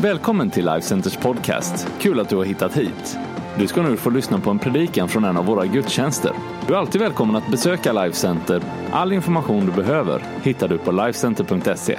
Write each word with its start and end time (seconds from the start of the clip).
Välkommen 0.00 0.50
till 0.50 0.64
Life 0.64 0.80
Centers 0.80 1.16
podcast. 1.16 1.88
Kul 2.00 2.20
att 2.20 2.28
du 2.28 2.36
har 2.36 2.44
hittat 2.44 2.76
hit. 2.76 3.18
Du 3.58 3.66
ska 3.66 3.82
nu 3.82 3.96
få 3.96 4.10
lyssna 4.10 4.40
på 4.40 4.50
en 4.50 4.58
predikan 4.58 5.08
från 5.08 5.24
en 5.24 5.36
av 5.36 5.46
våra 5.46 5.66
gudstjänster. 5.66 6.32
Du 6.66 6.74
är 6.74 6.78
alltid 6.78 7.00
välkommen 7.00 7.36
att 7.36 7.50
besöka 7.50 7.92
Life 7.92 8.16
Center. 8.16 8.62
All 8.92 9.12
information 9.12 9.66
du 9.66 9.72
behöver 9.72 10.24
hittar 10.42 10.68
du 10.68 10.78
på 10.78 10.92
lifecenter.se. 10.92 11.98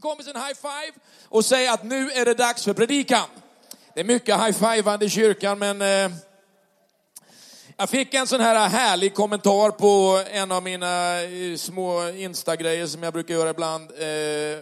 kompis 0.00 0.28
en 0.28 0.36
high 0.36 0.54
five 0.54 0.98
och 1.28 1.44
säg 1.44 1.68
att 1.68 1.84
nu 1.84 2.10
är 2.10 2.24
det 2.24 2.34
dags 2.34 2.64
för 2.64 2.74
predikan. 2.74 3.26
Det 3.94 4.00
är 4.00 4.04
mycket 4.04 4.40
high-fivande 4.40 5.04
i 5.04 5.08
kyrkan, 5.08 5.58
men 5.58 5.82
eh, 5.82 6.10
jag 7.76 7.90
fick 7.90 8.14
en 8.14 8.26
sån 8.26 8.40
här 8.40 8.68
härlig 8.68 9.14
kommentar 9.14 9.70
på 9.70 10.22
en 10.30 10.52
av 10.52 10.62
mina 10.62 11.22
eh, 11.22 11.56
små 11.56 12.08
Insta-grejer 12.08 12.86
som 12.86 13.02
jag 13.02 13.12
brukar 13.12 13.34
göra 13.34 13.50
ibland. 13.50 13.90
Eh, 13.90 14.58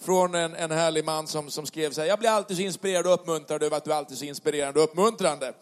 från 0.00 0.34
en, 0.34 0.54
en 0.54 0.70
härlig 0.70 1.04
man 1.04 1.26
som, 1.26 1.50
som 1.50 1.66
skrev 1.66 1.90
så 1.90 2.00
här, 2.00 2.08
jag 2.08 2.18
blir 2.18 2.30
alltid 2.30 2.56
så 2.56 2.62
inspirerad 2.62 3.06
och 3.06 3.14
uppmuntrad 3.14 3.62
över 3.62 3.76
att 3.76 3.84
du 3.84 3.92
är 3.92 3.96
alltid 3.96 4.18
så 4.18 4.24
inspirerande 4.24 4.80
och 4.80 4.84
uppmuntrande. 4.84 5.52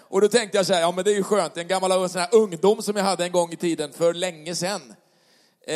Och 0.00 0.20
då 0.20 0.28
tänkte 0.28 0.56
jag 0.56 0.66
så 0.66 0.72
här, 0.72 0.80
ja 0.80 0.92
men 0.92 1.04
det 1.04 1.10
är 1.10 1.14
ju 1.14 1.22
skönt, 1.22 1.56
en 1.56 1.68
gammal 1.68 2.08
sån 2.10 2.20
här 2.20 2.34
ungdom 2.34 2.82
som 2.82 2.96
jag 2.96 3.04
hade 3.04 3.24
en 3.24 3.32
gång 3.32 3.52
i 3.52 3.56
tiden 3.56 3.92
för 3.92 4.14
länge 4.14 4.54
sedan. 4.54 4.94
Eh, 5.66 5.74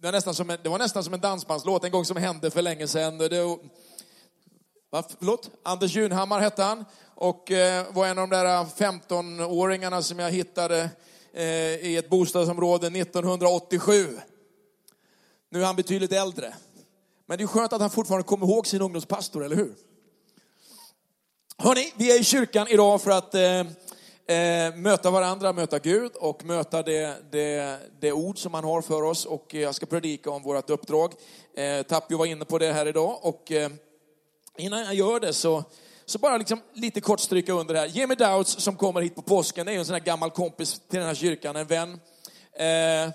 det 0.00 0.02
var, 0.02 0.12
nästan 0.12 0.34
som 0.34 0.50
en, 0.50 0.58
det 0.62 0.68
var 0.68 0.78
nästan 0.78 1.04
som 1.04 1.14
en 1.14 1.20
dansbandslåt, 1.20 1.84
en 1.84 1.90
gång 1.90 2.04
som 2.04 2.16
hände 2.16 2.50
för 2.50 2.62
länge 2.62 2.88
sedan. 2.88 3.18
Det, 3.18 3.58
va, 4.90 5.04
förlåt? 5.18 5.50
Anders 5.62 5.96
Junhammar 5.96 6.40
hette 6.40 6.62
han 6.62 6.84
och 7.20 7.50
eh, 7.50 7.86
var 7.92 8.06
en 8.06 8.18
av 8.18 8.28
de 8.28 8.36
där 8.36 8.64
15-åringarna 8.64 10.02
som 10.02 10.18
jag 10.18 10.30
hittade 10.30 10.90
eh, 11.32 11.46
i 11.86 11.96
ett 11.96 12.08
bostadsområde 12.08 12.86
1987. 12.86 14.18
Nu 15.50 15.60
är 15.60 15.64
han 15.66 15.76
betydligt 15.76 16.12
äldre. 16.12 16.54
Men 17.26 17.38
det 17.38 17.44
är 17.44 17.46
skönt 17.46 17.72
att 17.72 17.80
han 17.80 17.90
fortfarande 17.90 18.28
kommer 18.28 18.46
ihåg 18.46 18.66
sin 18.66 18.82
ungdomspastor, 18.82 19.44
eller 19.44 19.56
hur? 19.56 19.74
Hörni, 21.56 21.92
vi 21.96 22.12
är 22.12 22.20
i 22.20 22.24
kyrkan 22.24 22.66
idag 22.68 23.02
för 23.02 23.10
att 23.10 23.34
eh, 23.34 23.60
eh, 24.36 24.74
möta 24.74 25.10
varandra, 25.10 25.52
möta 25.52 25.78
Gud 25.78 26.12
och 26.14 26.44
möta 26.44 26.82
det, 26.82 27.16
det, 27.30 27.78
det 28.00 28.12
ord 28.12 28.38
som 28.38 28.54
han 28.54 28.64
har 28.64 28.82
för 28.82 29.02
oss. 29.02 29.24
Och 29.24 29.54
eh, 29.54 29.60
jag 29.60 29.74
ska 29.74 29.86
predika 29.86 30.30
om 30.30 30.42
vårt 30.42 30.70
uppdrag. 30.70 31.12
Eh, 31.56 31.82
Tapio 31.82 32.18
var 32.18 32.26
inne 32.26 32.44
på 32.44 32.58
det 32.58 32.72
här 32.72 32.86
idag. 32.86 33.18
Och 33.22 33.52
eh, 33.52 33.70
innan 34.56 34.84
jag 34.84 34.94
gör 34.94 35.20
det 35.20 35.32
så, 35.32 35.64
så 36.08 36.18
bara 36.18 36.36
liksom 36.36 36.60
lite 36.72 37.00
kort 37.00 37.20
stryka 37.20 37.52
under 37.52 37.74
det 37.74 37.80
här. 37.80 37.86
Jimmy 37.86 38.14
Dowds 38.14 38.50
som 38.50 38.76
kommer 38.76 39.00
hit 39.00 39.14
på 39.14 39.22
påsken, 39.22 39.66
det 39.66 39.72
är 39.72 39.78
en 39.78 39.84
sån 39.84 39.94
här 39.94 40.00
gammal 40.00 40.30
kompis 40.30 40.80
till 40.88 40.98
den 40.98 41.08
här 41.08 41.14
kyrkan, 41.14 41.56
en 41.56 41.66
vän. 41.66 42.00
Eh, 42.52 43.10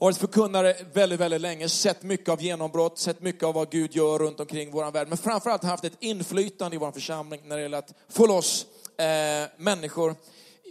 varit 0.00 0.16
förkunnare 0.16 0.76
väldigt, 0.92 1.20
väldigt 1.20 1.40
länge, 1.40 1.68
sett 1.68 2.02
mycket 2.02 2.28
av 2.28 2.42
genombrott, 2.42 2.98
sett 2.98 3.20
mycket 3.20 3.44
av 3.44 3.54
vad 3.54 3.70
Gud 3.70 3.96
gör 3.96 4.18
runt 4.18 4.40
omkring 4.40 4.70
vår 4.70 4.90
värld. 4.90 5.08
Men 5.08 5.18
framförallt 5.18 5.64
haft 5.64 5.84
ett 5.84 5.96
inflytande 6.00 6.76
i 6.76 6.78
vår 6.78 6.92
församling 6.92 7.40
när 7.44 7.56
det 7.56 7.62
gäller 7.62 7.78
att 7.78 7.94
få 8.08 8.26
loss 8.26 8.66
eh, 8.96 9.48
människor 9.56 10.14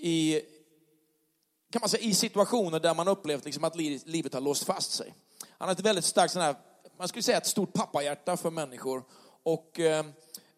i, 0.02 0.42
kan 1.72 1.80
man 1.80 1.90
säga, 1.90 2.04
i 2.04 2.14
situationer 2.14 2.80
där 2.80 2.94
man 2.94 3.08
upplevt 3.08 3.46
liksom 3.46 3.64
att 3.64 3.76
livet 3.76 4.34
har 4.34 4.42
låst 4.42 4.64
fast 4.64 4.92
sig. 4.92 5.14
Han 5.58 5.68
har 5.68 5.76
ett 5.76 5.80
väldigt 5.80 6.06
starkt, 6.06 6.34
sån 6.34 6.42
här, 6.42 6.56
man 6.98 7.08
skulle 7.08 7.24
säga 7.24 7.38
ett 7.38 7.46
stort 7.46 7.74
pappahjärta 7.74 8.38
för 8.38 8.50
människor. 8.50 9.04
Och 9.44 9.80
eh, 9.80 10.06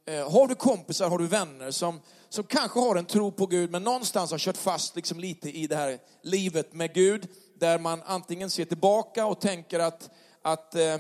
Eh, 0.06 0.32
har 0.32 0.48
du 0.48 0.56
kompisar, 0.56 1.10
har 1.10 1.18
du 1.18 1.28
vänner 1.28 1.72
som, 1.72 2.02
som 2.30 2.44
kanske 2.44 2.80
har 2.80 2.96
en 2.96 3.06
tro 3.06 3.32
på 3.32 3.46
Gud, 3.46 3.72
men 3.72 3.84
någonstans 3.84 4.32
har 4.32 4.38
kört 4.38 4.58
fast 4.58 4.96
liksom 4.96 5.20
lite 5.20 5.58
i 5.58 5.68
det 5.68 5.76
här 5.76 6.00
livet 6.22 6.74
med 6.74 6.94
Gud, 6.94 7.28
där 7.54 7.80
man 7.80 8.02
antingen 8.06 8.50
ser 8.50 8.66
tillbaka 8.66 9.26
och 9.26 9.42
tänker 9.42 9.80
att, 9.80 10.10
att 10.42 10.76
eh, 10.76 10.98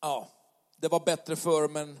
ja, 0.00 0.28
det 0.76 0.88
var 0.88 1.00
bättre 1.00 1.36
förr, 1.36 1.68
men 1.68 1.98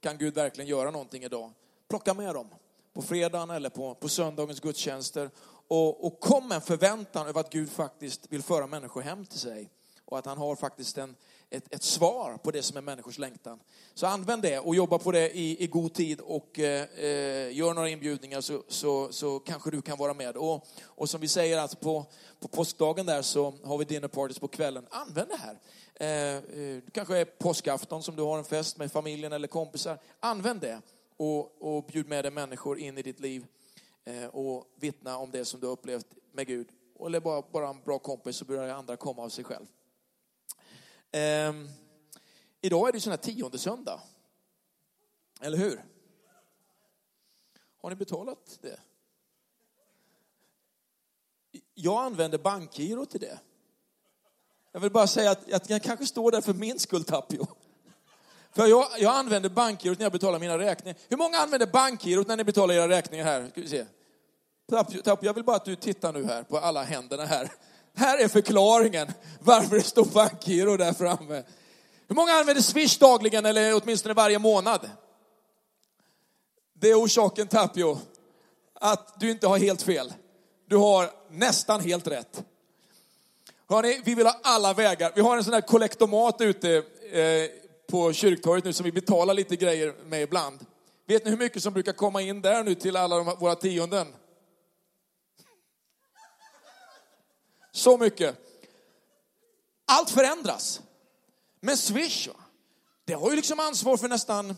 kan 0.00 0.18
Gud 0.18 0.34
verkligen 0.34 0.70
göra 0.70 0.90
någonting 0.90 1.24
idag? 1.24 1.52
Plocka 1.88 2.14
med 2.14 2.34
dem 2.34 2.48
på 2.94 3.02
fredagen 3.02 3.50
eller 3.50 3.70
på, 3.70 3.94
på 3.94 4.08
söndagens 4.08 4.60
gudstjänster. 4.60 5.30
Och, 5.68 6.06
och 6.06 6.20
kom 6.20 6.48
med 6.48 6.56
en 6.56 6.62
förväntan 6.62 7.26
över 7.26 7.40
att 7.40 7.52
Gud 7.52 7.70
faktiskt 7.70 8.32
vill 8.32 8.42
föra 8.42 8.66
människor 8.66 9.00
hem 9.00 9.26
till 9.26 9.38
sig. 9.38 9.70
Och 10.04 10.18
att 10.18 10.26
han 10.26 10.38
har 10.38 10.56
faktiskt 10.56 10.98
en, 10.98 11.16
ett, 11.50 11.74
ett 11.74 11.82
svar 11.82 12.36
på 12.36 12.50
det 12.50 12.62
som 12.62 12.76
är 12.76 12.80
människors 12.80 13.18
längtan. 13.18 13.60
Så 13.94 14.06
använd 14.06 14.42
det 14.42 14.58
och 14.58 14.74
jobba 14.74 14.98
på 14.98 15.12
det 15.12 15.36
i, 15.36 15.64
i 15.64 15.66
god 15.66 15.94
tid 15.94 16.20
och 16.20 16.58
eh, 16.58 16.82
eh 16.82 17.56
gör 17.56 17.74
några 17.74 17.88
inbjudningar 17.88 18.40
så, 18.40 18.62
så, 18.68 19.12
så 19.12 19.38
kanske 19.38 19.70
du 19.70 19.82
kan 19.82 19.98
vara 19.98 20.14
med. 20.14 20.36
Och, 20.36 20.66
och 20.84 21.10
som 21.10 21.20
vi 21.20 21.28
säger, 21.28 21.58
alltså 21.58 21.76
på, 21.76 22.06
på 22.40 22.48
påskdagen 22.48 23.06
där 23.06 23.22
så 23.22 23.54
har 23.64 23.78
vi 23.78 23.84
dinner 23.84 24.08
parties 24.08 24.38
på 24.38 24.48
kvällen. 24.48 24.86
Använd 24.90 25.28
det 25.28 25.36
här. 25.36 25.58
Eh, 25.94 26.36
eh 26.36 26.82
det 26.84 26.90
kanske 26.92 27.18
är 27.18 27.24
påskafton 27.24 28.02
som 28.02 28.16
du 28.16 28.22
har 28.22 28.38
en 28.38 28.44
fest 28.44 28.78
med 28.78 28.92
familjen 28.92 29.32
eller 29.32 29.48
kompisar. 29.48 29.98
Använd 30.20 30.60
det 30.60 30.80
och, 31.16 31.76
och 31.76 31.84
bjud 31.84 32.08
med 32.08 32.24
dig 32.24 32.32
människor 32.32 32.78
in 32.78 32.98
i 32.98 33.02
ditt 33.02 33.20
liv 33.20 33.46
eh, 34.04 34.24
och 34.24 34.64
vittna 34.76 35.18
om 35.18 35.30
det 35.30 35.44
som 35.44 35.60
du 35.60 35.66
har 35.66 35.72
upplevt 35.72 36.06
med 36.32 36.46
Gud. 36.46 36.68
Eller 37.06 37.20
bara, 37.20 37.42
bara 37.52 37.68
en 37.68 37.82
bra 37.84 37.98
kompis 37.98 38.36
så 38.36 38.44
börjar 38.44 38.68
andra 38.68 38.96
komma 38.96 39.22
av 39.22 39.28
sig 39.28 39.44
själv. 39.44 39.66
Ehm, 41.12 41.68
idag 42.60 42.88
är 42.88 42.92
det 42.92 43.00
sån 43.00 43.10
här 43.10 43.16
tionde 43.16 43.58
söndag. 43.58 44.00
Eller 45.40 45.58
hur? 45.58 45.84
Har 47.82 47.90
ni 47.90 47.96
betalat 47.96 48.58
det? 48.60 48.80
Jag 51.74 52.04
använder 52.04 52.38
bankgiro 52.38 53.06
till 53.06 53.20
det. 53.20 53.38
Jag 54.72 54.80
vill 54.80 54.90
bara 54.90 55.06
säga 55.06 55.30
att 55.30 55.70
jag 55.70 55.82
kanske 55.82 56.06
står 56.06 56.30
där 56.30 56.40
för 56.40 56.54
min 56.54 56.78
skull, 56.78 57.04
Tapio. 57.04 57.46
För 58.52 58.66
jag, 58.66 58.86
jag 58.98 59.14
använder 59.14 59.48
bankgirot 59.48 59.98
när 59.98 60.04
jag 60.04 60.12
betalar 60.12 60.38
mina 60.38 60.58
räkningar. 60.58 60.98
Hur 61.08 61.16
många 61.16 61.38
använder 61.38 61.66
bankgirot 61.66 62.28
när 62.28 62.36
ni 62.36 62.44
betalar 62.44 62.74
era 62.74 62.88
räkningar 62.88 63.24
här? 63.24 63.48
Ska 63.48 63.60
vi 63.60 63.68
se. 63.68 63.86
Tapio, 65.04 65.26
jag 65.26 65.34
vill 65.34 65.44
bara 65.44 65.56
att 65.56 65.64
du 65.64 65.76
tittar 65.76 66.12
nu 66.12 66.24
här 66.24 66.42
på 66.42 66.58
alla 66.58 66.82
händerna 66.82 67.24
här. 67.24 67.52
Här 68.00 68.18
är 68.18 68.28
förklaringen 68.28 69.12
varför 69.40 69.76
det 69.76 69.82
står 69.82 70.04
bankgiro 70.04 70.76
där 70.76 70.92
framme. 70.92 71.42
Hur 72.08 72.14
många 72.16 72.32
använder 72.32 72.62
Swish 72.62 72.98
dagligen 72.98 73.46
eller 73.46 73.80
åtminstone 73.82 74.14
varje 74.14 74.38
månad? 74.38 74.90
Det 76.74 76.90
är 76.90 77.04
orsaken 77.04 77.48
Tapio, 77.48 77.98
att 78.74 79.20
du 79.20 79.30
inte 79.30 79.46
har 79.46 79.58
helt 79.58 79.82
fel. 79.82 80.12
Du 80.68 80.76
har 80.76 81.10
nästan 81.30 81.80
helt 81.80 82.06
rätt. 82.06 82.44
Hörrni, 83.68 84.00
vi 84.04 84.14
vill 84.14 84.26
ha 84.26 84.40
alla 84.42 84.74
vägar. 84.74 85.12
Vi 85.14 85.20
har 85.20 85.36
en 85.36 85.44
sån 85.44 85.54
här 85.54 85.60
kollektomat 85.60 86.40
ute 86.40 86.76
eh, 87.12 87.50
på 87.90 88.12
kyrktorget 88.12 88.64
nu 88.64 88.72
som 88.72 88.84
vi 88.84 88.92
betalar 88.92 89.34
lite 89.34 89.56
grejer 89.56 89.94
med 90.04 90.22
ibland. 90.22 90.66
Vet 91.06 91.24
ni 91.24 91.30
hur 91.30 91.38
mycket 91.38 91.62
som 91.62 91.72
brukar 91.72 91.92
komma 91.92 92.22
in 92.22 92.42
där 92.42 92.64
nu 92.64 92.74
till 92.74 92.96
alla 92.96 93.16
de, 93.16 93.36
våra 93.38 93.54
tionden? 93.54 94.06
Så 97.80 97.98
mycket. 97.98 98.36
Allt 99.86 100.10
förändras. 100.10 100.80
Men 101.60 101.76
Swish, 101.76 102.28
det 103.04 103.12
har 103.12 103.30
ju 103.30 103.36
liksom 103.36 103.60
ansvar 103.60 103.96
för 103.96 104.08
nästan, 104.08 104.56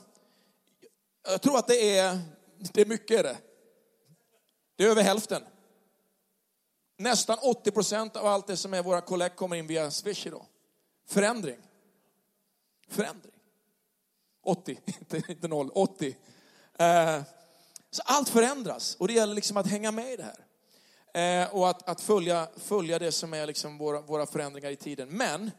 jag 1.22 1.42
tror 1.42 1.58
att 1.58 1.66
det 1.66 1.98
är, 1.98 2.18
det 2.72 2.80
är 2.80 2.86
mycket 2.86 3.18
är 3.18 3.22
det. 3.22 3.36
Det 4.76 4.84
är 4.84 4.88
över 4.88 5.02
hälften. 5.02 5.42
Nästan 6.98 7.38
80 7.42 7.70
procent 7.70 8.16
av 8.16 8.26
allt 8.26 8.46
det 8.46 8.56
som 8.56 8.74
är 8.74 8.82
våra 8.82 9.00
kollekt 9.00 9.36
kommer 9.36 9.56
in 9.56 9.66
via 9.66 9.90
Swish 9.90 10.26
idag. 10.26 10.46
Förändring 11.08 11.62
förändring. 12.92 13.32
80, 14.44 14.78
inte 15.28 15.48
0, 15.48 15.70
80. 15.74 16.16
Eh, 16.78 17.22
så 17.90 18.02
allt 18.04 18.28
förändras 18.28 18.94
och 18.94 19.08
det 19.08 19.14
gäller 19.14 19.34
liksom 19.34 19.56
att 19.56 19.66
hänga 19.66 19.90
med 19.90 20.12
i 20.12 20.16
det 20.16 20.22
här. 20.22 20.46
Eh, 21.12 21.54
och 21.54 21.68
att, 21.68 21.88
att 21.88 22.00
följa, 22.00 22.48
följa 22.56 22.98
det 22.98 23.12
som 23.12 23.34
är 23.34 23.46
liksom 23.46 23.78
våra, 23.78 24.00
våra 24.00 24.26
förändringar 24.26 24.70
i 24.70 24.76
tiden. 24.76 25.08
Men 25.08 25.50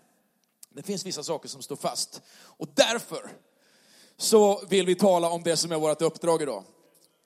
det 0.69 0.83
finns 0.83 1.05
vissa 1.05 1.23
saker 1.23 1.49
som 1.49 1.61
står 1.61 1.75
fast. 1.75 2.21
Och 2.41 2.67
därför 2.73 3.31
så 4.17 4.65
vill 4.65 4.85
vi 4.85 4.95
tala 4.95 5.29
om 5.29 5.43
det 5.43 5.57
som 5.57 5.71
är 5.71 5.75
vårt 5.75 6.01
uppdrag 6.01 6.41
idag. 6.41 6.63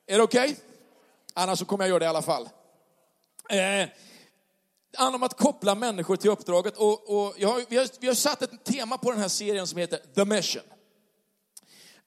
Är 0.08 0.18
det 0.18 0.24
okej? 0.24 0.52
Okay? 0.52 0.56
Annars 1.34 1.60
så 1.60 1.66
kommer 1.66 1.84
jag 1.84 1.90
göra 1.90 2.00
det 2.00 2.06
i 2.06 2.08
alla 2.08 2.22
fall. 2.22 2.44
Eh, 3.50 3.90
det 4.92 4.98
handlar 4.98 5.16
om 5.16 5.24
att 5.24 5.38
koppla 5.38 5.76
människor 5.76 6.16
till 6.16 6.30
uppdraget. 6.30 6.78
Och, 6.78 7.10
och 7.10 7.24
har, 7.24 7.70
vi, 7.70 7.78
har, 7.78 8.00
vi 8.00 8.08
har 8.08 8.14
satt 8.14 8.42
ett 8.42 8.64
tema 8.64 8.98
på 8.98 9.12
den 9.12 9.20
här 9.20 9.28
serien 9.28 9.68
som 9.68 9.80
heter 9.80 10.00
The 10.16 10.26
Mission. 10.26 10.64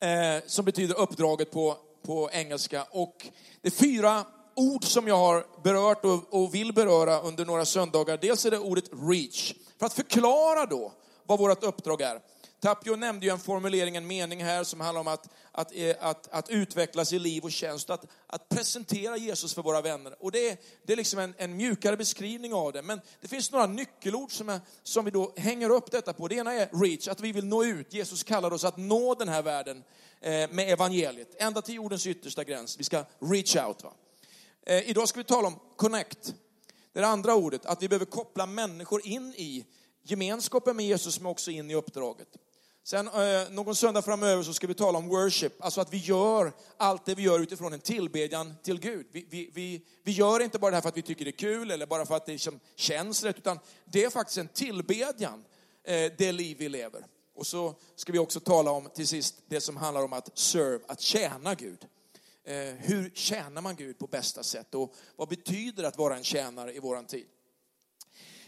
Eh, 0.01 0.43
som 0.47 0.65
betyder 0.65 0.99
uppdraget 0.99 1.51
på, 1.51 1.77
på 2.03 2.31
engelska. 2.33 2.87
Och 2.91 3.29
det 3.61 3.69
är 3.69 3.73
fyra 3.73 4.25
ord 4.55 4.85
som 4.85 5.09
jag 5.09 5.17
har 5.17 5.47
berört 5.63 6.05
och, 6.05 6.43
och 6.43 6.55
vill 6.55 6.73
beröra 6.73 7.21
under 7.21 7.45
några 7.45 7.65
söndagar. 7.65 8.19
Dels 8.23 8.47
är 8.47 8.51
det 8.51 8.59
ordet 8.59 8.91
reach. 8.93 9.55
För 9.79 9.87
att 9.87 9.93
förklara 9.93 10.67
då 10.67 10.93
vad 11.27 11.39
vårt 11.39 11.65
uppdrag 11.65 12.01
är. 12.01 12.21
Tapio 12.61 12.97
nämnde 12.97 13.27
ju 13.27 13.33
en 13.33 13.39
formulering, 13.39 13.97
en 13.97 14.07
mening 14.07 14.45
här 14.45 14.65
som 14.65 14.81
handlar 14.81 15.01
om 15.01 15.09
att, 15.09 15.29
att, 15.53 15.75
eh, 15.75 15.97
att, 16.01 16.29
att 16.31 16.51
utvecklas 16.51 17.13
i 17.13 17.19
liv 17.19 17.45
och 17.45 17.53
tjänst, 17.53 17.91
att, 17.91 18.05
att 18.27 18.49
presentera 18.49 19.17
Jesus 19.17 19.55
för 19.55 19.63
våra 19.63 19.81
vänner. 19.81 20.15
Och 20.21 20.33
det 20.33 20.49
är, 20.49 20.57
det 20.87 20.93
är 20.93 20.97
liksom 20.97 21.19
en, 21.19 21.35
en 21.39 21.57
mjukare 21.57 21.97
beskrivning 21.97 22.55
av 22.55 22.73
det. 22.73 22.83
Men 22.83 23.01
det 23.21 23.29
finns 23.29 23.53
några 23.53 23.67
nyckelord 23.67 24.33
som, 24.33 24.49
är, 24.49 24.61
som 24.83 25.05
vi 25.05 25.11
då 25.11 25.33
hänger 25.37 25.71
upp 25.71 25.91
detta 25.91 26.13
på. 26.13 26.29
Det 26.29 26.35
ena 26.35 26.55
är 26.55 26.69
reach, 26.73 27.09
att 27.09 27.21
vi 27.21 27.33
vill 27.33 27.47
nå 27.47 27.65
ut. 27.65 27.95
Jesus 27.95 28.23
kallar 28.23 28.53
oss 28.53 28.65
att 28.65 28.77
nå 28.77 29.15
den 29.15 29.29
här 29.29 29.43
världen 29.43 29.85
eh, 30.21 30.31
med 30.51 30.73
evangeliet, 30.73 31.35
ända 31.39 31.63
till 31.63 31.75
jordens 31.75 32.07
yttersta 32.07 32.45
gräns. 32.45 32.79
Vi 32.79 32.85
ska 32.85 33.05
reach 33.19 33.57
out. 33.57 33.85
Va? 33.85 33.93
Eh, 34.67 34.91
idag 34.91 35.09
ska 35.09 35.21
vi 35.21 35.25
tala 35.25 35.49
om 35.49 35.59
connect. 35.77 36.35
Det 36.93 37.01
det 37.01 37.07
andra 37.07 37.35
ordet, 37.35 37.67
att 37.67 37.83
vi 37.83 37.89
behöver 37.89 38.07
koppla 38.07 38.47
människor 38.47 39.07
in 39.07 39.35
i 39.37 39.65
gemenskapen 40.03 40.77
med 40.77 40.87
Jesus, 40.87 41.21
men 41.21 41.31
också 41.31 41.51
in 41.51 41.71
i 41.71 41.75
uppdraget. 41.75 42.29
Sen 42.85 43.09
eh, 43.09 43.51
någon 43.51 43.77
söndag 43.77 44.03
framöver 44.03 44.43
så 44.43 44.55
ska 44.55 44.67
vi 44.67 44.75
tala 44.75 44.99
om 44.99 45.09
worship, 45.09 45.65
alltså 45.65 45.81
att 45.81 45.93
vi 45.93 45.97
gör 45.97 46.53
allt 46.77 47.07
det 47.07 47.15
vi 47.15 47.23
gör 47.23 47.41
utifrån 47.41 47.73
en 47.73 47.81
tillbedjan 47.81 48.55
till 48.63 48.81
Gud. 48.81 49.07
Vi, 49.13 49.27
vi, 49.31 49.51
vi, 49.55 49.87
vi 50.03 50.13
gör 50.13 50.41
inte 50.41 50.59
bara 50.59 50.71
det 50.71 50.77
här 50.77 50.83
för 50.83 50.89
att 50.89 50.97
vi 50.97 51.03
tycker 51.03 51.25
det 51.25 51.31
är 51.31 51.33
kul 51.33 51.71
eller 51.71 51.87
bara 51.87 52.07
för 52.07 52.17
att 52.17 52.27
det 52.27 52.33
liksom 52.33 52.61
känns 52.77 53.25
rätt, 53.25 53.39
utan 53.39 53.59
det 53.85 54.05
är 54.05 54.11
faktiskt 54.11 54.39
en 54.39 54.49
tillbedjan, 54.49 55.45
eh, 55.85 56.13
det 56.19 56.33
liv 56.33 56.57
vi 56.59 56.69
lever. 56.69 57.07
Och 57.35 57.47
så 57.47 57.75
ska 57.97 58.13
vi 58.13 58.19
också 58.19 58.41
tala 58.41 58.71
om 58.71 58.89
till 58.95 59.09
sist 59.09 59.35
det 59.47 59.61
som 59.61 59.77
handlar 59.77 60.05
om 60.05 60.13
att 60.13 60.39
serve, 60.39 60.85
att 60.89 61.01
tjäna 61.01 61.55
Gud. 61.55 61.87
Eh, 62.51 62.75
hur 62.79 63.11
tjänar 63.15 63.63
man 63.63 63.77
Gud 63.77 63.99
på 63.99 64.07
bästa 64.07 64.43
sätt 64.43 64.75
och 64.75 64.95
vad 65.17 65.29
betyder 65.29 65.83
det 65.83 65.89
att 65.89 65.99
vara 65.99 66.17
en 66.17 66.25
tjänare 66.25 66.75
i 66.75 66.79
våran 66.79 67.07
tid? 67.07 67.27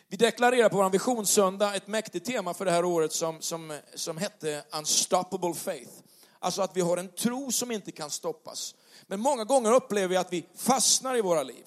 Vi 0.08 0.16
deklarerar 0.16 0.68
på 0.68 0.76
vår 0.76 0.90
visionssöndag 0.90 1.74
ett 1.74 1.86
mäktigt 1.86 2.26
tema 2.26 2.54
för 2.54 2.64
det 2.64 2.70
här 2.70 2.84
året 2.84 3.12
som, 3.12 3.40
som, 3.40 3.78
som 3.94 4.16
hette 4.16 4.64
Unstoppable 4.78 5.54
Faith. 5.54 5.92
Alltså 6.38 6.62
att 6.62 6.76
vi 6.76 6.80
har 6.80 6.96
en 6.96 7.08
tro 7.08 7.52
som 7.52 7.70
inte 7.70 7.92
kan 7.92 8.10
stoppas. 8.10 8.74
Men 9.06 9.20
många 9.20 9.44
gånger 9.44 9.72
upplever 9.72 10.08
vi 10.08 10.16
att 10.16 10.32
vi 10.32 10.46
fastnar 10.56 11.16
i 11.16 11.20
våra 11.20 11.42
liv. 11.42 11.66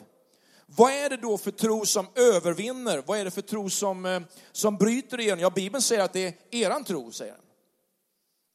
Vad 0.65 0.91
är 0.91 1.09
det 1.09 1.17
då 1.17 1.37
för 1.37 1.51
tro 1.51 1.85
som 1.85 2.07
övervinner? 2.15 3.03
Vad 3.05 3.19
är 3.19 3.25
det 3.25 3.31
för 3.31 3.41
tro 3.41 3.69
som, 3.69 4.05
eh, 4.05 4.21
som 4.51 4.77
bryter 4.77 5.19
igenom? 5.19 5.39
Ja, 5.39 5.49
Bibeln 5.49 5.81
säger 5.81 6.01
att 6.01 6.13
det 6.13 6.27
är 6.27 6.35
eran 6.51 6.83
tro, 6.83 7.11
säger 7.11 7.33
den. 7.33 7.41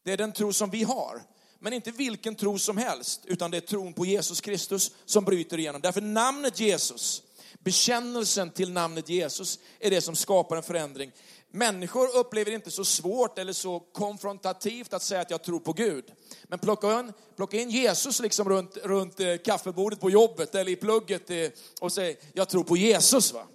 Det 0.05 0.13
är 0.13 0.17
den 0.17 0.33
tro 0.33 0.53
som 0.53 0.71
vi 0.71 0.83
har. 0.83 1.23
Men 1.63 1.73
inte 1.73 1.91
vilken 1.91 2.35
tro 2.35 2.59
som 2.59 2.77
helst, 2.77 3.21
utan 3.25 3.51
det 3.51 3.57
är 3.57 3.61
tron 3.61 3.93
på 3.93 4.07
Jesus 4.07 4.41
Kristus 4.41 4.91
som 5.05 5.25
bryter 5.25 5.59
igenom. 5.59 5.81
Därför 5.81 6.01
namnet 6.01 6.61
Jesus 6.61 7.23
Bekännelsen 7.65 8.51
till 8.51 8.73
namnet 8.73 9.09
Jesus 9.09 9.59
är 9.79 9.91
det 9.91 10.01
som 10.01 10.17
skapar 10.17 10.57
en 10.57 10.63
förändring. 10.63 11.13
Människor 11.51 12.17
upplever 12.17 12.51
det 12.51 12.55
inte 12.55 12.71
så 12.71 12.85
svårt 12.85 13.39
eller 13.39 13.53
så 13.53 13.81
konfrontativt 13.81 14.93
att 14.93 15.03
säga 15.03 15.21
att 15.21 15.31
jag 15.31 15.43
tror 15.43 15.61
på 15.61 15.73
Gud. 15.73 16.05
Men 16.43 16.59
plocka 16.59 17.01
in, 17.01 17.13
plocka 17.37 17.57
in 17.57 17.71
Jesus 17.71 18.21
liksom 18.21 18.49
runt, 18.49 18.77
runt 18.77 19.21
eh, 19.21 19.37
kaffebordet 19.37 20.01
på 20.01 20.11
jobbet 20.11 20.55
eller 20.55 20.73
i 20.73 20.77
plugget 20.77 21.31
eh, 21.31 21.49
och 21.81 21.93
säg 21.93 22.21
jag 22.33 22.49
tror 22.49 22.65
på 22.65 22.77
Jesus. 22.77 23.33
va? 23.33 23.47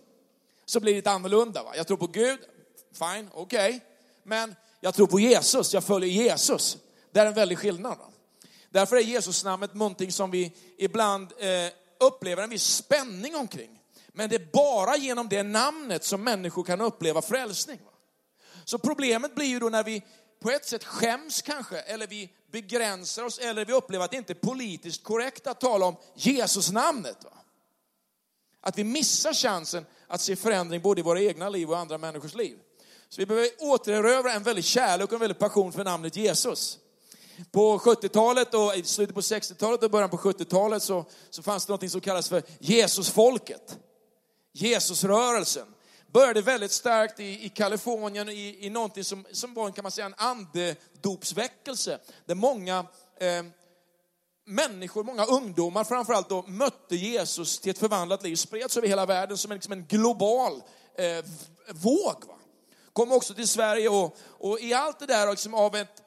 Så 0.65 0.79
blir 0.79 0.93
det 0.93 0.97
lite 0.97 1.11
annorlunda. 1.11 1.63
Va? 1.63 1.73
Jag 1.75 1.87
tror 1.87 1.97
på 1.97 2.07
Gud, 2.07 2.39
fine, 2.93 3.29
okej. 3.33 3.69
Okay. 3.69 3.79
Men 4.23 4.55
jag 4.81 4.93
tror 4.93 5.07
på 5.07 5.19
Jesus, 5.19 5.73
jag 5.73 5.83
följer 5.83 6.09
Jesus. 6.09 6.77
Det 7.15 7.21
är 7.21 7.25
en 7.25 7.33
väldig 7.33 7.57
skillnad. 7.57 7.97
Va? 7.97 8.05
Därför 8.69 8.95
är 8.95 9.01
Jesus-namnet 9.01 9.73
någonting 9.73 10.11
som 10.11 10.31
vi 10.31 10.51
ibland 10.77 11.33
eh, 11.37 11.47
upplever 11.99 12.43
en 12.43 12.49
viss 12.49 12.75
spänning 12.75 13.35
omkring. 13.35 13.79
Men 14.07 14.29
det 14.29 14.35
är 14.35 14.47
bara 14.53 14.97
genom 14.97 15.29
det 15.29 15.43
namnet 15.43 16.03
som 16.03 16.23
människor 16.23 16.63
kan 16.63 16.81
uppleva 16.81 17.21
frälsning. 17.21 17.79
Så 18.65 18.77
problemet 18.77 19.35
blir 19.35 19.45
ju 19.45 19.59
då 19.59 19.69
när 19.69 19.83
vi 19.83 20.03
på 20.41 20.51
ett 20.51 20.65
sätt 20.65 20.83
skäms 20.83 21.41
kanske, 21.41 21.79
eller 21.79 22.07
vi 22.07 22.33
begränsar 22.51 23.23
oss, 23.23 23.39
eller 23.39 23.65
vi 23.65 23.73
upplever 23.73 24.05
att 24.05 24.11
det 24.11 24.17
inte 24.17 24.33
är 24.33 24.47
politiskt 24.47 25.03
korrekt 25.03 25.47
att 25.47 25.59
tala 25.59 25.85
om 25.85 25.95
Jesus-namnet. 26.15 27.17
Att 28.61 28.77
vi 28.77 28.83
missar 28.83 29.33
chansen 29.33 29.85
att 30.07 30.21
se 30.21 30.35
förändring 30.35 30.81
både 30.81 30.99
i 30.99 31.03
våra 31.03 31.21
egna 31.21 31.49
liv 31.49 31.69
och 31.69 31.77
andra 31.77 31.97
människors 31.97 32.35
liv. 32.35 32.57
Så 33.09 33.21
vi 33.21 33.25
behöver 33.25 33.49
återerövra 33.59 34.33
en 34.33 34.43
väldig 34.43 34.65
kärlek 34.65 35.07
och 35.07 35.13
en 35.13 35.19
väldig 35.19 35.39
passion 35.39 35.71
för 35.71 35.83
namnet 35.83 36.15
Jesus. 36.15 36.79
På 37.51 37.77
70-talet 37.77 38.53
och 38.53 38.75
i 38.75 38.83
slutet 38.83 39.15
på 39.15 39.21
60-talet 39.21 39.83
och 39.83 39.91
början 39.91 40.09
på 40.09 40.17
70-talet 40.17 40.83
så, 40.83 41.05
så 41.29 41.43
fanns 41.43 41.65
det 41.65 41.73
något 41.73 41.91
som 41.91 42.01
kallas 42.01 42.29
för 42.29 42.43
Jesusfolket. 42.59 43.77
Jesusrörelsen 44.53 45.67
började 46.13 46.41
väldigt 46.41 46.71
starkt 46.71 47.19
i, 47.19 47.45
i 47.45 47.49
Kalifornien 47.49 48.29
i, 48.29 48.57
i 48.65 48.69
någonting 48.69 49.03
som, 49.03 49.25
som 49.31 49.53
var 49.53 49.71
kan 49.71 49.83
man 49.83 49.91
säga, 49.91 50.05
en 50.05 50.15
andedopsväckelse. 50.17 51.99
Där 52.25 52.35
många 52.35 52.85
eh, 53.19 53.45
människor, 54.45 55.03
många 55.03 55.25
ungdomar 55.25 55.83
framförallt 55.83 56.29
då, 56.29 56.41
mötte 56.47 56.95
Jesus 56.95 57.59
till 57.59 57.71
ett 57.71 57.77
förvandlat 57.77 58.23
liv. 58.23 58.35
Spreds 58.35 58.77
över 58.77 58.87
hela 58.87 59.05
världen 59.05 59.37
som 59.37 59.51
en, 59.51 59.55
liksom 59.55 59.73
en 59.73 59.85
global 59.85 60.63
eh, 60.97 61.25
våg. 61.73 62.23
Va? 62.27 62.35
Kom 62.93 63.11
också 63.11 63.33
till 63.33 63.47
Sverige 63.47 63.89
och, 63.89 64.17
och 64.27 64.59
i 64.59 64.73
allt 64.73 64.99
det 64.99 65.05
där 65.05 65.29
liksom 65.29 65.53
av 65.53 65.75
ett, 65.75 66.01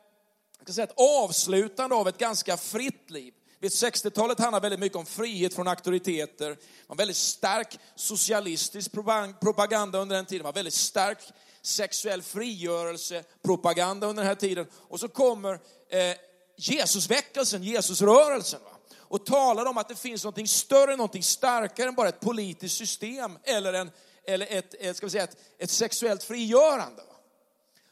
ska 0.65 0.73
säga, 0.73 0.85
ett 0.85 0.99
avslutande 1.25 1.97
av 1.97 2.09
ett 2.09 2.19
ganska 2.19 2.57
fritt 2.57 3.11
liv. 3.11 3.35
60-talet 3.61 4.39
handlade 4.39 4.63
väldigt 4.63 4.81
mycket 4.81 4.99
om 4.99 5.07
frihet 5.07 5.55
från 5.55 5.69
auktoriteter. 5.69 6.49
Det 6.49 6.59
var 6.87 6.97
väldigt 6.97 7.17
stark 7.17 7.79
socialistisk 7.95 8.93
propaganda 9.41 9.99
under 9.99 10.17
den 10.17 10.27
tiden. 10.27 10.43
Man 10.43 10.53
var 10.53 10.55
väldigt 10.55 10.75
stark 10.75 11.19
sexuell 11.63 12.23
frigörelsepropaganda 12.23 14.07
under 14.07 14.23
den 14.23 14.29
här 14.29 14.35
tiden. 14.35 14.67
Och 14.73 15.01
så 15.01 15.09
kommer 15.09 15.55
eh, 15.89 16.17
Jesusväckelsen, 16.57 17.63
Jesusrörelsen. 17.63 18.61
Va? 18.65 18.71
Och 18.99 19.27
talar 19.27 19.67
om 19.67 19.79
att 19.79 19.89
det 19.89 19.97
finns 19.97 20.25
något 20.25 20.49
större, 20.49 20.97
något 20.97 21.25
starkare 21.25 21.89
än 21.89 21.95
bara 21.95 22.09
ett 22.09 22.21
politiskt 22.21 22.77
system 22.77 23.39
eller, 23.45 23.73
en, 23.73 23.91
eller 24.25 24.47
ett, 24.51 24.75
ett, 24.75 24.97
ska 24.97 25.07
vi 25.07 25.11
säga, 25.11 25.25
ett, 25.25 25.37
ett 25.59 25.71
sexuellt 25.71 26.23
frigörande. 26.23 27.03
Va? 27.03 27.15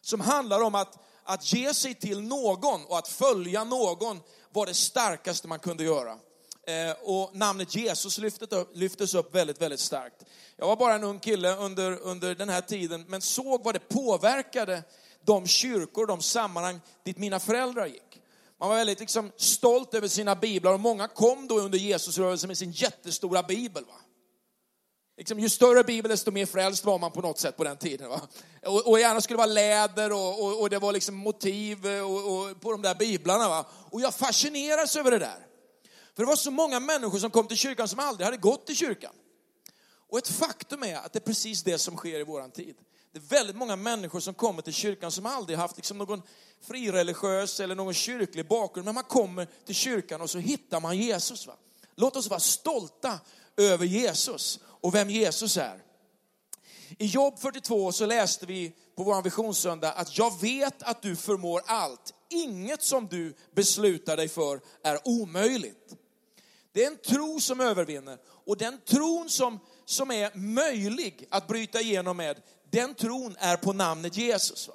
Som 0.00 0.20
handlar 0.20 0.60
om 0.60 0.74
att, 0.74 0.98
att 1.26 1.52
ge 1.52 1.74
sig 1.74 1.94
till 1.94 2.20
någon 2.20 2.84
och 2.84 2.98
att 2.98 3.08
följa 3.08 3.64
någon 3.64 4.20
var 4.52 4.66
det 4.66 4.74
starkaste 4.74 5.48
man 5.48 5.58
kunde 5.58 5.84
göra. 5.84 6.18
Eh, 6.66 6.96
och 7.02 7.36
namnet 7.36 7.74
Jesus 7.74 8.18
lyftes 8.72 9.14
upp 9.14 9.34
väldigt, 9.34 9.60
väldigt 9.60 9.80
starkt. 9.80 10.24
Jag 10.56 10.66
var 10.66 10.76
bara 10.76 10.94
en 10.94 11.04
ung 11.04 11.18
kille 11.18 11.56
under, 11.56 11.98
under 12.02 12.34
den 12.34 12.48
här 12.48 12.60
tiden, 12.60 13.04
men 13.08 13.20
såg 13.20 13.64
vad 13.64 13.74
det 13.74 13.88
påverkade 13.88 14.82
de 15.24 15.46
kyrkor, 15.46 16.06
de 16.06 16.22
sammanhang 16.22 16.80
dit 17.04 17.18
mina 17.18 17.40
föräldrar 17.40 17.86
gick. 17.86 18.20
Man 18.60 18.68
var 18.68 18.76
väldigt 18.76 19.00
liksom, 19.00 19.32
stolt 19.36 19.94
över 19.94 20.08
sina 20.08 20.36
biblar 20.36 20.72
och 20.72 20.80
många 20.80 21.08
kom 21.08 21.48
då 21.48 21.58
under 21.58 21.78
Jesusrörelsen 21.78 22.48
med 22.48 22.58
sin 22.58 22.72
jättestora 22.72 23.42
bibel. 23.42 23.84
Va? 23.84 23.94
Liksom, 25.16 25.38
ju 25.38 25.48
större 25.48 25.84
bibel, 25.84 26.10
desto 26.10 26.30
mer 26.30 26.46
frälst 26.46 26.84
var 26.84 26.98
man 26.98 27.12
på 27.12 27.20
något 27.20 27.38
sätt 27.38 27.56
på 27.56 27.64
den 27.64 27.76
tiden. 27.76 28.08
Va? 28.08 28.20
Och, 28.66 28.86
och 28.86 29.00
gärna 29.00 29.20
skulle 29.20 29.34
det 29.34 29.38
vara 29.38 29.46
läder 29.46 30.12
och, 30.12 30.44
och, 30.44 30.60
och 30.60 30.70
det 30.70 30.78
var 30.78 30.92
liksom 30.92 31.14
motiv 31.14 31.86
eh, 31.86 32.00
och, 32.00 32.60
på 32.60 32.72
de 32.72 32.82
där 32.82 32.94
biblarna. 32.94 33.48
Va? 33.48 33.66
Och 33.90 34.00
jag 34.00 34.14
fascineras 34.14 34.96
över 34.96 35.10
det 35.10 35.18
där. 35.18 35.46
För 36.14 36.22
det 36.22 36.26
var 36.26 36.36
så 36.36 36.50
många 36.50 36.80
människor 36.80 37.18
som 37.18 37.30
kom 37.30 37.48
till 37.48 37.56
kyrkan 37.56 37.88
som 37.88 37.98
aldrig 37.98 38.24
hade 38.24 38.36
gått 38.36 38.66
till 38.66 38.76
kyrkan. 38.76 39.12
Och 40.08 40.18
ett 40.18 40.28
faktum 40.28 40.82
är 40.82 40.96
att 40.96 41.12
det 41.12 41.18
är 41.18 41.26
precis 41.26 41.62
det 41.62 41.78
som 41.78 41.96
sker 41.96 42.20
i 42.20 42.24
våran 42.24 42.50
tid. 42.50 42.76
Det 43.12 43.18
är 43.18 43.22
väldigt 43.22 43.56
många 43.56 43.76
människor 43.76 44.20
som 44.20 44.34
kommer 44.34 44.62
till 44.62 44.72
kyrkan 44.72 45.12
som 45.12 45.26
aldrig 45.26 45.58
haft 45.58 45.76
liksom 45.76 45.98
någon 45.98 46.22
frireligiös 46.60 47.60
eller 47.60 47.74
någon 47.74 47.94
kyrklig 47.94 48.48
bakgrund. 48.48 48.84
Men 48.84 48.94
man 48.94 49.04
kommer 49.04 49.48
till 49.64 49.74
kyrkan 49.74 50.20
och 50.20 50.30
så 50.30 50.38
hittar 50.38 50.80
man 50.80 50.98
Jesus. 50.98 51.46
Va? 51.46 51.54
Låt 51.96 52.16
oss 52.16 52.30
vara 52.30 52.40
stolta 52.40 53.20
över 53.56 53.86
Jesus 53.86 54.58
och 54.64 54.94
vem 54.94 55.10
Jesus 55.10 55.56
är. 55.56 55.82
I 56.98 57.06
Jobb 57.06 57.38
42 57.38 57.92
så 57.92 58.06
läste 58.06 58.46
vi 58.46 58.72
på 58.96 59.04
vår 59.04 59.22
visionssöndag 59.22 59.92
att 59.92 60.18
jag 60.18 60.40
vet 60.40 60.82
att 60.82 61.02
du 61.02 61.16
förmår 61.16 61.62
allt. 61.66 62.14
Inget 62.28 62.82
som 62.82 63.06
du 63.06 63.34
beslutar 63.54 64.16
dig 64.16 64.28
för 64.28 64.60
är 64.82 64.98
omöjligt. 65.04 65.94
Det 66.72 66.84
är 66.84 66.86
en 66.86 66.96
tro 66.96 67.40
som 67.40 67.60
övervinner 67.60 68.18
och 68.26 68.56
den 68.56 68.80
tron 68.80 69.30
som, 69.30 69.60
som 69.84 70.10
är 70.10 70.36
möjlig 70.36 71.26
att 71.30 71.46
bryta 71.46 71.80
igenom 71.80 72.16
med, 72.16 72.42
den 72.70 72.94
tron 72.94 73.36
är 73.38 73.56
på 73.56 73.72
namnet 73.72 74.16
Jesus. 74.16 74.68
Va? 74.68 74.74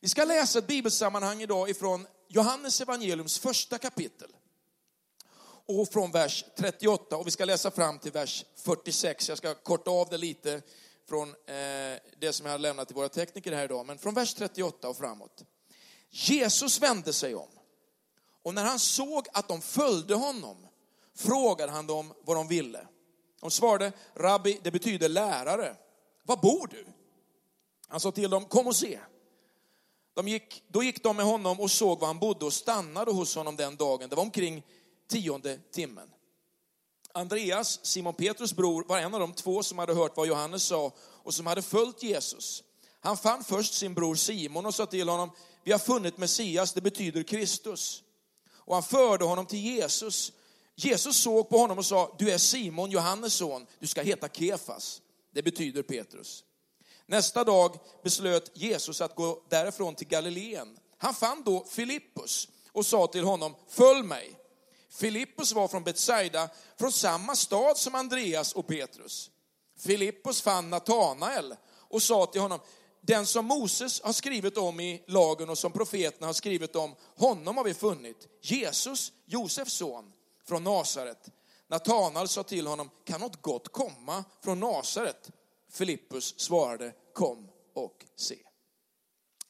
Vi 0.00 0.08
ska 0.08 0.24
läsa 0.24 0.58
ett 0.58 0.66
bibelsammanhang 0.66 1.42
idag 1.42 1.70
ifrån 1.70 2.06
Johannes 2.28 2.80
evangeliums 2.80 3.38
första 3.38 3.78
kapitel 3.78 4.28
och 5.68 5.88
från 5.88 6.10
vers 6.10 6.44
38 6.56 7.16
och 7.16 7.26
vi 7.26 7.30
ska 7.30 7.44
läsa 7.44 7.70
fram 7.70 7.98
till 7.98 8.12
vers 8.12 8.44
46. 8.56 9.28
Jag 9.28 9.38
ska 9.38 9.54
korta 9.54 9.90
av 9.90 10.08
det 10.08 10.18
lite 10.18 10.62
från 11.08 11.28
eh, 11.28 11.98
det 12.18 12.32
som 12.32 12.46
jag 12.46 12.52
har 12.52 12.58
lämnat 12.58 12.88
till 12.88 12.94
våra 12.94 13.08
tekniker 13.08 13.52
här 13.52 13.64
idag, 13.64 13.86
men 13.86 13.98
från 13.98 14.14
vers 14.14 14.34
38 14.34 14.88
och 14.88 14.96
framåt. 14.96 15.44
Jesus 16.10 16.82
vände 16.82 17.12
sig 17.12 17.34
om 17.34 17.48
och 18.42 18.54
när 18.54 18.64
han 18.64 18.78
såg 18.78 19.26
att 19.32 19.48
de 19.48 19.60
följde 19.60 20.14
honom 20.14 20.56
frågade 21.14 21.72
han 21.72 21.86
dem 21.86 22.14
vad 22.24 22.36
de 22.36 22.48
ville. 22.48 22.86
De 23.40 23.50
svarade, 23.50 23.92
rabbi, 24.14 24.60
det 24.62 24.70
betyder 24.70 25.08
lärare. 25.08 25.76
Var 26.22 26.36
bor 26.36 26.66
du? 26.70 26.86
Han 27.88 28.00
sa 28.00 28.12
till 28.12 28.30
dem, 28.30 28.44
kom 28.44 28.66
och 28.66 28.76
se. 28.76 28.98
De 30.14 30.28
gick, 30.28 30.62
då 30.68 30.82
gick 30.82 31.02
de 31.02 31.16
med 31.16 31.26
honom 31.26 31.60
och 31.60 31.70
såg 31.70 32.00
var 32.00 32.06
han 32.06 32.18
bodde 32.18 32.44
och 32.44 32.52
stannade 32.52 33.12
hos 33.12 33.34
honom 33.34 33.56
den 33.56 33.76
dagen. 33.76 34.08
Det 34.08 34.16
var 34.16 34.22
omkring 34.22 34.62
tionde 35.08 35.58
timmen. 35.72 36.08
Andreas, 37.12 37.80
Simon 37.82 38.14
Petrus 38.14 38.52
bror, 38.52 38.84
var 38.88 38.98
en 38.98 39.14
av 39.14 39.20
de 39.20 39.32
två 39.32 39.62
som 39.62 39.78
hade 39.78 39.94
hört 39.94 40.16
vad 40.16 40.26
Johannes 40.26 40.62
sa 40.62 40.92
och 40.98 41.34
som 41.34 41.46
hade 41.46 41.62
följt 41.62 42.02
Jesus. 42.02 42.62
Han 43.00 43.16
fann 43.16 43.44
först 43.44 43.74
sin 43.74 43.94
bror 43.94 44.14
Simon 44.14 44.66
och 44.66 44.74
sa 44.74 44.86
till 44.86 45.08
honom, 45.08 45.30
vi 45.64 45.72
har 45.72 45.78
funnit 45.78 46.18
Messias, 46.18 46.72
det 46.72 46.80
betyder 46.80 47.22
Kristus. 47.22 48.02
Och 48.50 48.74
han 48.74 48.82
förde 48.82 49.24
honom 49.24 49.46
till 49.46 49.58
Jesus. 49.58 50.32
Jesus 50.74 51.16
såg 51.16 51.48
på 51.48 51.58
honom 51.58 51.78
och 51.78 51.86
sa, 51.86 52.16
du 52.18 52.30
är 52.30 52.38
Simon, 52.38 52.90
Johannes 52.90 53.34
son, 53.34 53.66
du 53.78 53.86
ska 53.86 54.02
heta 54.02 54.28
Kefas. 54.28 55.02
Det 55.34 55.42
betyder 55.42 55.82
Petrus. 55.82 56.44
Nästa 57.06 57.44
dag 57.44 57.78
beslöt 58.02 58.50
Jesus 58.54 59.00
att 59.00 59.14
gå 59.14 59.42
därifrån 59.48 59.94
till 59.94 60.08
Galileen. 60.08 60.78
Han 60.98 61.14
fann 61.14 61.42
då 61.44 61.64
Filippus 61.64 62.48
och 62.72 62.86
sa 62.86 63.06
till 63.06 63.24
honom, 63.24 63.54
följ 63.68 64.02
mig. 64.02 64.36
Filippus 64.88 65.52
var 65.52 65.68
från 65.68 65.84
Betsaida, 65.84 66.48
från 66.78 66.92
samma 66.92 67.36
stad 67.36 67.78
som 67.78 67.94
Andreas 67.94 68.52
och 68.52 68.66
Petrus. 68.66 69.30
Filippus 69.78 70.42
fann 70.42 70.70
Natanael 70.70 71.54
och 71.70 72.02
sa 72.02 72.26
till 72.26 72.40
honom, 72.40 72.60
den 73.00 73.26
som 73.26 73.46
Moses 73.46 74.02
har 74.02 74.12
skrivit 74.12 74.56
om 74.56 74.80
i 74.80 75.04
lagen 75.06 75.50
och 75.50 75.58
som 75.58 75.72
profeterna 75.72 76.26
har 76.26 76.32
skrivit 76.32 76.76
om, 76.76 76.94
honom 77.16 77.56
har 77.56 77.64
vi 77.64 77.74
funnit. 77.74 78.28
Jesus, 78.42 79.12
Josefs 79.26 79.72
son, 79.72 80.12
från 80.44 80.64
Nasaret. 80.64 81.28
Natanael 81.68 82.28
sa 82.28 82.42
till 82.42 82.66
honom, 82.66 82.90
kan 83.04 83.20
något 83.20 83.42
gott 83.42 83.72
komma 83.72 84.24
från 84.44 84.60
Nasaret? 84.60 85.30
Filippus 85.70 86.40
svarade, 86.40 86.92
kom 87.12 87.48
och 87.74 88.04
se. 88.16 88.38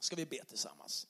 Ska 0.01 0.17
vi 0.17 0.27
be 0.27 0.45
tillsammans. 0.45 1.07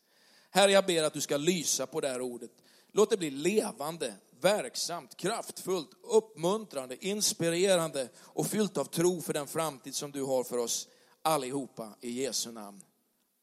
Herre, 0.51 0.73
jag 0.73 0.87
ber 0.87 1.03
att 1.03 1.13
du 1.13 1.21
ska 1.21 1.37
lysa 1.37 1.87
på 1.87 2.01
det 2.01 2.09
här 2.09 2.21
ordet. 2.21 2.51
Låt 2.93 3.11
det 3.11 3.17
bli 3.17 3.31
levande, 3.31 4.15
verksamt, 4.41 5.17
kraftfullt, 5.17 5.91
uppmuntrande, 6.03 7.07
inspirerande 7.07 8.09
och 8.17 8.47
fyllt 8.47 8.77
av 8.77 8.85
tro 8.85 9.21
för 9.21 9.33
den 9.33 9.47
framtid 9.47 9.95
som 9.95 10.13
du 10.13 10.23
har 10.23 10.45
för 10.45 10.59
oss 10.59 10.89
allihopa 11.23 11.95
i 12.01 12.11
Jesu 12.11 12.53
namn. 12.53 12.83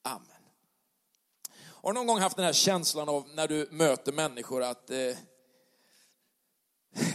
Amen. 0.01 0.27
Har 1.57 1.93
du 1.93 1.99
någon 1.99 2.07
gång 2.07 2.19
haft 2.19 2.35
den 2.35 2.45
här 2.45 2.53
känslan 2.53 3.09
av 3.09 3.29
när 3.33 3.47
du 3.47 3.67
möter 3.71 4.11
människor 4.11 4.63
att 4.63 4.89
eh, 4.89 4.97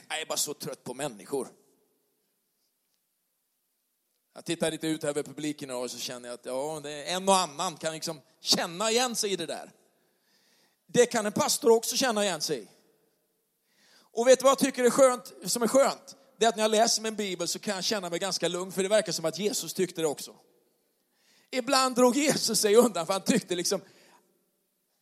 jag 0.08 0.20
är 0.20 0.26
bara 0.26 0.38
så 0.38 0.54
trött 0.54 0.84
på 0.84 0.94
människor. 0.94 1.48
Jag 4.34 4.44
tittar 4.44 4.70
lite 4.70 4.86
ut 4.86 5.04
över 5.04 5.22
publiken 5.22 5.70
och 5.70 5.90
så 5.90 5.98
känner 5.98 6.28
jag 6.28 6.34
att 6.34 6.46
ja, 6.46 6.80
det 6.82 6.90
är 6.90 7.16
en 7.16 7.28
och 7.28 7.36
annan 7.36 7.76
kan 7.76 7.92
liksom 7.92 8.20
känna 8.40 8.90
igen 8.90 9.16
sig 9.16 9.32
i 9.32 9.36
det 9.36 9.46
där. 9.46 9.72
Det 10.92 11.06
kan 11.06 11.26
en 11.26 11.32
pastor 11.32 11.70
också 11.70 11.96
känna 11.96 12.24
igen 12.24 12.40
sig 12.40 12.62
i. 12.62 12.68
Och 14.12 14.28
vet 14.28 14.38
du 14.38 14.42
vad 14.42 14.50
jag 14.50 14.58
tycker 14.58 14.84
är 14.84 14.90
skönt, 14.90 15.32
som 15.44 15.62
är 15.62 15.68
skönt? 15.68 16.16
Det 16.38 16.44
är 16.44 16.48
att 16.48 16.56
när 16.56 16.64
jag 16.64 16.70
läser 16.70 17.02
min 17.02 17.16
bibel 17.16 17.48
så 17.48 17.58
kan 17.58 17.74
jag 17.74 17.84
känna 17.84 18.10
mig 18.10 18.18
ganska 18.18 18.48
lugn, 18.48 18.72
för 18.72 18.82
det 18.82 18.88
verkar 18.88 19.12
som 19.12 19.24
att 19.24 19.38
Jesus 19.38 19.74
tyckte 19.74 20.00
det 20.00 20.06
också. 20.06 20.34
Ibland 21.50 21.96
drog 21.96 22.16
Jesus 22.16 22.60
sig 22.60 22.76
undan, 22.76 23.06
för 23.06 23.12
han 23.12 23.22
tyckte 23.22 23.54
liksom, 23.54 23.80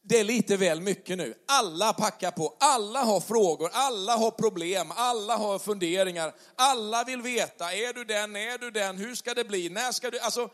det 0.02 0.18
är 0.18 0.24
lite 0.24 0.56
väl 0.56 0.80
mycket 0.80 1.18
nu. 1.18 1.34
Alla 1.46 1.92
packar 1.92 2.30
på, 2.30 2.56
alla 2.60 3.02
har 3.02 3.20
frågor, 3.20 3.70
alla 3.72 4.16
har 4.16 4.30
problem, 4.30 4.92
alla 4.94 5.36
har 5.36 5.58
funderingar, 5.58 6.34
alla 6.56 7.04
vill 7.04 7.22
veta, 7.22 7.72
är 7.72 7.92
du 7.92 8.04
den, 8.04 8.36
är 8.36 8.58
du 8.58 8.70
den, 8.70 8.96
hur 8.96 9.14
ska 9.14 9.34
det 9.34 9.44
bli, 9.44 9.68
när 9.68 9.92
ska 9.92 10.10
du, 10.10 10.18
alltså, 10.18 10.50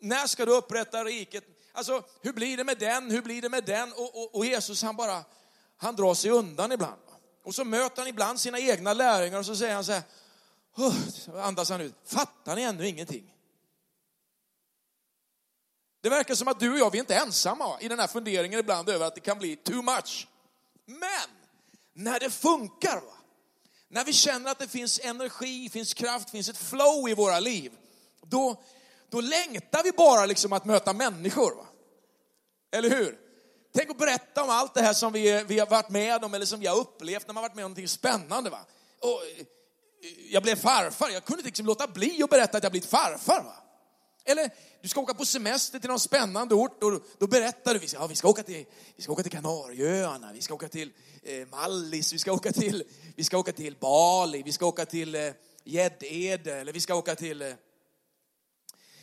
när 0.00 0.26
ska 0.26 0.46
du 0.46 0.52
upprätta 0.52 1.04
riket? 1.04 1.44
Alltså, 1.78 2.02
hur 2.20 2.32
blir 2.32 2.56
det 2.56 2.64
med 2.64 2.78
den, 2.78 3.10
hur 3.10 3.22
blir 3.22 3.42
det 3.42 3.48
med 3.48 3.64
den? 3.64 3.92
Och, 3.92 4.22
och, 4.22 4.34
och 4.34 4.46
Jesus 4.46 4.82
han 4.82 4.96
bara, 4.96 5.24
han 5.76 5.96
drar 5.96 6.14
sig 6.14 6.30
undan 6.30 6.72
ibland. 6.72 7.00
Och 7.44 7.54
så 7.54 7.64
möter 7.64 8.02
han 8.02 8.08
ibland 8.08 8.40
sina 8.40 8.58
egna 8.58 8.94
lärjungar 8.94 9.38
och 9.38 9.46
så 9.46 9.56
säger 9.56 9.74
han 9.74 9.84
så 9.84 9.92
här, 9.92 10.02
oh, 10.76 10.94
andas 11.34 11.70
han 11.70 11.80
ut, 11.80 11.94
fattar 12.04 12.56
ni 12.56 12.62
ännu 12.62 12.88
ingenting? 12.88 13.34
Det 16.00 16.08
verkar 16.08 16.34
som 16.34 16.48
att 16.48 16.60
du 16.60 16.72
och 16.72 16.78
jag, 16.78 16.90
vi 16.90 16.98
är 16.98 17.02
inte 17.02 17.14
ensamma 17.14 17.80
i 17.80 17.88
den 17.88 17.98
här 17.98 18.06
funderingen 18.06 18.60
ibland 18.60 18.88
över 18.88 19.06
att 19.06 19.14
det 19.14 19.20
kan 19.20 19.38
bli 19.38 19.56
too 19.56 19.82
much. 19.82 20.28
Men 20.86 21.30
när 21.92 22.20
det 22.20 22.30
funkar, 22.30 22.96
va? 22.96 23.16
när 23.88 24.04
vi 24.04 24.12
känner 24.12 24.50
att 24.50 24.58
det 24.58 24.68
finns 24.68 25.00
energi, 25.02 25.68
finns 25.68 25.94
kraft, 25.94 26.30
finns 26.30 26.48
ett 26.48 26.58
flow 26.58 27.08
i 27.08 27.14
våra 27.14 27.40
liv, 27.40 27.72
då, 28.22 28.62
då 29.08 29.20
längtar 29.20 29.82
vi 29.82 29.92
bara 29.92 30.26
liksom 30.26 30.52
att 30.52 30.64
möta 30.64 30.92
människor. 30.92 31.54
Va? 31.54 31.67
Eller 32.72 32.90
hur? 32.90 33.18
Tänk 33.74 33.90
att 33.90 33.98
berätta 33.98 34.42
om 34.42 34.50
allt 34.50 34.74
det 34.74 34.82
här 34.82 34.92
som 34.92 35.12
vi, 35.12 35.44
vi 35.48 35.58
har 35.58 35.66
varit 35.66 35.90
med 35.90 36.24
om 36.24 36.34
eller 36.34 36.46
som 36.46 36.60
vi 36.60 36.66
har 36.66 36.76
upplevt 36.76 37.26
när 37.26 37.34
man 37.34 37.42
varit 37.42 37.54
med 37.54 37.64
om 37.64 37.70
någonting 37.70 37.88
spännande. 37.88 38.50
Va? 38.50 38.60
Och 39.00 39.08
eh, 39.08 39.46
jag 40.30 40.42
blev 40.42 40.56
farfar, 40.56 41.10
jag 41.10 41.24
kunde 41.24 41.40
inte 41.40 41.48
liksom 41.48 41.66
låta 41.66 41.86
bli 41.86 42.22
att 42.22 42.30
berätta 42.30 42.56
att 42.56 42.62
jag 42.62 42.72
blivit 42.72 42.90
farfar. 42.90 43.42
Va? 43.42 43.54
Eller 44.24 44.50
du 44.82 44.88
ska 44.88 45.00
åka 45.00 45.14
på 45.14 45.24
semester 45.24 45.78
till 45.78 45.90
någon 45.90 46.00
spännande 46.00 46.54
ort 46.54 46.82
och 46.82 47.02
då 47.18 47.26
berättar 47.26 47.74
du, 47.74 47.80
ja, 47.92 48.06
vi, 48.06 48.14
ska 48.14 48.28
åka 48.28 48.42
till, 48.42 48.64
vi 48.96 49.02
ska 49.02 49.12
åka 49.12 49.22
till 49.22 49.32
Kanarieöarna, 49.32 50.32
vi 50.32 50.40
ska 50.40 50.54
åka 50.54 50.68
till 50.68 50.92
eh, 51.22 51.48
Mallis, 51.48 52.12
vi 52.12 52.18
ska 52.18 52.32
åka 52.32 52.52
till, 52.52 52.84
vi 53.16 53.24
ska 53.24 53.38
åka 53.38 53.52
till 53.52 53.76
Bali, 53.80 54.42
vi 54.42 54.52
ska 54.52 54.66
åka 54.66 54.86
till 54.86 55.14
eh, 55.14 55.30
Gäddede, 55.64 56.54
eller 56.54 56.72
vi 56.72 56.80
ska 56.80 56.94
åka 56.94 57.14
till... 57.14 57.42
Eh, 57.42 57.52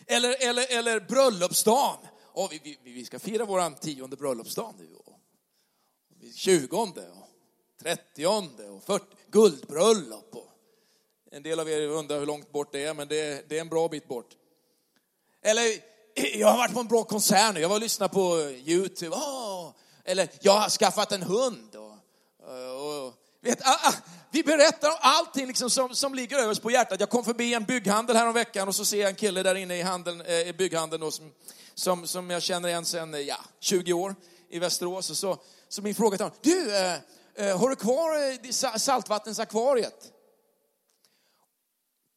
eller, 0.07 0.47
eller, 0.49 0.77
eller 0.77 0.99
bröllopsdagen. 0.99 2.07
Oh, 2.35 2.49
vi, 2.49 2.77
vi, 2.83 2.91
vi 2.91 3.05
ska 3.05 3.19
fira 3.19 3.45
vår 3.45 3.79
tionde 3.79 4.15
bröllopsdag 4.15 4.73
nu. 4.77 4.95
Och, 4.95 5.19
tjugonde 6.35 7.09
och 7.09 7.29
trettionde 7.81 8.69
och 8.69 8.83
fyrtio, 8.83 9.05
guldbröllop. 9.31 10.35
Och, 10.35 10.49
en 11.31 11.43
del 11.43 11.59
av 11.59 11.69
er 11.69 11.81
undrar 11.81 12.19
hur 12.19 12.25
långt 12.25 12.51
bort 12.51 12.71
det 12.71 12.83
är, 12.83 12.93
men 12.93 13.07
det, 13.07 13.49
det 13.49 13.57
är 13.57 13.61
en 13.61 13.69
bra 13.69 13.87
bit 13.87 14.07
bort. 14.07 14.29
Eller, 15.41 15.63
jag 16.35 16.47
har 16.47 16.57
varit 16.57 16.73
på 16.73 16.79
en 16.79 16.87
bra 16.87 17.03
konsert 17.03 17.53
nu, 17.53 17.59
jag 17.59 17.69
var 17.69 17.75
och 17.75 17.81
lyssnade 17.81 18.13
på 18.13 18.41
Youtube. 18.41 19.15
Oh, 19.15 19.71
eller, 20.03 20.29
jag 20.41 20.59
har 20.59 20.69
skaffat 20.69 21.11
en 21.11 21.23
hund. 21.23 21.75
Och, 21.75 21.93
och, 23.05 23.13
vet, 23.41 23.67
ah, 23.67 23.79
ah, 23.83 23.93
vi 24.35 24.43
berättar 24.43 24.89
om 24.89 24.97
allting 24.99 25.47
liksom 25.47 25.69
som, 25.69 25.95
som 25.95 26.15
ligger 26.15 26.37
överst 26.37 26.61
på 26.61 26.71
hjärtat. 26.71 26.99
Jag 26.99 27.09
kom 27.09 27.23
förbi 27.23 27.53
en 27.53 27.63
bygghandel 27.63 28.15
här 28.15 28.27
om 28.27 28.33
veckan 28.33 28.67
och 28.67 28.75
så 28.75 28.85
ser 28.85 29.01
jag 29.01 29.09
en 29.09 29.15
kille 29.15 29.43
där 29.43 29.55
inne 29.55 29.77
i, 29.77 29.81
handeln, 29.81 30.21
eh, 30.21 30.47
i 30.47 30.53
bygghandeln 30.53 31.01
då, 31.01 31.11
som, 31.11 31.31
som, 31.75 32.07
som 32.07 32.29
jag 32.29 32.41
känner 32.41 32.69
igen 32.69 32.85
sedan 32.85 33.13
eh, 33.13 33.19
ja, 33.19 33.37
20 33.59 33.93
år 33.93 34.15
i 34.49 34.59
Västerås. 34.59 35.09
Och 35.09 35.17
så, 35.17 35.37
så 35.69 35.81
min 35.81 35.95
fråga 35.95 36.17
till 36.17 36.25
honom, 36.25 36.37
du, 36.41 36.75
eh, 36.75 36.93
eh 37.35 37.59
har 37.59 37.69
du 37.69 37.75
kvar 37.75 38.31
eh, 38.31 38.77
saltvattensakvariet? 38.77 40.11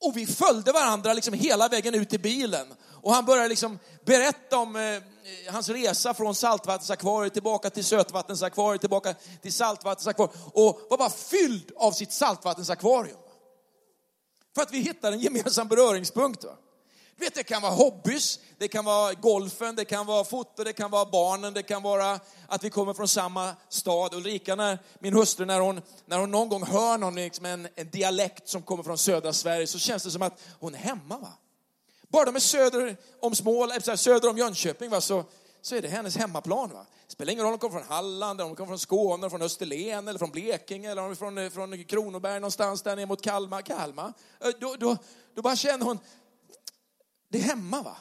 Och 0.00 0.16
vi 0.16 0.26
följde 0.26 0.72
varandra 0.72 1.12
liksom 1.12 1.34
hela 1.34 1.68
vägen 1.68 1.94
ut 1.94 2.10
till 2.10 2.20
bilen. 2.20 2.75
Och 3.02 3.14
han 3.14 3.25
började 3.25 3.48
liksom 3.48 3.78
berätta 4.04 4.58
om 4.58 4.76
eh, 4.76 5.02
Eh, 5.28 5.52
hans 5.52 5.68
resa 5.68 6.14
från 6.14 6.35
saltvattensakvariet 6.35 7.32
tillbaka 7.32 7.70
till 7.70 7.85
sötvattensakvariet, 7.85 8.80
tillbaka 8.80 9.14
till 9.42 9.52
saltvattensakvariet. 9.52 10.37
Och 10.52 10.80
var 10.90 10.99
bara 10.99 11.11
fylld 11.11 11.73
av 11.76 11.92
sitt 11.92 12.12
saltvattensakvarium. 12.12 13.18
För 14.54 14.62
att 14.62 14.73
vi 14.73 14.78
hittar 14.78 15.12
en 15.12 15.20
gemensam 15.20 15.68
beröringspunkt. 15.68 16.44
Va? 16.44 16.50
Du 17.16 17.25
vet, 17.25 17.35
det 17.35 17.42
kan 17.42 17.62
vara 17.62 17.73
hobbys, 17.73 18.38
det 18.58 18.68
kan 18.68 18.85
vara 18.85 19.14
golfen, 19.14 19.76
det 19.76 19.85
kan 19.85 20.06
vara 20.06 20.25
foto, 20.25 20.64
det 20.64 20.73
kan 20.73 20.90
vara 20.90 21.04
barnen, 21.04 21.54
det 21.54 21.62
kan 21.62 21.82
vara 21.82 22.20
att 22.47 22.64
vi 22.64 22.70
kommer 22.70 22.94
från 22.94 23.08
samma 23.08 23.54
stad. 23.68 24.14
Ulrika, 24.14 24.54
när, 24.54 24.78
min 24.99 25.14
hustru, 25.14 25.47
när 25.47 25.61
hon, 25.61 25.80
när 26.06 26.18
hon 26.18 26.30
någon 26.30 26.49
gång 26.49 26.62
hör 26.62 26.99
någon, 26.99 27.14
liksom 27.14 27.44
en, 27.44 27.68
en 27.75 27.90
dialekt 27.90 28.49
som 28.49 28.62
kommer 28.62 28.82
från 28.82 28.99
södra 28.99 29.32
Sverige 29.32 29.66
så 29.66 29.78
känns 29.78 30.02
det 30.02 30.11
som 30.11 30.23
att 30.23 30.40
hon 30.61 30.75
är 30.75 30.78
hemma. 30.78 31.18
Va? 31.18 31.32
Bara 32.08 32.24
de 32.24 32.36
är 32.36 32.40
söder 32.40 32.96
om 33.20 33.34
Smål, 33.34 33.70
eh, 33.70 33.94
söder 33.94 34.28
om 34.28 34.38
Jönköping 34.38 34.90
va, 34.90 35.00
så, 35.00 35.24
så 35.62 35.76
är 35.76 35.82
det 35.82 35.88
hennes 35.88 36.16
hemmaplan. 36.16 36.70
Va? 36.70 36.86
Det 37.06 37.12
spelar 37.12 37.32
ingen 37.32 37.44
roll 37.44 37.52
om 37.52 37.58
de 37.58 37.68
kommer 37.68 37.80
från 37.80 37.88
Halland, 37.88 38.40
om 38.40 38.48
de 38.48 38.56
kommer 38.56 38.68
från 38.68 38.78
Skåne, 38.78 39.30
från 39.30 39.42
Österlen, 39.42 40.08
eller 40.08 40.18
från 40.18 40.30
Blekinge, 40.30 40.90
eller 40.90 41.02
om 41.02 41.08
de 41.08 41.16
från, 41.16 41.38
eh, 41.38 41.50
från 41.50 41.84
Kronoberg 41.84 42.40
någonstans 42.40 42.82
där 42.82 42.96
ner 42.96 43.06
mot 43.06 43.22
Kalmar. 43.22 43.62
Kalmar. 43.62 44.12
Eh, 44.40 44.50
då, 44.60 44.76
då, 44.76 44.96
då 45.34 45.42
bara 45.42 45.56
känner 45.56 45.84
hon, 45.84 45.98
det 47.28 47.38
är 47.38 47.42
hemma 47.42 47.82
va. 47.82 47.96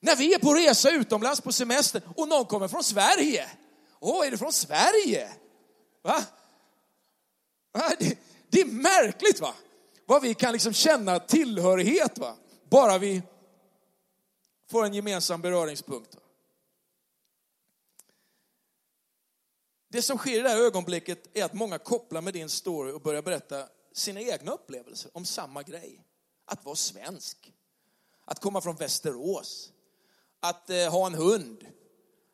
När 0.00 0.16
vi 0.16 0.34
är 0.34 0.38
på 0.38 0.54
resa 0.54 0.90
utomlands 0.90 1.40
på 1.40 1.52
semester 1.52 2.02
och 2.16 2.28
någon 2.28 2.44
kommer 2.44 2.68
från 2.68 2.84
Sverige. 2.84 3.50
Åh, 4.00 4.26
är 4.26 4.30
du 4.30 4.38
från 4.38 4.52
Sverige? 4.52 5.32
Va? 6.02 6.24
va? 7.72 7.90
Det, 7.98 8.18
det, 8.48 8.60
är 8.60 8.64
märkligt 8.64 9.40
va? 9.40 9.54
Vad 10.06 10.22
vi 10.22 10.34
kan 10.34 10.52
liksom 10.52 10.72
känna 10.72 11.18
tillhörighet 11.18 12.18
va? 12.18 12.36
Bara 12.70 12.98
vi 12.98 13.22
får 14.70 14.84
en 14.84 14.94
gemensam 14.94 15.40
beröringspunkt. 15.40 16.16
Det 19.88 20.02
som 20.02 20.18
sker 20.18 20.38
i 20.38 20.42
det 20.42 20.48
här 20.48 20.66
ögonblicket 20.66 21.36
är 21.36 21.44
att 21.44 21.54
många 21.54 21.78
kopplar 21.78 22.20
med 22.20 22.32
din 22.32 22.48
story 22.48 22.92
och 22.92 23.00
börjar 23.00 23.22
berätta 23.22 23.68
sina 23.92 24.20
egna 24.20 24.52
upplevelser 24.52 25.10
om 25.14 25.24
samma 25.24 25.62
grej. 25.62 26.04
Att 26.44 26.64
vara 26.64 26.76
svensk 26.76 27.52
att 28.24 28.40
komma 28.40 28.60
från 28.60 28.76
Västerås, 28.76 29.72
att 30.40 30.70
eh, 30.70 30.90
ha 30.90 31.06
en 31.06 31.14
hund, 31.14 31.66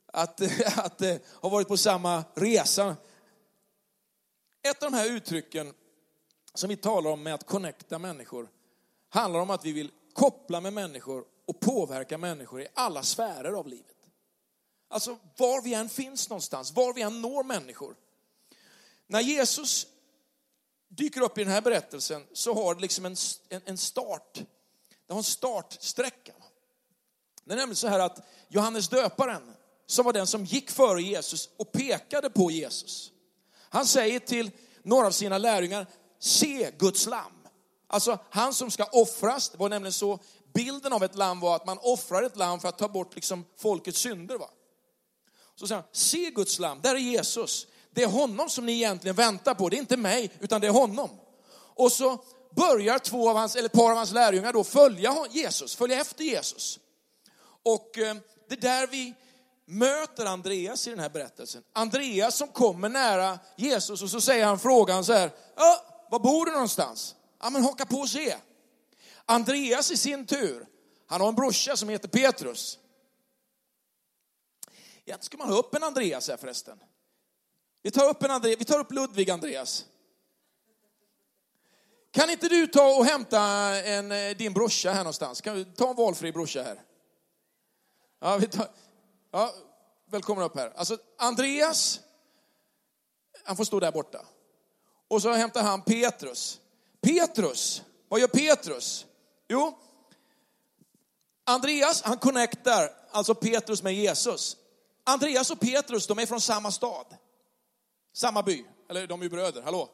att, 0.07 0.41
att, 0.77 1.03
eh, 1.03 1.17
ha 1.41 1.49
varit 1.49 1.69
på 1.69 1.77
samma 1.77 2.25
resa. 2.35 2.97
Ett 4.63 4.83
av 4.83 4.91
de 4.91 4.97
här 4.97 5.11
uttrycken 5.11 5.75
som 6.55 6.69
vi 6.69 6.77
talar 6.77 7.11
om 7.11 7.23
med 7.23 7.35
att 7.35 7.47
connecta 7.47 7.99
människor 7.99 8.49
handlar 9.09 9.41
om 9.41 9.51
att 9.51 9.65
vi 9.65 9.73
vill 9.73 9.91
koppla 10.15 10.61
med 10.61 10.73
människor 10.73 11.25
och 11.47 11.61
påverka 11.61 12.19
människor 12.19 12.63
i 12.63 12.69
alla 12.75 13.03
sfärer 13.03 13.53
av 13.53 13.69
livet. 13.69 13.97
Alltså 14.89 15.19
var 15.37 15.63
vi 15.63 15.75
än 15.75 15.89
finns 15.89 16.29
någonstans, 16.29 16.73
var 16.73 16.95
vi 16.95 17.03
än 17.03 17.23
når 17.23 17.45
människor. 17.45 17.97
När 19.07 19.21
Jesus 19.21 19.87
dyker 20.89 21.21
upp 21.21 21.39
i 21.39 21.45
den 21.45 21.53
här 21.53 21.61
berättelsen 21.61 22.27
så 22.33 22.55
har 22.55 22.75
det 22.75 22.81
liksom 22.81 23.05
en, 23.05 23.17
en, 23.49 23.61
en 23.65 23.79
start. 23.79 24.43
Det 25.07 25.13
har 25.13 25.19
en 25.19 25.25
startsträcka. 25.25 26.33
Det 27.45 27.53
är 27.53 27.57
nämligen 27.57 27.77
så 27.77 27.89
här 27.89 28.01
att 28.01 28.27
Johannes 28.49 28.89
döparen, 28.89 29.55
som 29.87 30.05
var 30.05 30.13
den 30.13 30.27
som 30.27 30.45
gick 30.45 30.71
före 30.71 31.03
Jesus 31.03 31.51
och 31.57 31.73
pekade 31.73 32.31
på 32.31 32.51
Jesus. 32.51 33.13
Han 33.69 33.87
säger 33.87 34.19
till 34.19 34.51
några 34.83 35.07
av 35.07 35.11
sina 35.11 35.39
lärjungar, 35.39 35.87
se 36.19 36.71
Guds 36.79 37.07
lamm. 37.07 37.34
Alltså 37.95 38.19
han 38.31 38.55
som 38.55 38.71
ska 38.71 38.85
offras, 38.85 39.49
det 39.49 39.59
var 39.59 39.69
nämligen 39.69 39.93
så, 39.93 40.19
bilden 40.55 40.93
av 40.93 41.05
ett 41.05 41.15
lamm 41.15 41.41
var 41.41 41.57
att 41.57 41.67
man 41.67 41.79
offrar 41.83 42.23
ett 42.23 42.37
lamm 42.37 42.61
för 42.61 42.69
att 42.69 42.79
ta 42.79 42.89
bort 42.89 43.15
liksom 43.15 43.45
folkets 43.57 44.01
synder. 44.01 44.39
Va? 44.39 44.51
Så 45.55 45.67
säger 45.67 45.81
han, 45.81 45.91
se 45.93 46.31
Guds 46.31 46.59
lamm, 46.59 46.81
där 46.83 46.95
är 46.95 46.99
Jesus. 46.99 47.67
Det 47.91 48.03
är 48.03 48.09
honom 48.09 48.51
som 48.51 48.67
ni 48.67 48.73
egentligen 48.73 49.17
väntar 49.17 49.55
på, 49.55 49.69
det 49.69 49.77
är 49.77 49.79
inte 49.79 49.97
mig, 49.97 50.31
utan 50.41 50.61
det 50.61 50.67
är 50.67 50.71
honom. 50.73 51.11
Och 51.55 51.93
så 51.93 52.25
börjar 52.57 52.99
två 52.99 53.31
av 53.31 53.37
hans, 53.37 53.57
eller 53.57 53.67
ett 53.67 53.73
par 53.73 53.91
av 53.91 53.97
hans 53.97 54.13
lärjungar 54.13 54.53
då 54.53 54.65
följa 54.65 55.15
Jesus, 55.31 55.77
följa 55.77 56.01
efter 56.01 56.25
Jesus. 56.25 56.79
Och 57.63 57.99
eh, 57.99 58.17
det 58.49 58.55
är 58.55 58.61
där 58.61 58.87
vi 58.87 59.15
möter 59.67 60.27
Andreas 60.27 60.87
i 60.87 60.91
den 60.91 60.99
här 60.99 61.11
berättelsen. 61.11 61.63
Andreas 61.73 62.37
som 62.37 62.49
kommer 62.49 62.89
nära 62.89 63.39
Jesus 63.57 64.03
och 64.03 64.11
så 64.11 64.21
säger 64.21 64.47
han 64.47 64.59
frågan 64.59 65.05
så 65.05 65.13
här, 65.13 65.31
ja, 65.57 65.85
var 66.11 66.19
bor 66.19 66.47
du 66.47 66.53
någonstans? 66.53 67.15
Ja 67.45 67.51
men 67.51 67.63
haka 67.63 67.87
på 67.87 67.97
och 67.97 68.09
se. 68.09 68.37
Andreas 69.25 69.91
i 69.91 69.97
sin 69.97 70.27
tur, 70.27 70.67
han 71.07 71.21
har 71.21 71.29
en 71.29 71.35
brorsa 71.35 71.77
som 71.77 71.89
heter 71.89 72.09
Petrus. 72.09 72.79
Egentligen 75.05 75.23
ska 75.23 75.37
man 75.37 75.49
ha 75.49 75.59
upp 75.59 75.75
en 75.75 75.83
Andreas 75.83 76.29
här 76.29 76.37
förresten. 76.37 76.83
Vi 77.83 77.91
tar 77.91 78.09
upp, 78.09 78.23
en 78.23 78.31
Andreas, 78.31 78.61
vi 78.61 78.65
tar 78.65 78.79
upp 78.79 78.93
Ludvig 78.93 79.31
Andreas. 79.31 79.85
Kan 82.11 82.31
inte 82.31 82.49
du 82.49 82.67
ta 82.67 82.97
och 82.97 83.05
hämta 83.05 83.41
en, 83.83 84.13
eh, 84.13 84.37
din 84.37 84.53
brorsa 84.53 84.91
här 84.91 84.99
någonstans? 84.99 85.41
Kan 85.41 85.57
du 85.57 85.65
ta 85.65 85.91
en 85.91 85.97
valfri 85.97 86.33
brorsa 86.33 86.63
här? 86.63 86.83
Ja, 88.21 88.37
vi 88.37 88.47
tar, 88.47 88.69
ja, 89.31 89.55
välkommen 90.11 90.45
upp 90.45 90.57
här. 90.57 90.73
Alltså 90.77 90.99
Andreas, 91.19 92.01
han 93.45 93.57
får 93.57 93.65
stå 93.65 93.81
där 93.81 93.93
borta. 93.93 94.27
Och 95.09 95.23
så 95.23 95.33
hämtar 95.33 95.63
han 95.63 95.83
Petrus. 95.83 96.61
Petrus, 97.15 97.83
vad 98.09 98.21
gör 98.21 98.27
Petrus? 98.27 99.07
Jo, 99.49 99.79
Andreas 101.45 102.03
han 102.03 102.19
connectar 102.19 102.91
alltså 103.11 103.35
Petrus 103.35 103.83
med 103.83 103.95
Jesus. 103.95 104.57
Andreas 105.05 105.51
och 105.51 105.61
Petrus, 105.61 106.07
de 106.07 106.19
är 106.19 106.27
från 106.27 106.41
samma 106.41 106.71
stad. 106.71 107.07
Samma 108.13 108.43
by, 108.43 108.65
eller 108.91 109.07
de 109.07 109.21
är 109.21 109.25
ju 109.25 109.31
bröder, 109.31 109.63
hallå. 109.63 109.91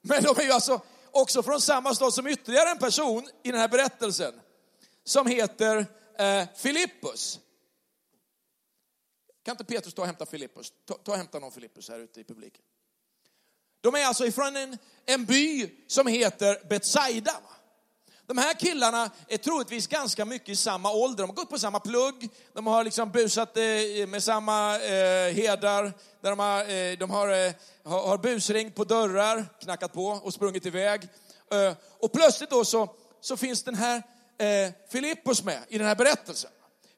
Men 0.00 0.22
de 0.22 0.38
är 0.38 0.42
ju 0.42 0.52
alltså 0.52 0.80
också 1.10 1.42
från 1.42 1.60
samma 1.60 1.94
stad 1.94 2.14
som 2.14 2.26
ytterligare 2.26 2.70
en 2.70 2.78
person 2.78 3.28
i 3.42 3.50
den 3.50 3.60
här 3.60 3.68
berättelsen. 3.68 4.40
Som 5.04 5.26
heter 5.26 5.86
eh, 6.18 6.48
Filippus. 6.56 7.40
Kan 9.42 9.52
inte 9.52 9.64
Petrus 9.64 9.94
ta 9.94 10.02
och 10.02 10.06
hämta 10.06 10.26
Filippus? 10.26 10.72
Ta, 10.84 10.94
ta 10.94 11.12
och 11.12 11.18
hämta 11.18 11.38
någon 11.38 11.52
Filippus 11.52 11.88
här 11.88 11.98
ute 11.98 12.20
i 12.20 12.24
publiken. 12.24 12.62
De 13.80 13.94
är 13.94 14.04
alltså 14.04 14.26
ifrån 14.26 14.56
en, 14.56 14.78
en 15.06 15.24
by 15.24 15.70
som 15.86 16.06
heter 16.06 16.68
Betsaida. 16.68 17.36
De 18.26 18.38
här 18.38 18.54
killarna 18.54 19.10
är 19.28 19.36
troligtvis 19.36 19.86
ganska 19.86 20.24
mycket 20.24 20.48
i 20.48 20.56
samma 20.56 20.92
ålder. 20.92 21.22
De 21.22 21.30
har 21.30 21.36
gått 21.36 21.50
på 21.50 21.58
samma 21.58 21.80
plugg, 21.80 22.28
de 22.52 22.66
har 22.66 22.84
liksom 22.84 23.10
busat 23.10 23.56
eh, 23.56 23.62
med 24.08 24.22
samma 24.22 24.74
eh, 24.74 25.34
herdar, 25.34 25.92
där 26.20 26.30
de, 26.30 26.38
har, 26.38 26.60
eh, 26.60 26.98
de 26.98 27.10
har, 27.10 27.46
eh, 27.46 27.52
har 27.84 28.18
busringt 28.18 28.74
på 28.74 28.84
dörrar, 28.84 29.46
knackat 29.60 29.92
på 29.92 30.06
och 30.06 30.34
sprungit 30.34 30.66
iväg. 30.66 31.02
Eh, 31.52 31.74
och 31.98 32.12
plötsligt 32.12 32.50
då 32.50 32.64
så, 32.64 32.94
så 33.20 33.36
finns 33.36 33.62
den 33.62 33.74
här 33.74 34.02
eh, 34.38 34.72
Filippus 34.90 35.44
med 35.44 35.62
i 35.68 35.78
den 35.78 35.86
här 35.86 35.94
berättelsen. 35.94 36.50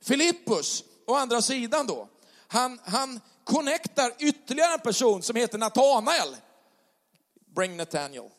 Filippus, 0.05 0.85
å 1.07 1.15
andra 1.15 1.43
sidan 1.43 1.87
då, 1.87 2.09
han, 2.49 2.81
han 2.85 3.21
connectar 3.45 4.13
ytterligare 4.19 4.73
en 4.73 4.81
person 4.81 5.23
som 5.23 5.37
heter 5.37 5.59
Natanael. 5.59 6.37
Bring 7.55 7.77
Nathaniel. 7.77 8.31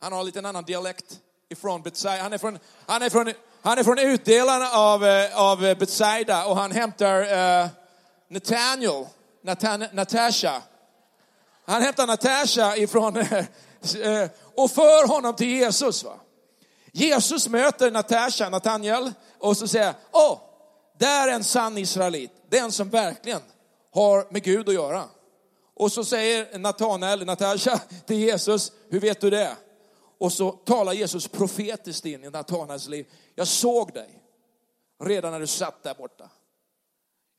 Han 0.00 0.12
har 0.12 0.20
en 0.20 0.26
liten 0.26 0.46
annan 0.46 0.64
dialekt 0.64 1.20
ifrån 1.48 1.82
Betsaida. 1.82 2.22
Han 2.22 2.32
är 2.32 2.38
från, 2.38 2.58
han 2.86 3.02
är 3.02 3.10
från, 3.10 3.32
han 3.62 3.78
är 3.78 3.84
från 3.84 3.98
utdelarna 3.98 4.70
av, 4.70 5.04
eh, 5.04 5.40
av 5.40 5.58
Betsaida 5.60 6.46
och 6.46 6.56
han 6.56 6.72
hämtar 6.72 7.22
uh, 7.22 7.68
Nathaniel, 8.28 9.06
Nathan, 9.42 9.84
Natasha. 9.92 10.62
Han 11.64 11.82
hämtar 11.82 12.06
Natasha 12.06 12.76
ifrån 12.76 13.16
uh, 13.16 13.24
och 14.54 14.70
för 14.70 15.08
honom 15.08 15.36
till 15.36 15.48
Jesus. 15.48 16.04
Va? 16.04 16.20
Jesus 16.92 17.48
möter 17.48 17.90
Natasha, 17.90 18.48
Nathaniel, 18.48 19.12
och 19.38 19.56
så 19.56 19.68
säger, 19.68 19.94
åh, 20.10 20.32
oh, 20.32 20.38
där 20.98 21.28
är 21.28 21.32
en 21.32 21.44
sann 21.44 21.78
israelit. 21.78 22.30
Den 22.48 22.72
som 22.72 22.88
verkligen 22.88 23.40
har 23.94 24.32
med 24.32 24.42
Gud 24.42 24.68
att 24.68 24.74
göra. 24.74 25.04
Och 25.80 25.92
så 25.92 26.04
säger 26.04 26.58
Natanael, 26.58 27.26
Natasha 27.26 27.80
till 28.06 28.18
Jesus, 28.18 28.72
hur 28.88 29.00
vet 29.00 29.20
du 29.20 29.30
det? 29.30 29.56
Och 30.18 30.32
så 30.32 30.52
talar 30.52 30.92
Jesus 30.92 31.28
profetiskt 31.28 32.06
in 32.06 32.24
i 32.24 32.30
Natanaels 32.30 32.88
liv. 32.88 33.06
Jag 33.34 33.48
såg 33.48 33.92
dig 33.92 34.22
redan 35.02 35.32
när 35.32 35.40
du 35.40 35.46
satt 35.46 35.82
där 35.82 35.94
borta. 35.94 36.30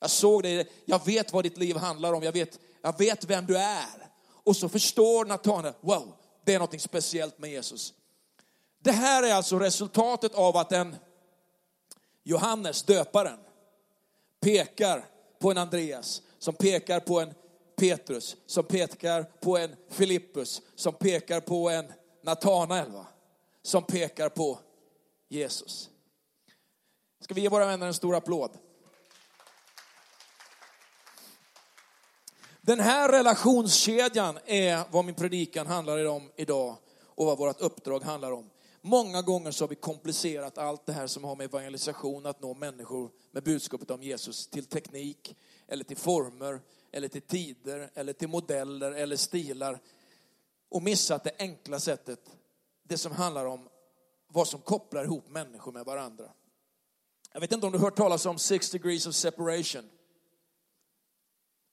Jag 0.00 0.10
såg 0.10 0.42
dig, 0.42 0.72
jag 0.84 1.06
vet 1.06 1.32
vad 1.32 1.44
ditt 1.44 1.58
liv 1.58 1.76
handlar 1.76 2.12
om, 2.12 2.22
jag 2.22 2.32
vet, 2.32 2.58
jag 2.82 2.98
vet 2.98 3.24
vem 3.24 3.46
du 3.46 3.58
är. 3.58 4.10
Och 4.44 4.56
så 4.56 4.68
förstår 4.68 5.24
Natanael, 5.24 5.74
wow, 5.80 6.14
det 6.44 6.54
är 6.54 6.58
något 6.58 6.80
speciellt 6.80 7.38
med 7.38 7.50
Jesus. 7.50 7.94
Det 8.78 8.92
här 8.92 9.22
är 9.22 9.34
alltså 9.34 9.58
resultatet 9.58 10.34
av 10.34 10.56
att 10.56 10.72
en 10.72 10.96
Johannes, 12.22 12.82
döparen, 12.82 13.38
pekar 14.40 15.04
på 15.38 15.50
en 15.50 15.58
Andreas, 15.58 16.22
som 16.38 16.54
pekar 16.54 17.00
på 17.00 17.20
en 17.20 17.34
Petrus, 17.82 18.36
som 18.46 18.64
pekar 18.64 19.22
på 19.22 19.58
en 19.58 19.76
Filippus, 19.88 20.62
som 20.74 20.94
pekar 20.94 21.40
på 21.40 21.70
en 21.70 21.92
Natanael, 22.22 22.90
va? 22.90 23.06
som 23.62 23.82
pekar 23.82 24.28
på 24.28 24.58
Jesus. 25.28 25.90
Ska 27.20 27.34
vi 27.34 27.40
ge 27.40 27.48
våra 27.48 27.66
vänner 27.66 27.86
en 27.86 27.94
stor 27.94 28.14
applåd? 28.16 28.50
Den 32.60 32.80
här 32.80 33.08
relationskedjan 33.08 34.38
är 34.44 34.84
vad 34.90 35.04
min 35.04 35.14
predikan 35.14 35.66
handlar 35.66 36.06
om 36.06 36.30
idag 36.36 36.76
och 37.06 37.26
vad 37.26 37.38
vårt 37.38 37.60
uppdrag 37.60 38.02
handlar 38.02 38.32
om. 38.32 38.50
Många 38.80 39.22
gånger 39.22 39.50
så 39.50 39.64
har 39.64 39.68
vi 39.68 39.74
komplicerat 39.74 40.58
allt 40.58 40.86
det 40.86 40.92
här 40.92 41.06
som 41.06 41.24
har 41.24 41.36
med 41.36 41.44
evangelisation, 41.44 42.26
att 42.26 42.42
nå 42.42 42.54
människor 42.54 43.10
med 43.30 43.42
budskapet 43.42 43.90
om 43.90 44.02
Jesus 44.02 44.46
till 44.46 44.66
teknik, 44.66 45.36
eller 45.68 45.84
till 45.84 45.96
former, 45.96 46.60
eller 46.92 47.08
till 47.08 47.22
tider, 47.22 47.90
eller 47.94 48.12
till 48.12 48.28
modeller 48.28 48.92
eller 48.92 49.16
stilar 49.16 49.80
och 50.68 50.82
missat 50.82 51.24
det 51.24 51.32
enkla 51.38 51.80
sättet, 51.80 52.20
det 52.82 52.98
som 52.98 53.12
handlar 53.12 53.46
om 53.46 53.68
vad 54.28 54.48
som 54.48 54.60
kopplar 54.60 55.04
ihop 55.04 55.28
människor 55.28 55.72
med 55.72 55.84
varandra. 55.84 56.24
Jag 57.32 57.40
vet 57.40 57.52
inte 57.52 57.66
om 57.66 57.72
du 57.72 57.78
har 57.78 57.84
hört 57.84 57.96
talas 57.96 58.26
om 58.26 58.38
six 58.38 58.70
degrees 58.70 59.06
of 59.06 59.14
separation. 59.14 59.90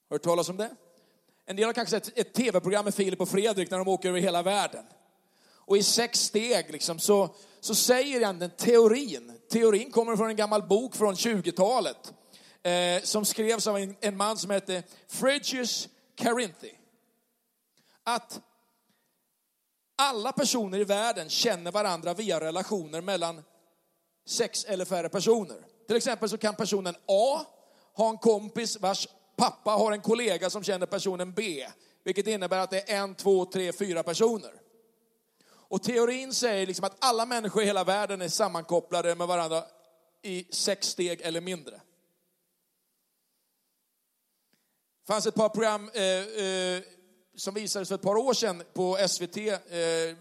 Hört 0.10 0.24
talas 0.24 0.50
om 0.50 0.58
det? 0.58 0.70
En 1.46 1.56
del 1.56 1.66
har 1.66 1.74
kanske 1.74 2.00
sett 2.00 2.18
ett 2.18 2.34
tv-program 2.34 2.86
med 2.86 2.96
Filip 2.96 3.22
och 3.22 3.30
Fredrik 3.30 3.72
när 3.72 3.78
de 3.78 3.88
åker 3.88 4.10
över 4.10 4.20
hela 4.20 4.44
världen. 4.44 4.86
Och 5.70 5.78
i 5.78 5.84
sex 5.84 6.20
steg 6.20 6.72
liksom, 6.72 7.00
så, 7.00 7.36
så 7.60 7.76
säger 7.76 8.26
han 8.26 8.40
den 8.40 8.50
teorin, 8.50 9.40
teorin 9.50 9.92
kommer 9.92 10.16
från 10.16 10.30
en 10.30 10.36
gammal 10.36 10.64
bok 10.64 10.96
från 10.96 11.16
20-talet, 11.16 12.14
eh, 12.64 13.02
som 13.04 13.26
skrevs 13.26 13.68
av 13.68 13.78
en, 13.78 13.96
en 14.02 14.18
man 14.18 14.38
som 14.38 14.52
hette 14.52 14.84
Fridges 15.08 15.88
Carinthi. 16.16 16.72
Att 18.04 18.42
alla 19.98 20.32
personer 20.32 20.80
i 20.80 20.84
världen 20.84 21.30
känner 21.30 21.72
varandra 21.72 22.14
via 22.14 22.40
relationer 22.40 23.02
mellan 23.02 23.44
sex 24.26 24.66
eller 24.66 24.86
färre 24.86 25.10
personer. 25.10 25.66
Till 25.88 25.96
exempel 25.96 26.30
så 26.30 26.38
kan 26.38 26.56
personen 26.56 26.96
A 27.06 27.46
ha 27.94 28.10
en 28.10 28.18
kompis 28.18 28.78
vars 28.80 29.08
pappa 29.36 29.72
har 29.72 29.92
en 29.92 30.02
kollega 30.02 30.50
som 30.50 30.64
känner 30.64 30.86
personen 30.86 31.34
B. 31.34 31.68
Vilket 32.04 32.28
innebär 32.28 32.60
att 32.60 32.70
det 32.70 32.92
är 32.92 32.98
en, 32.98 33.16
två, 33.16 33.46
tre, 33.46 33.74
fyra 33.74 34.04
personer. 34.04 34.52
Och 35.50 35.84
teorin 35.84 36.34
säger 36.34 36.68
liksom 36.68 36.86
att 36.86 36.98
alla 37.00 37.26
människor 37.26 37.64
i 37.64 37.66
hela 37.66 37.84
världen 37.84 38.22
är 38.22 38.28
sammankopplade 38.28 39.16
med 39.16 39.28
varandra 39.28 39.64
i 40.22 40.48
sex 40.54 40.88
steg 40.88 41.22
eller 41.22 41.42
mindre. 41.42 41.82
Det 44.99 44.99
fanns 45.10 45.26
ett 45.26 45.36
par 45.36 45.50
program 45.50 45.90
eh, 45.94 46.04
eh, 46.04 46.82
som 47.36 47.54
visades 47.54 47.88
för 47.88 47.96
ett 47.96 48.02
par 48.02 48.16
år 48.16 48.34
sedan 48.34 48.64
på 48.74 48.98
SVT. 49.08 49.38
Eh, 49.38 49.54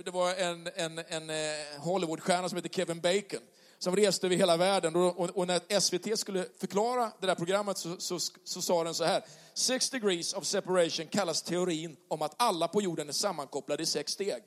det 0.04 0.10
var 0.12 0.34
en, 0.34 0.68
en, 0.74 0.98
en 0.98 1.30
eh, 1.30 1.36
Hollywoodstjärna 1.78 2.48
som 2.48 2.56
heter 2.56 2.68
Kevin 2.68 3.00
Bacon 3.00 3.40
som 3.78 3.96
reste 3.96 4.26
över 4.26 4.36
hela 4.36 4.56
världen. 4.56 4.96
Och, 4.96 5.20
och, 5.20 5.30
och 5.30 5.46
när 5.46 5.80
SVT 5.80 6.18
skulle 6.18 6.46
förklara 6.60 7.12
det 7.20 7.26
där 7.26 7.34
programmet 7.34 7.78
så, 7.78 7.96
så, 7.98 8.18
så, 8.44 8.62
sa 8.62 8.84
den 8.84 8.94
så 8.94 9.04
här. 9.04 9.24
Six 9.54 9.90
degrees 9.90 10.34
of 10.34 10.44
separation 10.44 11.06
kallas 11.06 11.42
teorin 11.42 11.96
om 12.08 12.22
att 12.22 12.34
alla 12.36 12.68
på 12.68 12.82
jorden 12.82 13.08
är 13.08 13.12
sammankopplade 13.12 13.82
i 13.82 13.86
sex 13.86 14.12
steg. 14.12 14.42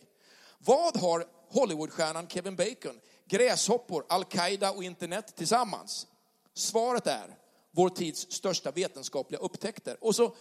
Vad 0.57 0.97
har 0.97 1.25
Hollywoodstjärnan 1.49 2.27
Kevin 2.27 2.55
Bacon, 2.55 2.99
gräshoppor, 3.29 4.05
Al-Qaida 4.09 4.71
och 4.71 4.83
internet 4.83 5.35
tillsammans? 5.35 6.07
Svaret 6.53 7.07
är 7.07 7.40
vår 7.71 7.89
tids 7.89 8.31
största 8.31 8.71
vetenskapliga 8.71 9.39
upptäckter. 9.39 9.97
Och 10.01 10.15
så 10.15 10.35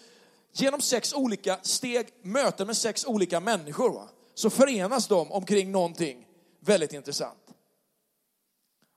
genom 0.53 0.81
sex 0.81 1.13
olika 1.13 1.59
steg, 1.63 2.09
möten 2.23 2.67
med 2.67 2.77
sex 2.77 3.07
olika 3.07 3.41
människor, 3.41 3.91
va, 3.91 4.09
så 4.35 4.51
förenas 4.51 5.09
de 5.09 5.33
omkring 5.33 5.73
någonting 5.73 6.27
väldigt 6.61 6.93
intressant. 6.93 7.39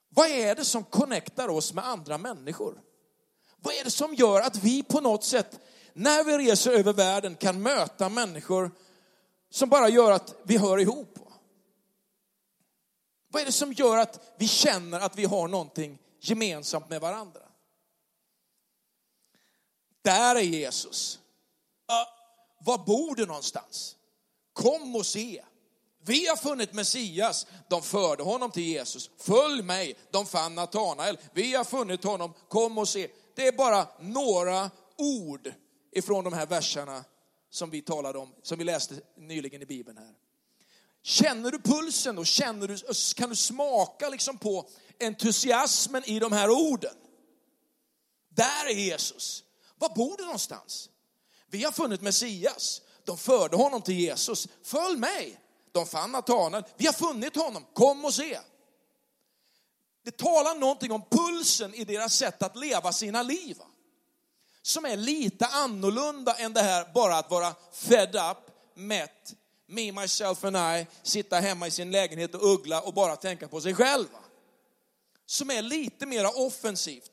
Vad 0.10 0.30
är 0.30 0.56
det 0.56 0.65
som 0.65 0.84
connectar 0.84 1.50
oss 1.50 1.74
med 1.74 1.88
andra 1.88 2.17
människor? 2.17 2.82
Vad 3.58 3.74
är 3.74 3.84
det 3.84 3.91
som 3.91 4.13
gör 4.13 4.41
att 4.41 4.63
vi 4.63 4.84
på 4.84 5.02
något 5.02 5.24
sätt, 5.24 5.60
när 5.93 6.24
vi 6.24 6.38
reser 6.38 6.72
över 6.72 6.93
världen, 6.93 7.36
kan 7.36 7.62
möta 7.62 8.10
människor 8.10 8.72
som 9.50 9.69
bara 9.69 9.89
gör 9.89 10.12
att 10.12 10.36
vi 10.43 10.58
hör 10.58 10.78
ihop? 10.78 11.19
Vad 13.28 13.41
är 13.41 13.46
det 13.46 13.52
som 13.52 13.74
gör 13.74 13.98
att 13.98 14.36
vi 14.38 14.48
känner 14.48 15.00
att 15.00 15.17
vi 15.17 15.26
har 15.26 15.48
någonting 15.48 16.00
gemensamt 16.19 16.89
med 16.89 17.02
varandra? 17.02 17.42
Där 20.03 20.35
är 20.35 20.41
Jesus. 20.41 21.19
Var 22.59 22.77
bor 22.77 23.15
du 23.15 23.25
någonstans? 23.25 23.95
Kom 24.53 24.95
och 24.95 25.05
se. 25.05 25.43
Vi 26.05 26.27
har 26.27 26.35
funnit 26.35 26.73
Messias. 26.73 27.47
De 27.69 27.81
förde 27.81 28.23
honom 28.23 28.51
till 28.51 28.63
Jesus. 28.63 29.09
Följ 29.17 29.63
mig. 29.63 29.95
De 30.11 30.25
fann 30.25 30.55
Natanael. 30.55 31.17
Vi 31.33 31.55
har 31.55 31.63
funnit 31.63 32.03
honom. 32.03 32.33
Kom 32.49 32.77
och 32.77 32.89
se. 32.89 33.07
Det 33.35 33.47
är 33.47 33.51
bara 33.51 33.87
några 33.99 34.71
ord 34.97 35.53
ifrån 35.91 36.23
de 36.23 36.33
här 36.33 36.45
verserna 36.45 37.03
som 37.49 37.69
vi 37.69 37.81
talade 37.81 38.19
om, 38.19 38.33
som 38.43 38.57
vi 38.57 38.63
läste 38.63 38.95
nyligen 39.17 39.61
i 39.61 39.65
Bibeln 39.65 39.97
här. 39.97 40.13
Känner 41.03 41.51
du 41.51 41.59
pulsen 41.59 42.17
och 42.17 42.27
känner 42.27 42.67
du, 42.67 42.77
kan 43.15 43.29
du 43.29 43.35
smaka 43.35 44.09
liksom 44.09 44.37
på 44.37 44.69
entusiasmen 44.99 46.03
i 46.05 46.19
de 46.19 46.31
här 46.31 46.49
orden? 46.49 46.95
Där 48.29 48.65
är 48.65 48.75
Jesus. 48.75 49.43
Var 49.84 49.89
bor 49.89 50.17
du 50.17 50.24
någonstans? 50.24 50.89
Vi 51.48 51.63
har 51.63 51.72
funnit 51.72 52.02
Messias. 52.02 52.82
De 53.04 53.17
förde 53.17 53.56
honom 53.56 53.82
till 53.82 54.00
Jesus. 54.00 54.48
Följ 54.63 54.98
mig. 54.98 55.39
De 55.72 55.86
fann 55.86 56.12
Natanael. 56.12 56.63
Vi 56.78 56.86
har 56.86 56.93
funnit 56.93 57.36
honom. 57.36 57.65
Kom 57.74 58.06
och 58.06 58.13
se. 58.13 58.39
Det 60.04 60.17
talar 60.17 60.56
någonting 60.56 60.91
om 60.91 61.02
pulsen 61.10 61.74
i 61.74 61.84
deras 61.84 62.15
sätt 62.15 62.43
att 62.43 62.56
leva 62.56 62.91
sina 62.91 63.24
liv. 63.24 63.58
Som 64.62 64.86
är 64.86 64.98
lite 64.98 65.46
annorlunda 65.46 66.36
än 66.36 66.54
det 66.54 66.62
här 66.62 66.93
bara 66.93 67.17
att 67.17 67.32
vara 67.32 67.56
fed 67.72 68.15
up, 68.15 68.38
mätt, 68.76 69.34
me, 69.67 69.91
myself 69.91 70.43
and 70.43 70.58
I, 70.58 70.88
sitta 71.04 71.39
hemma 71.39 71.67
i 71.67 71.72
sin 71.72 71.91
lägenhet 71.91 72.36
och 72.36 72.54
uggla 72.54 72.82
och 72.82 72.93
bara 72.93 73.15
tänka 73.15 73.48
på 73.48 73.62
sig 73.62 73.76
själv. 73.76 74.08
Som 75.26 75.52
är 75.52 75.62
lite 75.62 76.06
mera 76.06 76.30
offensivt. 76.30 77.12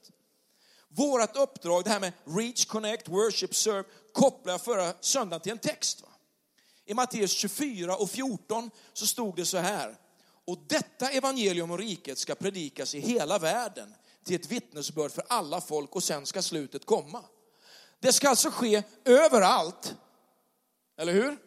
Vårat 0.94 1.36
uppdrag, 1.36 1.84
det 1.84 1.90
här 1.90 2.00
med 2.00 2.12
reach, 2.24 2.64
connect, 2.64 3.08
worship, 3.08 3.54
serve, 3.54 3.84
kopplar 4.12 4.52
jag 4.52 4.60
förra 4.60 4.94
söndagen 5.00 5.40
till 5.40 5.52
en 5.52 5.58
text. 5.58 6.02
Va? 6.02 6.08
I 6.84 6.94
Matteus 6.94 7.32
24 7.32 7.96
och 7.96 8.10
14 8.10 8.70
så 8.92 9.06
stod 9.06 9.36
det 9.36 9.46
så 9.46 9.58
här. 9.58 9.96
Och 10.44 10.58
detta 10.66 11.10
evangelium 11.10 11.70
om 11.70 11.78
riket 11.78 12.18
ska 12.18 12.34
predikas 12.34 12.94
i 12.94 13.00
hela 13.00 13.38
världen 13.38 13.94
till 14.24 14.34
ett 14.34 14.52
vittnesbörd 14.52 15.12
för 15.12 15.24
alla 15.28 15.60
folk 15.60 15.96
och 15.96 16.02
sen 16.02 16.26
ska 16.26 16.42
slutet 16.42 16.86
komma. 16.86 17.24
Det 18.00 18.12
ska 18.12 18.28
alltså 18.28 18.50
ske 18.50 18.82
överallt. 19.04 19.94
Eller 20.96 21.12
hur? 21.12 21.38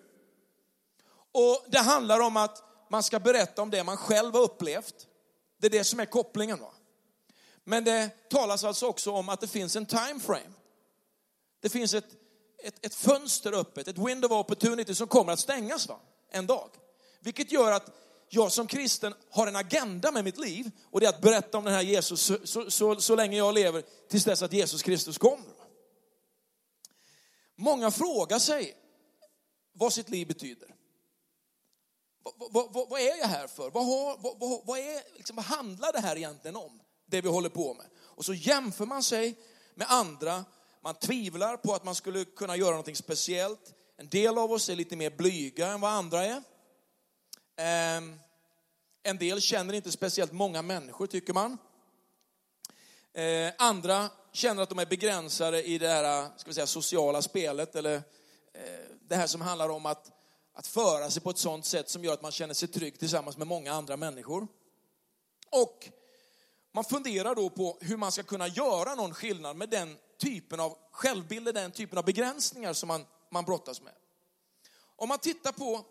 Och 1.32 1.65
det 1.67 1.79
handlar 1.79 2.19
om 2.19 2.38
att 2.38 2.63
man 2.89 3.03
ska 3.03 3.19
berätta 3.19 3.62
om 3.62 3.69
det 3.69 3.84
man 3.84 3.97
själv 3.97 4.34
har 4.34 4.41
upplevt. 4.41 5.08
Det 5.58 5.67
är 5.67 5.71
det 5.71 5.84
som 5.84 5.99
är 5.99 6.06
kopplingen. 6.06 6.60
Va? 6.60 6.73
Men 7.63 7.84
det 7.84 8.30
talas 8.30 8.63
alltså 8.63 8.88
också 8.88 9.12
om 9.12 9.30
att 9.30 9.41
det 9.41 9.47
finns 9.47 9.76
en 9.76 9.86
time 9.86 10.19
frame. 10.19 10.54
Det 11.62 11.69
finns 11.69 11.93
ett, 11.93 12.08
ett, 12.63 12.86
ett 12.86 12.95
fönster 12.95 13.54
öppet, 13.54 13.88
ett 13.88 13.97
window 13.97 14.32
of 14.32 14.39
opportunity 14.39 14.95
som 14.95 15.08
kommer 15.08 15.34
att 15.34 15.39
stängas 15.39 15.88
va? 15.88 15.99
en 16.34 16.47
dag. 16.47 16.69
Vilket 17.19 17.52
gör 17.52 17.71
att 17.71 17.91
jag 18.30 18.52
som 18.52 18.67
kristen 18.67 19.13
har 19.30 19.47
en 19.47 19.56
agenda 19.56 20.12
med 20.12 20.23
mitt 20.23 20.38
liv 20.38 20.71
och 20.91 20.99
det 20.99 21.06
är 21.06 21.10
att 21.10 21.21
berätta 21.21 21.58
om 21.58 21.63
den 21.63 21.73
här 21.73 21.82
Jesus 21.82 22.21
så, 22.21 22.38
så, 22.43 22.71
så, 22.71 23.02
så 23.02 23.15
länge 23.15 23.38
jag 23.38 23.54
lever 23.54 23.84
tills 24.10 24.23
dess 24.23 24.41
att 24.41 24.54
Jesus 24.54 24.82
Kristus 24.84 25.17
kommer. 25.17 25.54
Många 27.56 27.91
frågar 27.91 28.39
sig 28.39 28.78
vad 29.73 29.93
sitt 29.93 30.10
liv 30.10 30.28
betyder. 30.28 30.76
Vad, 32.23 32.73
vad, 32.73 32.89
vad 32.89 33.02
är 33.02 33.17
jag 33.17 33.28
här 33.28 33.47
för? 33.47 33.69
Vad, 33.69 33.86
har, 33.86 34.65
vad, 34.65 34.80
är, 34.80 35.15
liksom, 35.17 35.36
vad 35.36 35.45
handlar 35.45 35.93
det 35.93 35.99
här 35.99 36.15
egentligen 36.15 36.56
om? 36.56 36.83
Det 37.13 37.21
vi 37.21 37.30
håller 37.30 37.49
på 37.49 37.73
med. 37.73 37.86
Och 37.99 38.26
så 38.26 38.34
jämför 38.34 38.86
man 38.86 39.04
sig 39.04 39.36
med 39.76 39.88
andra. 39.89 40.45
Man 40.82 40.95
tvivlar 40.95 41.58
på 41.58 41.73
att 41.73 41.84
man 41.84 41.95
skulle 41.95 42.26
kunna 42.26 42.56
göra 42.56 42.69
någonting 42.69 42.95
speciellt. 42.95 43.73
En 43.97 44.10
del 44.10 44.38
av 44.38 44.52
oss 44.52 44.69
är 44.69 44.76
lite 44.76 44.95
mer 44.95 45.10
blyga 45.10 45.67
än 45.67 45.82
vad 45.82 45.91
andra 45.91 46.26
är. 46.26 46.43
Ehm, 47.58 48.19
en 49.04 49.17
del 49.17 49.41
känner 49.41 49.73
inte 49.73 49.91
speciellt 49.91 50.32
många 50.32 50.62
människor, 50.62 51.08
tycker 51.08 51.34
man. 51.34 51.58
Ehm, 53.13 53.52
andra 53.58 54.10
känner 54.32 54.63
att 54.63 54.69
de 54.69 54.80
är 54.80 54.86
begränsade 54.86 55.63
i 55.63 55.78
det 55.78 55.88
här 55.88 56.30
ska 56.38 56.49
vi 56.49 56.54
säga, 56.54 56.67
sociala 56.67 57.21
spelet, 57.21 57.76
eller 57.76 57.95
eh, 57.95 58.02
det 59.02 59.15
här 59.15 59.28
som 59.28 59.41
handlar 59.41 59.69
om 59.69 59.86
att, 59.86 60.12
att 60.54 60.67
föra 60.67 61.10
sig 61.10 61.21
på 61.21 61.30
ett 61.30 61.38
sådant 61.38 61.65
sätt 61.65 61.89
som 61.89 62.04
gör 62.04 62.13
att 62.13 62.21
man 62.21 62.32
känner 62.32 62.54
sig 62.54 62.67
trygg 62.67 62.99
tillsammans 62.99 63.38
med 63.38 63.47
många 63.47 63.73
andra 63.73 63.97
människor. 63.97 64.47
Och 65.49 65.89
man 66.74 66.84
funderar 66.84 67.36
då 67.36 67.50
på 67.50 67.78
hur 67.82 67.98
man 67.98 68.12
ska 68.12 68.24
kunna 68.24 68.48
göra 68.48 68.96
någon 68.96 69.14
skillnad 69.14 69.56
med 69.56 69.70
den 69.70 69.98
typen 70.18 70.60
av 70.60 70.78
självbilder, 70.92 71.54
den 71.54 71.72
typen 71.72 71.98
av 71.98 72.06
begränsningar 72.06 72.74
som 72.74 72.88
man, 72.88 73.06
man 73.32 73.46
brottas 73.46 73.82
med. 73.82 73.94
Om 74.96 75.10
man 75.10 75.20
tittar 75.20 75.52
på 75.52 75.86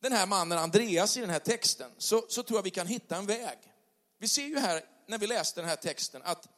den 0.00 0.12
här 0.12 0.26
mannen 0.26 0.58
Andreas 0.58 1.16
i 1.16 1.20
den 1.20 1.30
här 1.30 1.38
texten 1.38 1.90
så, 1.98 2.24
så 2.28 2.42
tror 2.42 2.58
jag 2.58 2.62
vi 2.62 2.70
kan 2.70 2.86
hitta 2.86 3.16
en 3.16 3.26
väg. 3.26 3.58
Vi 4.18 4.28
ser 4.28 4.44
ju 4.44 4.58
här 4.58 4.84
när 5.06 5.18
vi 5.18 5.26
läste 5.26 5.60
den 5.60 5.68
här 5.68 5.76
texten 5.76 6.22
att 6.24 6.48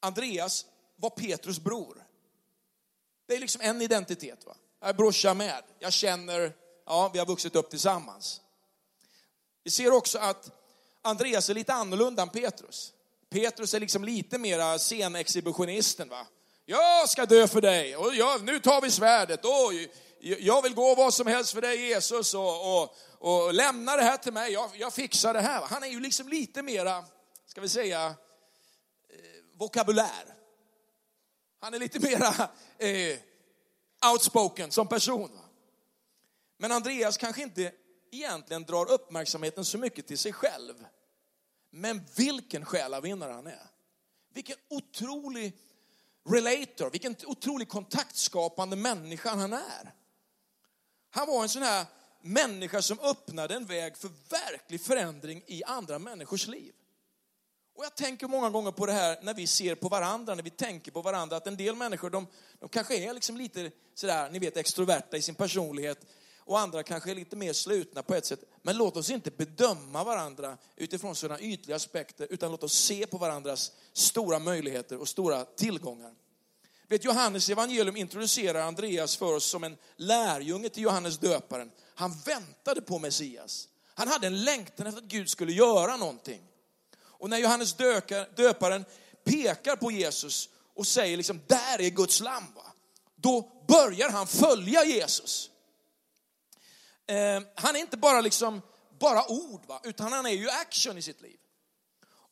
Andreas 0.00 0.66
var 0.96 1.10
Petrus 1.10 1.58
bror. 1.58 2.06
Det 3.26 3.34
är 3.34 3.40
liksom 3.40 3.60
en 3.60 3.82
identitet. 3.82 4.46
Va? 4.46 4.56
Jag 4.80 4.88
är 4.88 4.94
brorsa 4.94 5.34
med, 5.34 5.62
jag 5.78 5.92
känner, 5.92 6.52
ja 6.86 7.10
vi 7.12 7.18
har 7.18 7.26
vuxit 7.26 7.56
upp 7.56 7.70
tillsammans. 7.70 8.40
Vi 9.64 9.70
ser 9.70 9.92
också 9.92 10.18
att 10.18 10.50
Andreas 11.06 11.50
är 11.50 11.54
lite 11.54 11.74
annorlunda 11.74 12.22
än 12.22 12.28
Petrus. 12.28 12.92
Petrus 13.30 13.74
är 13.74 13.80
liksom 13.80 14.04
lite 14.04 14.38
mera 14.38 14.78
scenexhibitionisten. 14.78 16.08
Va? 16.08 16.26
Jag 16.64 17.08
ska 17.08 17.26
dö 17.26 17.48
för 17.48 17.60
dig 17.60 17.96
och 17.96 18.14
jag, 18.14 18.44
nu 18.44 18.60
tar 18.60 18.80
vi 18.80 18.90
svärdet. 18.90 19.44
Och 19.44 19.72
jag 20.20 20.62
vill 20.62 20.74
gå 20.74 20.94
vad 20.94 21.14
som 21.14 21.26
helst 21.26 21.52
för 21.52 21.60
dig 21.60 21.88
Jesus 21.88 22.34
och, 22.34 22.82
och, 22.82 22.96
och 23.18 23.54
lämna 23.54 23.96
det 23.96 24.02
här 24.02 24.16
till 24.16 24.32
mig. 24.32 24.52
Jag, 24.52 24.70
jag 24.74 24.92
fixar 24.92 25.34
det 25.34 25.40
här. 25.40 25.60
Han 25.60 25.82
är 25.82 25.88
ju 25.88 26.00
liksom 26.00 26.28
lite 26.28 26.62
mera, 26.62 27.04
ska 27.46 27.60
vi 27.60 27.68
säga, 27.68 28.06
eh, 28.06 28.14
vokabulär. 29.58 30.34
Han 31.60 31.74
är 31.74 31.78
lite 31.78 32.00
mera 32.00 32.48
eh, 32.78 33.18
outspoken 34.12 34.70
som 34.70 34.86
person. 34.88 35.38
Men 36.58 36.72
Andreas 36.72 37.16
kanske 37.16 37.42
inte 37.42 37.72
egentligen 38.12 38.64
drar 38.64 38.90
uppmärksamheten 38.90 39.64
så 39.64 39.78
mycket 39.78 40.06
till 40.06 40.18
sig 40.18 40.32
själv. 40.32 40.74
Men 41.76 42.00
vilken 42.16 42.64
själavinnare 42.64 43.32
han 43.32 43.46
är. 43.46 43.66
Vilken 44.34 44.56
otrolig 44.68 45.52
relator, 46.28 46.90
vilken 46.90 47.16
otrolig 47.26 47.68
kontaktskapande 47.68 48.76
människa 48.76 49.34
han 49.34 49.52
är. 49.52 49.94
Han 51.10 51.26
var 51.26 51.42
en 51.42 51.48
sån 51.48 51.62
här 51.62 51.86
människa 52.20 52.82
som 52.82 53.00
öppnade 53.00 53.54
en 53.54 53.66
väg 53.66 53.96
för 53.96 54.10
verklig 54.30 54.80
förändring 54.80 55.42
i 55.46 55.64
andra 55.64 55.98
människors 55.98 56.46
liv. 56.46 56.72
Och 57.74 57.84
jag 57.84 57.94
tänker 57.94 58.28
många 58.28 58.50
gånger 58.50 58.72
på 58.72 58.86
det 58.86 58.92
här 58.92 59.18
när 59.22 59.34
vi 59.34 59.46
ser 59.46 59.74
på 59.74 59.88
varandra, 59.88 60.34
när 60.34 60.42
vi 60.42 60.50
tänker 60.50 60.92
på 60.92 61.02
varandra, 61.02 61.36
att 61.36 61.46
en 61.46 61.56
del 61.56 61.76
människor 61.76 62.10
de, 62.10 62.26
de 62.58 62.68
kanske 62.68 62.96
är 62.96 63.14
liksom 63.14 63.36
lite 63.36 63.70
sådär, 63.94 64.30
ni 64.30 64.38
vet 64.38 64.56
extroverta 64.56 65.16
i 65.16 65.22
sin 65.22 65.34
personlighet 65.34 66.06
och 66.46 66.58
andra 66.60 66.82
kanske 66.82 67.10
är 67.10 67.14
lite 67.14 67.36
mer 67.36 67.52
slutna 67.52 68.02
på 68.02 68.14
ett 68.14 68.26
sätt. 68.26 68.40
Men 68.62 68.76
låt 68.76 68.96
oss 68.96 69.10
inte 69.10 69.30
bedöma 69.30 70.04
varandra 70.04 70.58
utifrån 70.76 71.16
sådana 71.16 71.40
ytliga 71.40 71.76
aspekter, 71.76 72.26
utan 72.30 72.50
låt 72.50 72.62
oss 72.62 72.72
se 72.72 73.06
på 73.06 73.18
varandras 73.18 73.72
stora 73.92 74.38
möjligheter 74.38 75.00
och 75.00 75.08
stora 75.08 75.44
tillgångar. 75.44 76.14
Vet, 76.88 77.04
Johannes 77.04 77.48
evangelium 77.48 77.96
introducerar 77.96 78.60
Andreas 78.60 79.16
för 79.16 79.34
oss 79.34 79.44
som 79.44 79.64
en 79.64 79.76
lärjunge 79.96 80.68
till 80.68 80.82
Johannes 80.82 81.18
döparen. 81.18 81.70
Han 81.94 82.14
väntade 82.24 82.80
på 82.80 82.98
Messias. 82.98 83.68
Han 83.94 84.08
hade 84.08 84.26
en 84.26 84.44
längtan 84.44 84.86
efter 84.86 85.02
att 85.02 85.08
Gud 85.08 85.30
skulle 85.30 85.52
göra 85.52 85.96
någonting. 85.96 86.42
Och 86.98 87.30
när 87.30 87.38
Johannes 87.38 87.76
döparen 88.36 88.84
pekar 89.24 89.76
på 89.76 89.90
Jesus 89.90 90.48
och 90.74 90.86
säger 90.86 91.16
liksom, 91.16 91.40
där 91.46 91.80
är 91.80 91.90
Guds 91.90 92.20
lamm, 92.20 92.46
va? 92.54 92.72
då 93.16 93.50
börjar 93.68 94.10
han 94.10 94.26
följa 94.26 94.84
Jesus. 94.84 95.50
Eh, 97.06 97.42
han 97.54 97.76
är 97.76 97.80
inte 97.80 97.96
bara 97.96 98.20
liksom, 98.20 98.62
bara 98.98 99.30
ord, 99.30 99.66
va? 99.66 99.80
utan 99.84 100.12
han 100.12 100.26
är 100.26 100.30
ju 100.30 100.50
action 100.50 100.98
i 100.98 101.02
sitt 101.02 101.20
liv. 101.20 101.36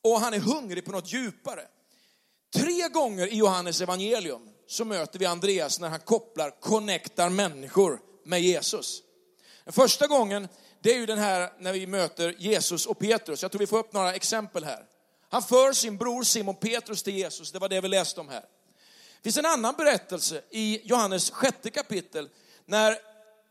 Och 0.01 0.19
han 0.19 0.33
är 0.33 0.39
hungrig 0.39 0.85
på 0.85 0.91
något 0.91 1.13
djupare. 1.13 1.67
Tre 2.55 2.89
gånger 2.89 3.27
i 3.27 3.35
Johannes 3.35 3.81
evangelium 3.81 4.49
så 4.67 4.85
möter 4.85 5.19
vi 5.19 5.25
Andreas 5.25 5.79
när 5.79 5.89
han 5.89 5.99
kopplar, 5.99 6.61
connectar 6.61 7.29
människor 7.29 7.99
med 8.25 8.41
Jesus. 8.41 9.01
Den 9.63 9.73
första 9.73 10.07
gången, 10.07 10.47
det 10.81 10.93
är 10.93 10.97
ju 10.97 11.05
den 11.05 11.17
här 11.17 11.53
när 11.59 11.73
vi 11.73 11.87
möter 11.87 12.35
Jesus 12.37 12.85
och 12.85 12.99
Petrus. 12.99 13.41
Jag 13.41 13.51
tror 13.51 13.59
vi 13.59 13.67
får 13.67 13.77
upp 13.77 13.93
några 13.93 14.13
exempel 14.13 14.63
här. 14.63 14.85
Han 15.29 15.43
för 15.43 15.73
sin 15.73 15.97
bror 15.97 16.23
Simon 16.23 16.55
Petrus 16.55 17.03
till 17.03 17.15
Jesus, 17.15 17.51
det 17.51 17.59
var 17.59 17.69
det 17.69 17.81
vi 17.81 17.87
läste 17.87 18.19
om 18.19 18.29
här. 18.29 18.41
Det 18.41 19.23
finns 19.23 19.37
en 19.37 19.45
annan 19.45 19.75
berättelse 19.77 20.41
i 20.49 20.81
Johannes 20.83 21.31
sjätte 21.31 21.69
kapitel, 21.69 22.29
när 22.65 22.97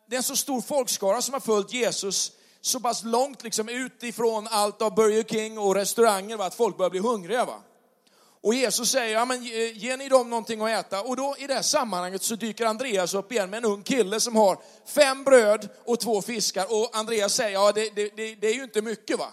det 0.07 0.17
är 0.17 0.19
en 0.19 0.23
så 0.23 0.37
stor 0.37 0.61
folkskara 0.61 1.23
som 1.23 1.35
har 1.35 1.41
följt 1.41 1.73
Jesus 1.73 2.33
så 2.61 2.81
pass 2.81 3.03
långt 3.05 3.43
liksom 3.43 3.69
utifrån 3.69 4.49
allt 4.51 4.83
av 4.83 4.95
Burger 4.95 5.23
King 5.23 5.59
och 5.59 5.75
restauranger, 5.75 6.37
va, 6.37 6.45
att 6.45 6.55
folk 6.55 6.77
börjar 6.77 6.91
bli 6.91 7.01
hungriga. 7.01 7.45
Va? 7.45 7.63
Och 8.45 8.55
Jesus 8.55 8.91
säger, 8.91 9.15
ja, 9.15 9.25
men 9.25 9.43
eh, 9.43 9.79
ge 9.79 9.97
ni 9.97 10.09
dem 10.09 10.31
någonting 10.31 10.61
att 10.61 10.71
äta. 10.71 11.03
Och 11.03 11.17
då 11.17 11.37
i 11.39 11.47
det 11.47 11.55
här 11.55 11.63
sammanhanget 11.63 12.23
så 12.23 12.37
dyker 12.37 12.67
Andreas 12.67 13.15
upp 13.15 13.33
igen 13.33 13.51
med 13.51 13.59
en 13.59 13.65
ung 13.65 13.83
kille 13.83 14.21
som 14.21 14.37
har 14.37 14.59
fem 14.87 15.25
bröd 15.25 15.69
och 15.85 16.01
två 16.01 16.23
fiskar. 16.23 16.67
Och 16.71 16.97
Andreas 16.97 17.35
säger, 17.35 17.53
ja 17.53 17.73
det, 17.73 17.91
det, 17.95 18.17
det, 18.17 18.35
det 18.35 18.47
är 18.47 18.55
ju 18.55 18.65
inte 18.65 18.83
mycket 18.83 19.19
va. 19.19 19.29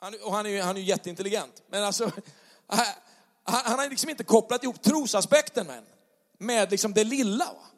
Han, 0.00 0.14
och 0.22 0.32
han 0.32 0.46
är 0.46 0.50
ju 0.50 0.60
han 0.60 0.76
är 0.76 0.80
jätteintelligent. 0.80 1.62
Men 1.70 1.84
alltså, 1.84 2.10
han, 2.66 2.86
han 3.44 3.78
har 3.78 3.90
liksom 3.90 4.10
inte 4.10 4.24
kopplat 4.24 4.62
ihop 4.62 4.82
trosaspekten 4.82 5.66
med, 5.66 5.84
med 6.38 6.70
liksom 6.70 6.92
det 6.92 7.04
lilla. 7.04 7.44
Va? 7.44 7.75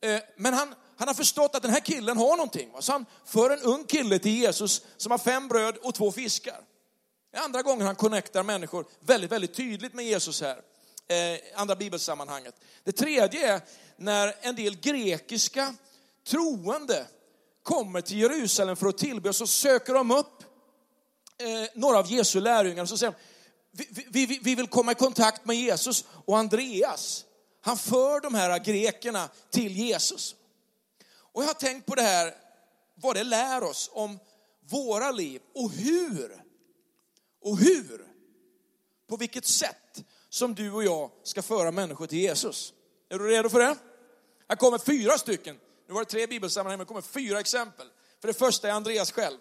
Eh, 0.00 0.20
men 0.36 0.54
han, 0.54 0.74
han 0.96 1.08
har 1.08 1.14
förstått 1.14 1.54
att 1.54 1.62
den 1.62 1.72
här 1.72 1.80
killen 1.80 2.16
har 2.16 2.36
någonting. 2.36 2.72
Så 2.80 2.92
han 2.92 3.06
för 3.24 3.50
en 3.50 3.62
ung 3.62 3.84
kille 3.84 4.18
till 4.18 4.32
Jesus 4.34 4.82
som 4.96 5.10
har 5.10 5.18
fem 5.18 5.48
bröd 5.48 5.76
och 5.76 5.94
två 5.94 6.12
fiskar. 6.12 6.60
Det 7.32 7.38
är 7.38 7.42
andra 7.42 7.62
gången 7.62 7.86
han 7.86 7.96
connectar 7.96 8.42
människor 8.42 8.86
väldigt, 9.00 9.32
väldigt 9.32 9.54
tydligt 9.54 9.94
med 9.94 10.04
Jesus 10.04 10.40
här. 10.40 10.62
Eh, 11.08 11.60
andra 11.60 11.76
bibelsammanhanget. 11.76 12.54
Det 12.84 12.92
tredje 12.92 13.54
är 13.54 13.60
när 13.96 14.34
en 14.40 14.56
del 14.56 14.80
grekiska 14.80 15.74
troende 16.26 17.06
kommer 17.62 18.00
till 18.00 18.18
Jerusalem 18.18 18.76
för 18.76 18.86
att 18.86 18.98
tillbe, 18.98 19.28
och 19.28 19.36
så 19.36 19.46
söker 19.46 19.94
de 19.94 20.10
upp 20.10 20.44
eh, 21.38 21.68
några 21.74 21.98
av 21.98 22.12
Jesu 22.12 22.40
lärjungar 22.40 22.82
och 22.82 22.88
så 22.88 22.98
säger 22.98 23.14
vi, 23.72 24.26
vi, 24.26 24.38
vi 24.42 24.54
vill 24.54 24.66
komma 24.66 24.92
i 24.92 24.94
kontakt 24.94 25.44
med 25.44 25.56
Jesus. 25.56 26.04
Och 26.24 26.38
Andreas, 26.38 27.24
han 27.68 27.78
för 27.78 28.20
de 28.20 28.34
här 28.34 28.58
grekerna 28.58 29.28
till 29.50 29.76
Jesus. 29.76 30.34
Och 31.10 31.42
jag 31.42 31.46
har 31.46 31.54
tänkt 31.54 31.86
på 31.86 31.94
det 31.94 32.02
här, 32.02 32.34
vad 32.94 33.16
det 33.16 33.24
lär 33.24 33.62
oss 33.62 33.90
om 33.92 34.18
våra 34.70 35.10
liv 35.10 35.42
och 35.54 35.70
hur 35.70 36.44
och 37.42 37.58
hur, 37.58 38.06
på 39.08 39.16
vilket 39.16 39.44
sätt 39.44 40.04
som 40.28 40.54
du 40.54 40.72
och 40.72 40.84
jag 40.84 41.10
ska 41.22 41.42
föra 41.42 41.70
människor 41.70 42.06
till 42.06 42.18
Jesus. 42.18 42.72
Är 43.08 43.18
du 43.18 43.28
redo 43.28 43.48
för 43.48 43.60
det? 43.60 43.76
Här 44.48 44.56
kommer 44.56 44.78
fyra 44.78 45.18
stycken. 45.18 45.58
Nu 45.88 45.94
var 45.94 46.00
det 46.00 46.10
tre 46.10 46.26
bibelsammanhang, 46.26 46.78
men 46.78 46.84
det 46.84 46.88
kommer 46.88 47.00
fyra 47.00 47.40
exempel. 47.40 47.86
För 48.20 48.28
det 48.28 48.34
första 48.34 48.68
är 48.68 48.72
Andreas 48.72 49.12
själv. 49.12 49.38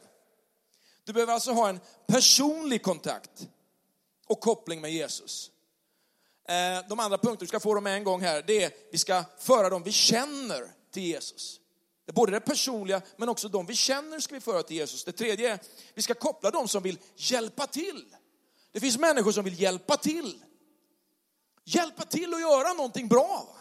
Du 1.04 1.14
behöver 1.14 1.34
alltså 1.34 1.52
ha 1.52 1.70
en 1.70 1.80
personlig 2.08 2.84
kontakt 2.84 3.48
och 4.26 4.40
koppling 4.40 4.82
med 4.82 4.92
Jesus. 4.92 5.52
Eh, 6.48 6.88
de 6.90 7.00
andra 7.00 7.18
punkterna, 7.18 7.38
du 7.40 7.48
ska 7.48 7.60
få 7.60 7.74
dem 7.74 7.88
en 7.88 8.04
gång 8.04 8.22
här, 8.22 8.44
det 8.48 8.64
är 8.64 8.72
vi 8.92 8.98
ska 8.98 9.24
föra 9.40 9.70
dem 9.70 9.84
vi 9.84 9.92
känner 9.92 10.72
till 10.92 11.04
Jesus. 11.04 11.60
Det 12.06 12.12
är 12.12 12.14
både 12.14 12.32
det 12.32 12.40
personliga, 12.40 13.02
men 13.18 13.30
också 13.30 13.50
de 13.50 13.66
vi 13.66 13.76
känner 13.76 14.20
ska 14.20 14.36
vi 14.36 14.42
föra 14.42 14.64
till 14.64 14.76
Jesus. 14.76 15.04
Det 15.04 15.12
tredje 15.12 15.54
är, 15.54 15.60
vi 15.94 16.02
ska 16.02 16.14
koppla 16.14 16.52
dem 16.52 16.68
som 16.68 16.84
vill 16.84 17.00
hjälpa 17.16 17.68
till. 17.68 18.06
Det 18.72 18.80
finns 18.80 18.98
människor 18.98 19.32
som 19.32 19.44
vill 19.44 19.62
hjälpa 19.62 19.98
till. 19.98 20.44
Hjälpa 21.64 22.04
till 22.04 22.34
att 22.34 22.42
göra 22.42 22.74
någonting 22.74 23.08
bra. 23.08 23.56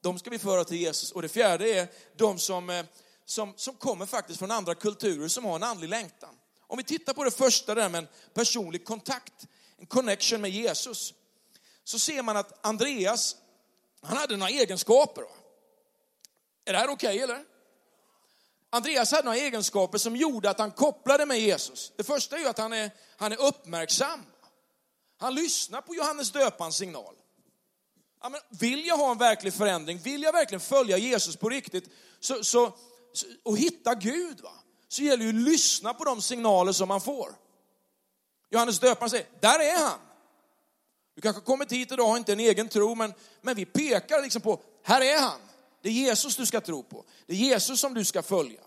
De 0.00 0.18
ska 0.18 0.30
vi 0.30 0.38
föra 0.38 0.64
till 0.64 0.76
Jesus. 0.76 1.12
Och 1.12 1.22
det 1.22 1.28
fjärde 1.28 1.74
är 1.74 1.88
de 2.16 2.38
som, 2.38 2.70
eh, 2.70 2.84
som, 3.24 3.54
som 3.56 3.74
kommer 3.74 4.06
faktiskt 4.06 4.38
från 4.38 4.50
andra 4.50 4.74
kulturer 4.74 5.28
som 5.28 5.44
har 5.44 5.56
en 5.56 5.62
andlig 5.62 5.88
längtan. 5.88 6.34
Om 6.66 6.78
vi 6.78 6.84
tittar 6.84 7.12
på 7.12 7.24
det 7.24 7.30
första 7.30 7.74
där 7.74 7.88
med 7.88 7.98
en 7.98 8.08
personlig 8.34 8.84
kontakt, 8.84 9.46
en 9.76 9.86
connection 9.86 10.40
med 10.40 10.50
Jesus, 10.50 11.14
så 11.84 11.98
ser 11.98 12.22
man 12.22 12.36
att 12.36 12.66
Andreas, 12.66 13.36
han 14.02 14.16
hade 14.16 14.36
några 14.36 14.50
egenskaper. 14.50 15.24
Är 16.64 16.72
det 16.72 16.78
här 16.78 16.88
okej 16.88 17.08
okay, 17.08 17.18
eller? 17.18 17.44
Andreas 18.70 19.12
hade 19.12 19.24
några 19.24 19.38
egenskaper 19.38 19.98
som 19.98 20.16
gjorde 20.16 20.50
att 20.50 20.58
han 20.58 20.70
kopplade 20.70 21.26
med 21.26 21.40
Jesus. 21.40 21.92
Det 21.96 22.04
första 22.04 22.36
är 22.36 22.40
ju 22.40 22.48
att 22.48 22.58
han 22.58 22.72
är, 22.72 22.90
han 23.16 23.32
är 23.32 23.40
uppmärksam. 23.40 24.26
Han 25.18 25.34
lyssnar 25.34 25.80
på 25.80 25.94
Johannes 25.94 26.32
döpans 26.32 26.76
signal. 26.76 27.14
Ja, 28.22 28.28
men 28.28 28.40
vill 28.48 28.86
jag 28.86 28.96
ha 28.96 29.10
en 29.10 29.18
verklig 29.18 29.54
förändring, 29.54 29.98
vill 29.98 30.22
jag 30.22 30.32
verkligen 30.32 30.60
följa 30.60 30.98
Jesus 30.98 31.36
på 31.36 31.48
riktigt 31.48 31.90
så, 32.20 32.44
så, 32.44 32.72
och 33.42 33.58
hitta 33.58 33.94
Gud, 33.94 34.40
va? 34.40 34.52
så 34.88 35.02
gäller 35.02 35.16
det 35.16 35.24
ju 35.24 35.28
att 35.28 35.48
lyssna 35.48 35.94
på 35.94 36.04
de 36.04 36.22
signaler 36.22 36.72
som 36.72 36.88
man 36.88 37.00
får. 37.00 37.34
Johannes 38.50 38.80
döparen 38.80 39.10
säger, 39.10 39.26
där 39.40 39.58
är 39.58 39.78
han. 39.78 39.98
Du 41.20 41.22
kanske 41.22 41.40
har 41.40 41.46
kommit 41.46 41.72
hit 41.72 41.92
idag 41.92 42.04
och 42.04 42.10
har 42.10 42.18
inte 42.18 42.32
en 42.32 42.40
egen 42.40 42.68
tro, 42.68 42.94
men, 42.94 43.14
men 43.40 43.56
vi 43.56 43.64
pekar 43.64 44.22
liksom 44.22 44.42
på, 44.42 44.62
här 44.82 45.00
är 45.00 45.20
han. 45.20 45.40
Det 45.82 45.88
är 45.88 45.92
Jesus 45.92 46.36
du 46.36 46.46
ska 46.46 46.60
tro 46.60 46.82
på. 46.82 47.04
Det 47.26 47.32
är 47.32 47.36
Jesus 47.36 47.80
som 47.80 47.94
du 47.94 48.04
ska 48.04 48.22
följa. 48.22 48.60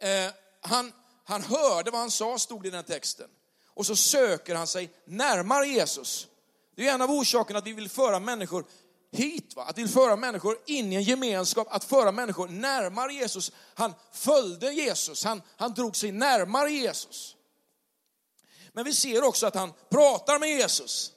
Eh, 0.00 0.32
han, 0.60 0.92
han 1.24 1.42
hörde 1.42 1.90
vad 1.90 2.00
han 2.00 2.10
sa, 2.10 2.38
stod 2.38 2.62
det 2.62 2.68
i 2.68 2.70
den 2.70 2.76
här 2.76 2.94
texten. 2.94 3.28
Och 3.66 3.86
så 3.86 3.96
söker 3.96 4.54
han 4.54 4.66
sig 4.66 4.90
närmare 5.04 5.66
Jesus. 5.66 6.26
Det 6.76 6.88
är 6.88 6.94
en 6.94 7.02
av 7.02 7.10
orsakerna 7.10 7.58
att 7.58 7.66
vi 7.66 7.72
vill 7.72 7.88
föra 7.88 8.20
människor 8.20 8.64
hit. 9.12 9.56
Va? 9.56 9.64
Att 9.64 9.78
vi 9.78 9.82
vill 9.82 9.92
föra 9.92 10.16
människor 10.16 10.58
in 10.66 10.92
i 10.92 10.96
en 10.96 11.02
gemenskap, 11.02 11.68
att 11.70 11.84
föra 11.84 12.12
människor 12.12 12.48
närmare 12.48 13.12
Jesus. 13.12 13.52
Han 13.74 13.94
följde 14.12 14.72
Jesus, 14.72 15.24
han, 15.24 15.42
han 15.56 15.74
drog 15.74 15.96
sig 15.96 16.12
närmare 16.12 16.70
Jesus. 16.70 17.36
Men 18.74 18.84
vi 18.84 18.94
ser 18.94 19.24
också 19.24 19.46
att 19.46 19.54
han 19.54 19.72
pratar 19.88 20.38
med 20.38 20.48
Jesus. 20.48 21.12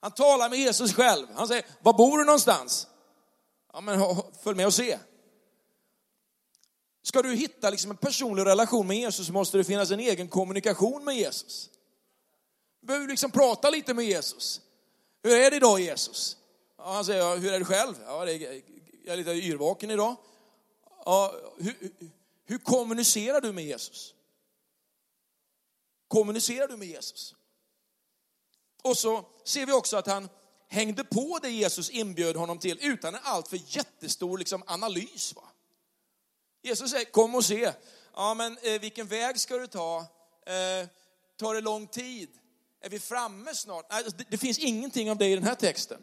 Han 0.00 0.10
talar 0.10 0.50
med 0.50 0.58
Jesus 0.58 0.94
själv. 0.94 1.26
Han 1.34 1.48
säger, 1.48 1.66
var 1.82 1.92
bor 1.92 2.18
du 2.18 2.24
någonstans? 2.24 2.86
Ja, 3.72 3.80
men 3.80 4.16
följ 4.42 4.56
med 4.56 4.66
och 4.66 4.74
se. 4.74 4.98
Ska 7.02 7.22
du 7.22 7.34
hitta 7.34 7.70
liksom 7.70 7.90
en 7.90 7.96
personlig 7.96 8.46
relation 8.46 8.86
med 8.86 8.96
Jesus 8.96 9.30
måste 9.30 9.58
det 9.58 9.64
finnas 9.64 9.90
en 9.90 10.00
egen 10.00 10.28
kommunikation 10.28 11.04
med 11.04 11.16
Jesus. 11.16 11.70
Du 12.80 12.86
behöver 12.86 13.08
liksom 13.08 13.30
prata 13.30 13.70
lite 13.70 13.94
med 13.94 14.04
Jesus. 14.04 14.60
Hur 15.22 15.36
är 15.36 15.50
det 15.50 15.56
idag 15.56 15.80
Jesus? 15.80 16.36
Ja, 16.78 16.92
han 16.92 17.04
säger, 17.04 17.36
hur 17.36 17.52
är 17.52 17.58
det 17.58 17.64
själv? 17.64 17.94
Ja, 18.06 18.24
det 18.24 18.32
är, 18.32 18.62
jag 19.04 19.12
är 19.12 19.16
lite 19.16 19.30
yrvaken 19.30 19.90
idag. 19.90 20.16
Ja, 21.04 21.34
hur, 21.58 21.90
hur 22.44 22.58
kommunicerar 22.58 23.40
du 23.40 23.52
med 23.52 23.64
Jesus? 23.64 24.13
Kommunicerar 26.08 26.68
du 26.68 26.76
med 26.76 26.88
Jesus? 26.88 27.34
Och 28.82 28.98
så 28.98 29.24
ser 29.44 29.66
vi 29.66 29.72
också 29.72 29.96
att 29.96 30.06
han 30.06 30.28
hängde 30.68 31.04
på 31.04 31.38
det 31.42 31.50
Jesus 31.50 31.90
inbjöd 31.90 32.36
honom 32.36 32.58
till 32.58 32.78
utan 32.80 33.14
en 33.14 33.20
alltför 33.24 33.60
jättestor 33.66 34.38
liksom, 34.38 34.62
analys. 34.66 35.34
Va? 35.36 35.42
Jesus 36.62 36.90
säger, 36.90 37.04
kom 37.04 37.34
och 37.34 37.44
se. 37.44 37.72
Ja, 38.14 38.34
men 38.34 38.58
eh, 38.62 38.80
vilken 38.80 39.06
väg 39.06 39.40
ska 39.40 39.56
du 39.56 39.66
ta? 39.66 39.98
Eh, 40.46 40.88
tar 41.36 41.54
det 41.54 41.60
lång 41.60 41.86
tid? 41.86 42.28
Är 42.80 42.88
vi 42.88 43.00
framme 43.00 43.54
snart? 43.54 43.86
Nej, 43.90 43.98
alltså, 43.98 44.16
det, 44.16 44.24
det, 44.28 44.38
finns 44.38 44.58
ingenting 44.58 45.10
av 45.10 45.16
det 45.16 45.26
i 45.26 45.34
den 45.34 45.44
här 45.44 45.54
texten. 45.54 46.02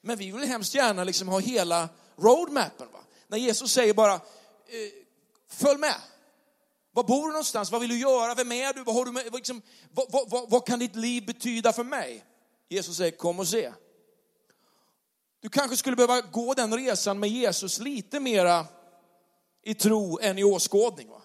Men 0.00 0.18
vi 0.18 0.30
vill 0.30 0.48
hemskt 0.48 0.74
gärna 0.74 1.04
liksom 1.04 1.28
ha 1.28 1.38
hela 1.38 1.88
roadmappen. 2.16 2.88
Va? 2.92 3.00
När 3.26 3.38
Jesus 3.38 3.72
säger 3.72 3.94
bara, 3.94 4.14
eh, 4.14 4.20
följ 5.48 5.78
med. 5.78 5.94
Var 6.96 7.04
bor 7.04 7.26
du 7.26 7.32
någonstans? 7.32 7.70
Vad 7.70 7.80
vill 7.80 7.90
du 7.90 7.98
göra? 7.98 8.34
Vem 8.34 8.52
är 8.52 8.72
du? 8.72 8.82
Vad, 8.82 8.94
har 8.94 9.04
du 9.04 9.12
med? 9.12 9.34
Liksom, 9.34 9.62
vad, 9.90 10.06
vad, 10.12 10.30
vad, 10.30 10.50
vad 10.50 10.66
kan 10.66 10.78
ditt 10.78 10.96
liv 10.96 11.26
betyda 11.26 11.72
för 11.72 11.84
mig? 11.84 12.24
Jesus 12.68 12.96
säger, 12.96 13.10
kom 13.10 13.38
och 13.38 13.48
se. 13.48 13.72
Du 15.40 15.48
kanske 15.48 15.76
skulle 15.76 15.96
behöva 15.96 16.20
gå 16.20 16.54
den 16.54 16.76
resan 16.76 17.18
med 17.18 17.30
Jesus 17.30 17.78
lite 17.78 18.20
mera 18.20 18.66
i 19.62 19.74
tro 19.74 20.18
än 20.22 20.38
i 20.38 20.44
åskådning. 20.44 21.08
Va? 21.08 21.22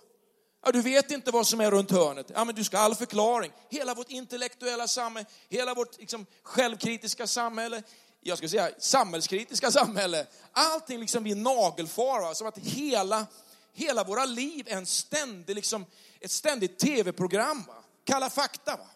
Ja, 0.65 0.71
du 0.71 0.81
vet 0.81 1.11
inte 1.11 1.31
vad 1.31 1.47
som 1.47 1.61
är 1.61 1.71
runt 1.71 1.91
hörnet. 1.91 2.31
Ja, 2.33 2.45
men 2.45 2.55
du 2.55 2.63
ska 2.63 2.77
ha 2.77 2.83
all 2.83 2.95
förklaring. 2.95 3.51
Hela 3.69 3.93
vårt 3.93 4.09
intellektuella 4.09 4.87
samhälle, 4.87 5.29
hela 5.49 5.73
vårt 5.73 5.97
liksom, 5.97 6.25
självkritiska 6.43 7.27
samhälle, 7.27 7.83
jag 8.21 8.37
skulle 8.37 8.49
säga 8.49 8.69
samhällskritiska 8.79 9.71
samhälle. 9.71 10.25
Allting 10.51 10.99
liksom 10.99 11.23
vi 11.23 11.35
nagelfar, 11.35 12.21
va? 12.21 12.35
som 12.35 12.47
att 12.47 12.57
hela, 12.57 13.27
hela 13.73 14.03
våra 14.03 14.25
liv 14.25 14.67
är 14.67 14.77
en 14.77 14.85
ständig, 14.85 15.55
liksom, 15.55 15.85
ett 16.19 16.31
ständigt 16.31 16.79
tv-program. 16.79 17.63
Va? 17.67 17.83
Kalla 18.03 18.29
fakta. 18.29 18.77
Va? 18.77 18.89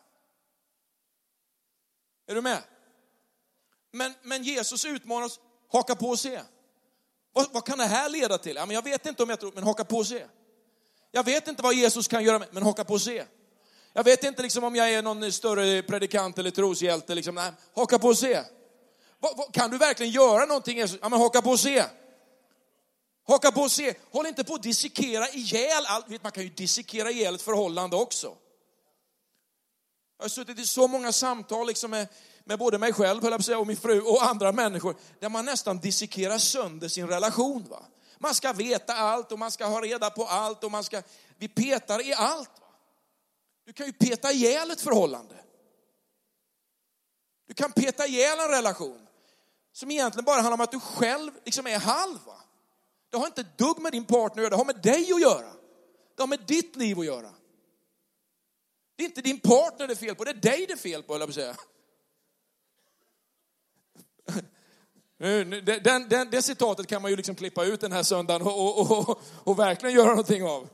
Är 2.28 2.36
du 2.36 2.42
med? 2.42 2.64
Men, 3.92 4.14
men 4.24 4.44
Jesus 4.44 4.86
utmanar 4.86 5.26
oss, 5.26 5.40
haka 5.72 5.96
på 5.96 6.10
och 6.10 6.20
se. 6.20 6.42
Vad, 7.34 7.48
vad, 7.52 7.66
kan 7.66 7.78
det 7.78 7.86
här 7.86 8.10
leda 8.10 8.38
till? 8.38 8.56
Ja, 8.56 8.66
men 8.66 8.76
jag 8.76 8.84
vet 8.84 9.06
inte 9.06 9.24
om 9.24 9.30
jag 9.30 9.40
tror, 9.40 9.52
men 9.56 9.64
haka 9.64 9.86
på 9.86 9.98
och 9.98 10.08
se. 10.08 10.26
Jag 11.12 11.24
vet 11.24 11.48
inte 11.48 11.64
vad 11.64 11.74
Jesus 11.74 12.08
kan 12.08 12.24
göra, 12.24 12.46
men 12.52 12.64
haka 12.64 12.84
på 12.84 12.94
och 12.94 13.02
se. 13.02 13.26
Jag 13.94 14.04
vet 14.04 14.24
inte 14.24 14.42
liksom 14.42 14.64
om 14.64 14.76
jag 14.76 14.94
är 14.94 15.02
någon 15.02 15.32
större 15.32 15.82
predikant 15.82 16.38
eller 16.38 16.52
troshjälte. 16.52 17.16
Liksom. 17.16 17.36
Nej, 17.36 17.52
haka 17.76 18.00
på 18.00 18.08
och 18.08 18.18
se. 18.18 18.44
Kan 19.52 19.72
du 19.72 19.78
verkligen 19.78 20.12
göra 20.12 20.46
någonting? 20.46 20.80
Ja, 20.80 20.88
men 21.02 21.14
haka 21.14 21.42
på 21.42 21.50
och 21.50 21.60
se. 21.60 21.84
Haka 23.28 23.52
på 23.52 23.62
och 23.62 23.72
se. 23.72 23.94
Håll 24.12 24.26
inte 24.26 24.44
på 24.44 24.56
att 24.56 24.64
dissekera 24.64 25.30
ihjäl 25.30 25.86
allt. 25.86 26.24
Man 26.24 26.32
kan 26.32 26.44
ju 26.44 26.50
dissekera 26.50 27.12
ihjäl 27.12 27.36
ett 27.36 27.42
förhållande 27.42 27.96
också. 27.96 28.36
Jag 30.18 30.24
har 30.24 30.30
suttit 30.30 30.60
i 30.60 30.66
så 30.66 30.88
många 30.88 31.12
samtal 31.12 31.68
liksom 31.68 31.92
med, 31.92 32.08
med 32.44 32.60
både 32.60 32.78
mig 32.78 32.94
själv 32.94 33.26
och 33.58 33.68
min 33.68 33.78
fru 33.78 34.02
och 34.02 34.24
andra 34.24 34.52
människor 34.52 34.96
där 35.20 35.30
man 35.30 35.46
nästan 35.46 35.80
dissekerar 35.80 36.38
sönder 36.38 36.88
sin 36.88 37.08
relation. 37.08 37.66
Va? 37.70 37.86
Man 38.20 38.36
ska 38.36 38.54
veta 38.54 38.94
allt 38.94 39.32
och 39.32 39.40
man 39.40 39.52
ska 39.52 39.66
ha 39.66 39.82
reda 39.82 40.10
på 40.10 40.26
allt 40.26 40.64
och 40.64 40.72
man 40.72 40.84
ska, 40.84 41.02
vi 41.38 41.48
petar 41.48 42.08
i 42.08 42.14
allt. 42.14 42.52
Va? 42.60 42.68
Du 43.66 43.74
kan 43.74 43.86
ju 43.86 43.94
peta 43.94 44.32
ihjäl 44.32 44.72
ett 44.72 44.82
förhållande. 44.82 45.36
Du 47.48 47.54
kan 47.54 47.72
peta 47.72 48.08
ihjäl 48.08 48.40
en 48.40 48.50
relation 48.50 49.08
som 49.72 49.92
egentligen 49.92 50.26
bara 50.26 50.42
handlar 50.42 50.54
om 50.54 50.62
att 50.62 50.72
du 50.72 50.80
själv 50.80 51.32
liksom 51.46 51.68
är 51.68 51.80
halv. 51.80 52.20
Va? 52.26 52.45
Det 53.16 53.20
har 53.20 53.28
inte 53.28 53.42
ett 53.42 53.58
dugg 53.58 53.82
med 53.82 53.92
din 53.92 54.06
partner 54.06 54.30
att 54.30 54.38
göra, 54.38 54.50
det 54.50 54.56
har 54.56 54.66
med 54.66 54.82
dig 54.82 55.14
att 55.14 55.22
göra. 55.22 55.54
Det 56.16 56.22
har 56.22 56.28
med 56.28 56.40
ditt 56.48 56.76
liv 56.76 57.00
att 57.00 57.06
göra. 57.06 57.30
Det 58.96 59.04
är 59.04 59.06
inte 59.06 59.22
din 59.22 59.40
partner 59.40 59.88
det 59.88 59.94
är 59.94 59.96
fel 59.96 60.16
på, 60.16 60.24
det 60.24 60.32
är 60.32 60.34
dig 60.34 60.66
det 60.68 60.74
är 60.74 60.78
fel 60.78 61.04
på, 61.04 61.14
höll 61.14 61.22
jag 61.22 61.28
på 61.28 61.32
att 61.32 61.36
säga. 61.36 61.56
Den, 65.80 66.10
den, 66.10 66.30
det 66.30 66.42
citatet 66.42 66.88
kan 66.88 67.02
man 67.02 67.12
ju 67.12 67.18
liksom 67.18 67.36
klippa 67.36 67.66
ut 67.66 67.82
den 67.82 67.92
här 67.92 68.04
söndagen 68.04 68.42
och, 68.42 68.80
och, 68.80 69.10
och, 69.10 69.22
och 69.44 69.60
verkligen 69.60 69.96
göra 69.96 70.10
någonting 70.10 70.44
av. 70.44 70.70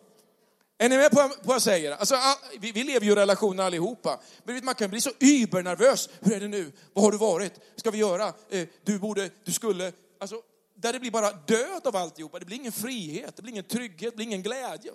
Är 0.77 0.89
ni 0.89 0.97
med 0.97 1.11
på, 1.11 1.17
på 1.17 1.35
vad 1.43 1.55
jag 1.55 1.61
säger? 1.61 1.91
Alltså, 1.91 2.15
vi, 2.59 2.71
vi 2.71 2.83
lever 2.83 3.05
ju 3.05 3.11
i 3.11 3.15
relationer 3.15 3.63
allihopa. 3.63 4.19
Men 4.43 4.65
man 4.65 4.75
kan 4.75 4.89
bli 4.89 5.01
så 5.01 5.11
übernervös. 5.19 6.09
Hur 6.19 6.33
är 6.33 6.39
det 6.39 6.47
nu? 6.47 6.71
Vad 6.93 7.03
har 7.03 7.11
du 7.11 7.17
varit? 7.17 7.53
Ska 7.75 7.91
vi 7.91 7.97
göra? 7.97 8.33
Eh, 8.49 8.67
du 8.83 8.99
borde, 8.99 9.29
du 9.43 9.51
skulle. 9.51 9.91
Alltså, 10.19 10.41
där 10.81 10.93
det 10.93 10.99
blir 10.99 11.11
bara 11.11 11.31
död 11.31 11.87
av 11.87 11.95
alltihopa. 11.95 12.39
Det 12.39 12.45
blir 12.45 12.57
ingen 12.57 12.71
frihet, 12.71 13.35
det 13.35 13.41
blir 13.41 13.51
ingen 13.51 13.63
trygghet, 13.63 14.11
det 14.11 14.15
blir 14.15 14.25
ingen 14.25 14.43
glädje. 14.43 14.91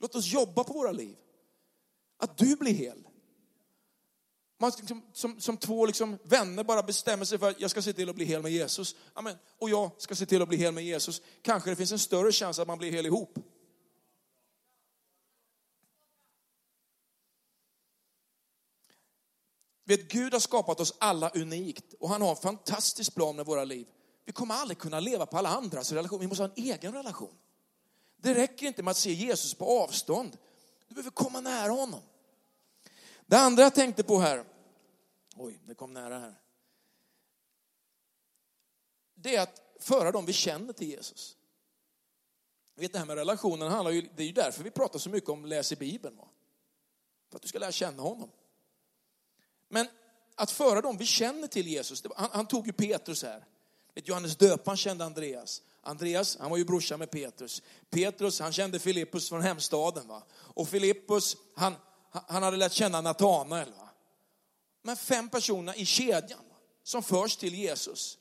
Låt 0.00 0.14
oss 0.14 0.32
jobba 0.32 0.64
på 0.64 0.72
våra 0.72 0.92
liv. 0.92 1.16
Att 2.18 2.38
du 2.38 2.56
blir 2.56 2.74
hel. 2.74 3.08
Man 4.60 4.72
liksom, 4.78 5.02
som, 5.12 5.40
som 5.40 5.56
två 5.56 5.86
liksom 5.86 6.18
vänner 6.22 6.64
bara 6.64 6.82
bestämmer 6.82 7.24
sig 7.24 7.38
för 7.38 7.50
att 7.50 7.60
jag 7.60 7.70
ska 7.70 7.82
se 7.82 7.92
till 7.92 8.08
att 8.08 8.14
bli 8.14 8.24
hel 8.24 8.42
med 8.42 8.52
Jesus. 8.52 8.96
Amen. 9.12 9.36
Och 9.58 9.70
jag 9.70 9.90
ska 9.98 10.14
se 10.14 10.26
till 10.26 10.42
att 10.42 10.48
bli 10.48 10.56
hel 10.56 10.74
med 10.74 10.84
Jesus. 10.84 11.22
Kanske 11.42 11.70
det 11.70 11.76
finns 11.76 11.92
en 11.92 11.98
större 11.98 12.32
chans 12.32 12.58
att 12.58 12.68
man 12.68 12.78
blir 12.78 12.92
hel 12.92 13.06
ihop. 13.06 13.38
Vet, 19.88 20.08
Gud 20.08 20.32
har 20.32 20.40
skapat 20.40 20.80
oss 20.80 20.94
alla 20.98 21.30
unikt 21.30 21.94
och 22.00 22.08
han 22.08 22.22
har 22.22 22.30
en 22.30 22.36
fantastisk 22.36 23.14
plan 23.14 23.36
med 23.36 23.46
våra 23.46 23.64
liv. 23.64 23.86
Vi 24.24 24.32
kommer 24.32 24.54
aldrig 24.54 24.78
kunna 24.78 25.00
leva 25.00 25.26
på 25.26 25.38
alla 25.38 25.48
andras 25.48 25.92
relation. 25.92 26.20
Vi 26.20 26.26
måste 26.26 26.42
ha 26.42 26.50
en 26.56 26.64
egen 26.64 26.92
relation. 26.92 27.34
Det 28.16 28.34
räcker 28.34 28.66
inte 28.66 28.82
med 28.82 28.90
att 28.90 28.96
se 28.96 29.12
Jesus 29.12 29.54
på 29.54 29.82
avstånd. 29.82 30.38
Du 30.88 30.94
behöver 30.94 31.10
komma 31.10 31.40
nära 31.40 31.72
honom. 31.72 32.00
Det 33.26 33.36
andra 33.38 33.62
jag 33.62 33.74
tänkte 33.74 34.02
på 34.02 34.18
här, 34.18 34.44
oj, 35.36 35.60
det 35.66 35.74
kom 35.74 35.92
nära 35.92 36.18
här. 36.18 36.34
Det 39.14 39.36
är 39.36 39.42
att 39.42 39.62
föra 39.80 40.12
dem 40.12 40.26
vi 40.26 40.32
känner 40.32 40.72
till 40.72 40.88
Jesus. 40.88 41.36
Vet, 42.74 42.92
det 42.92 42.98
här 42.98 43.06
med 43.06 43.16
relationen 43.16 43.70
handlar 43.70 43.90
ju, 43.90 44.08
det 44.16 44.22
är 44.22 44.26
ju 44.26 44.32
därför 44.32 44.64
vi 44.64 44.70
pratar 44.70 44.98
så 44.98 45.10
mycket 45.10 45.30
om 45.30 45.44
läs 45.44 45.72
i 45.72 45.76
Bibeln. 45.76 46.16
Va? 46.16 46.28
För 47.30 47.36
att 47.36 47.42
du 47.42 47.48
ska 47.48 47.58
lära 47.58 47.72
känna 47.72 48.02
honom. 48.02 48.30
Men 49.68 49.86
att 50.34 50.50
föra 50.50 50.80
dem 50.80 50.96
vi 50.96 51.06
känner 51.06 51.46
till 51.46 51.68
Jesus, 51.68 52.02
han, 52.16 52.28
han 52.32 52.46
tog 52.46 52.66
ju 52.66 52.72
Petrus 52.72 53.22
här. 53.22 53.44
Johannes 53.94 54.36
döparen 54.36 54.76
kände 54.76 55.04
Andreas. 55.04 55.62
Andreas, 55.82 56.36
han 56.40 56.50
var 56.50 56.56
ju 56.56 56.64
brorsa 56.64 56.96
med 56.96 57.10
Petrus. 57.10 57.62
Petrus, 57.90 58.40
han 58.40 58.52
kände 58.52 58.78
Filippus 58.78 59.28
från 59.28 59.42
hemstaden. 59.42 60.08
Va? 60.08 60.22
Och 60.34 60.68
Filippus, 60.68 61.36
han, 61.54 61.74
han 62.10 62.42
hade 62.42 62.56
lärt 62.56 62.72
känna 62.72 63.00
Natanael. 63.00 63.72
Va? 63.78 63.88
Men 64.82 64.96
fem 64.96 65.28
personer 65.28 65.78
i 65.78 65.84
kedjan 65.84 66.40
som 66.82 67.02
förs 67.02 67.36
till 67.36 67.54
Jesus. 67.54 68.18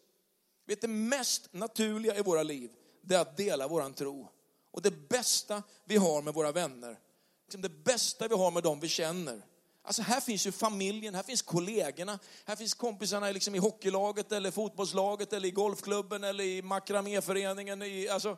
Vet 0.65 0.81
det 0.81 0.87
mest 0.87 1.53
naturliga 1.53 2.15
i 2.15 2.21
våra 2.21 2.43
liv, 2.43 2.71
det 3.01 3.15
är 3.15 3.19
att 3.19 3.37
dela 3.37 3.67
våran 3.67 3.93
tro. 3.93 4.31
Och 4.71 4.81
det 4.81 5.09
bästa 5.09 5.63
vi 5.85 5.97
har 5.97 6.21
med 6.21 6.33
våra 6.33 6.51
vänner, 6.51 6.99
liksom 7.45 7.61
det 7.61 7.69
bästa 7.69 8.27
vi 8.27 8.35
har 8.35 8.51
med 8.51 8.63
dem 8.63 8.79
vi 8.79 8.87
känner. 8.87 9.41
Alltså 9.87 10.01
här 10.01 10.19
finns 10.19 10.47
ju 10.47 10.51
familjen, 10.51 11.15
här 11.15 11.23
finns 11.23 11.41
kollegorna, 11.41 12.19
här 12.45 12.55
finns 12.55 12.73
kompisarna 12.73 13.31
liksom 13.31 13.55
i 13.55 13.57
hockeylaget 13.57 14.31
eller 14.31 14.51
fotbollslaget 14.51 15.33
eller 15.33 15.47
i 15.47 15.51
golfklubben 15.51 16.23
eller 16.23 16.43
i 16.43 16.61
makraméföreningen. 16.61 17.81
I, 17.81 18.09
alltså, 18.09 18.37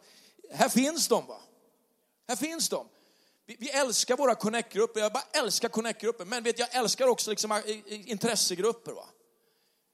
här 0.51 0.69
finns 0.69 1.07
de 1.07 1.25
va. 1.27 1.41
Här 2.27 2.35
finns 2.35 2.69
de. 2.69 2.87
Vi, 3.45 3.55
vi 3.59 3.69
älskar 3.69 4.17
våra 4.17 4.35
connectgrupper, 4.35 4.99
jag 4.99 5.13
bara 5.13 5.23
älskar 5.31 5.69
connectgrupper. 5.69 6.25
Men 6.25 6.43
vet, 6.43 6.59
jag 6.59 6.75
älskar 6.75 7.07
också 7.07 7.29
liksom 7.29 7.51
eh, 7.51 7.57
eh, 7.57 8.09
intressegrupper. 8.09 8.91
Va? 8.91 9.05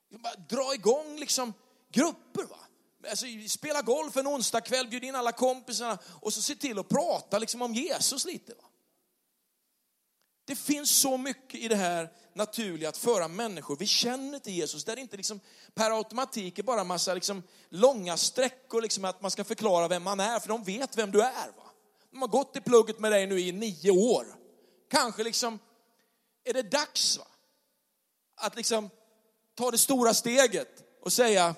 Bara 0.10 0.36
dra 0.36 0.74
igång 0.74 1.20
liksom 1.20 1.54
grupper. 1.92 2.44
Va? 2.44 2.60
Alltså, 3.10 3.26
spela 3.48 3.82
golf 3.82 4.18
en 4.18 4.28
onsdagkväll, 4.28 4.88
bjud 4.88 5.04
in 5.04 5.16
alla 5.16 5.32
kompisarna 5.32 5.98
och 6.22 6.34
så 6.34 6.42
se 6.42 6.56
till 6.56 6.80
att 6.80 6.90
prata 6.90 7.40
liksom 7.40 7.62
om 7.62 7.74
Jesus 7.74 8.26
lite. 8.26 8.54
Va? 8.54 8.64
Det 10.46 10.56
finns 10.56 10.90
så 10.90 11.18
mycket 11.18 11.60
i 11.60 11.68
det 11.68 11.76
här 11.76 12.10
naturliga 12.34 12.90
att 12.90 12.98
föra 12.98 13.28
människor 13.28 13.76
vi 13.76 13.88
känner 13.88 14.40
till 14.40 14.54
Jesus. 14.54 14.84
Där 14.84 14.96
det 14.96 15.02
inte 15.02 15.18
liksom 15.18 15.40
per 15.74 15.98
automatik 15.98 16.60
är 16.60 16.64
bara 16.64 16.82
en 16.82 16.88
massa 16.88 17.14
liksom 17.14 17.44
långa 17.70 18.18
sträckor, 18.18 18.82
liksom 18.82 19.06
att 19.06 19.22
man 19.22 19.32
ska 19.32 19.44
förklara 19.44 19.88
vem 19.88 20.04
man 20.04 20.20
är, 20.20 20.40
för 20.40 20.48
de 20.48 20.64
vet 20.64 20.98
vem 20.98 21.12
du 21.12 21.22
är. 21.22 21.48
Va? 21.58 21.72
De 22.12 22.22
har 22.22 22.28
gått 22.28 22.56
i 22.56 22.62
plugget 22.62 23.00
med 23.00 23.12
dig 23.12 23.28
nu 23.28 23.40
i 23.40 23.52
nio 23.52 23.92
år. 23.92 24.26
Kanske 24.90 25.24
liksom, 25.24 25.60
är 26.44 26.54
det 26.54 26.72
dags 26.72 27.18
va? 27.18 27.28
att 28.36 28.56
liksom 28.56 28.90
ta 29.56 29.72
det 29.72 29.78
stora 29.78 30.14
steget 30.14 30.84
och 31.02 31.14
säga 31.14 31.56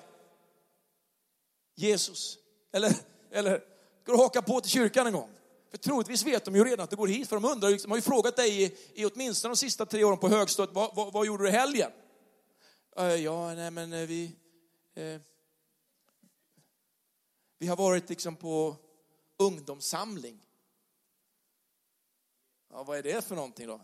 Jesus. 1.74 2.38
Eller, 2.72 2.94
eller 3.32 3.58
ska 4.02 4.12
du 4.12 4.18
haka 4.18 4.42
på 4.42 4.60
till 4.60 4.70
kyrkan 4.70 5.06
en 5.06 5.12
gång? 5.12 5.37
För 5.70 5.78
troligtvis 5.78 6.26
vet 6.26 6.44
de 6.44 6.56
ju 6.56 6.64
redan 6.64 6.84
att 6.84 6.90
du 6.90 6.96
går 6.96 7.08
hit, 7.08 7.28
för 7.28 7.36
de 7.36 7.44
undrar, 7.44 7.70
de 7.70 7.90
har 7.90 7.98
ju 7.98 8.02
frågat 8.02 8.36
dig 8.36 8.62
i, 8.62 8.76
i 8.94 9.04
åtminstone 9.04 9.54
de 9.54 9.56
sista 9.56 9.86
tre 9.86 10.04
åren 10.04 10.18
på 10.18 10.28
högstadiet, 10.28 10.74
vad, 10.74 10.94
vad, 10.94 11.12
vad 11.12 11.26
gjorde 11.26 11.44
du 11.44 11.48
i 11.48 11.52
helgen? 11.52 11.90
Eh, 12.96 13.14
ja, 13.14 13.54
nej 13.54 13.70
men 13.70 13.92
eh, 13.92 14.06
vi, 14.06 14.32
Eh, 14.98 15.20
vi 17.58 17.66
har 17.66 17.76
varit 17.76 18.08
liksom 18.08 18.36
på 18.36 18.76
ungdomssamling. 19.36 20.40
Ja, 22.70 22.82
vad 22.82 22.98
är 22.98 23.02
det 23.02 23.24
för 23.24 23.34
någonting 23.34 23.66
då? 23.66 23.80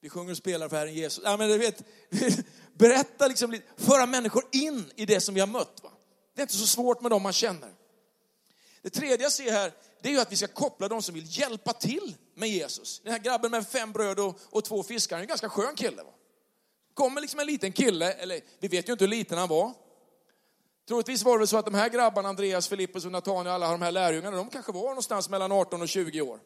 Vi 0.00 0.08
sjunger 0.08 0.30
och 0.30 0.36
spelar 0.36 0.68
för 0.68 0.76
Herren 0.76 0.94
Jesus. 0.94 1.24
Ja, 1.24 1.36
men 1.36 1.48
du 1.48 1.58
vet, 1.58 1.82
berätta 2.72 3.28
liksom, 3.28 3.60
föra 3.76 4.06
människor 4.06 4.44
in 4.52 4.92
i 4.96 5.06
det 5.06 5.20
som 5.20 5.34
vi 5.34 5.40
har 5.40 5.46
mött. 5.46 5.82
Va? 5.82 5.92
Det 6.34 6.40
är 6.40 6.42
inte 6.42 6.56
så 6.56 6.66
svårt 6.66 7.00
med 7.00 7.10
dem 7.10 7.22
man 7.22 7.32
känner. 7.32 7.74
Det 8.82 8.90
tredje 8.90 9.22
jag 9.22 9.32
ser 9.32 9.52
här, 9.52 9.72
det 10.02 10.08
är 10.08 10.12
ju 10.12 10.20
att 10.20 10.32
vi 10.32 10.36
ska 10.36 10.46
koppla 10.46 10.88
de 10.88 11.02
som 11.02 11.14
vill 11.14 11.38
hjälpa 11.38 11.72
till 11.72 12.16
med 12.34 12.48
Jesus. 12.48 13.00
Den 13.00 13.12
här 13.12 13.20
grabben 13.20 13.50
med 13.50 13.68
fem 13.68 13.92
bröd 13.92 14.18
och, 14.18 14.40
och 14.50 14.64
två 14.64 14.82
fiskar, 14.82 15.16
han 15.16 15.20
är 15.20 15.24
en 15.24 15.28
ganska 15.28 15.48
skön 15.48 15.74
kille. 15.76 16.02
Va? 16.02 16.10
Kommer 16.94 17.20
liksom 17.20 17.40
en 17.40 17.46
liten 17.46 17.72
kille, 17.72 18.12
eller 18.12 18.40
vi 18.58 18.68
vet 18.68 18.88
ju 18.88 18.92
inte 18.92 19.04
hur 19.04 19.10
liten 19.10 19.38
han 19.38 19.48
var. 19.48 19.74
Troligtvis 20.88 21.22
var 21.22 21.38
det 21.38 21.46
så 21.46 21.56
att 21.56 21.64
de 21.64 21.74
här 21.74 21.88
grabbarna, 21.88 22.28
Andreas, 22.28 22.68
Filippus 22.68 23.04
och 23.04 23.12
Natanael, 23.12 23.62
alla 23.62 23.72
de 23.72 23.82
här 23.82 23.92
lärjungarna, 23.92 24.36
de 24.36 24.50
kanske 24.50 24.72
var 24.72 24.82
någonstans 24.82 25.28
mellan 25.28 25.52
18 25.52 25.82
och 25.82 25.88
20 25.88 26.20
år. 26.20 26.40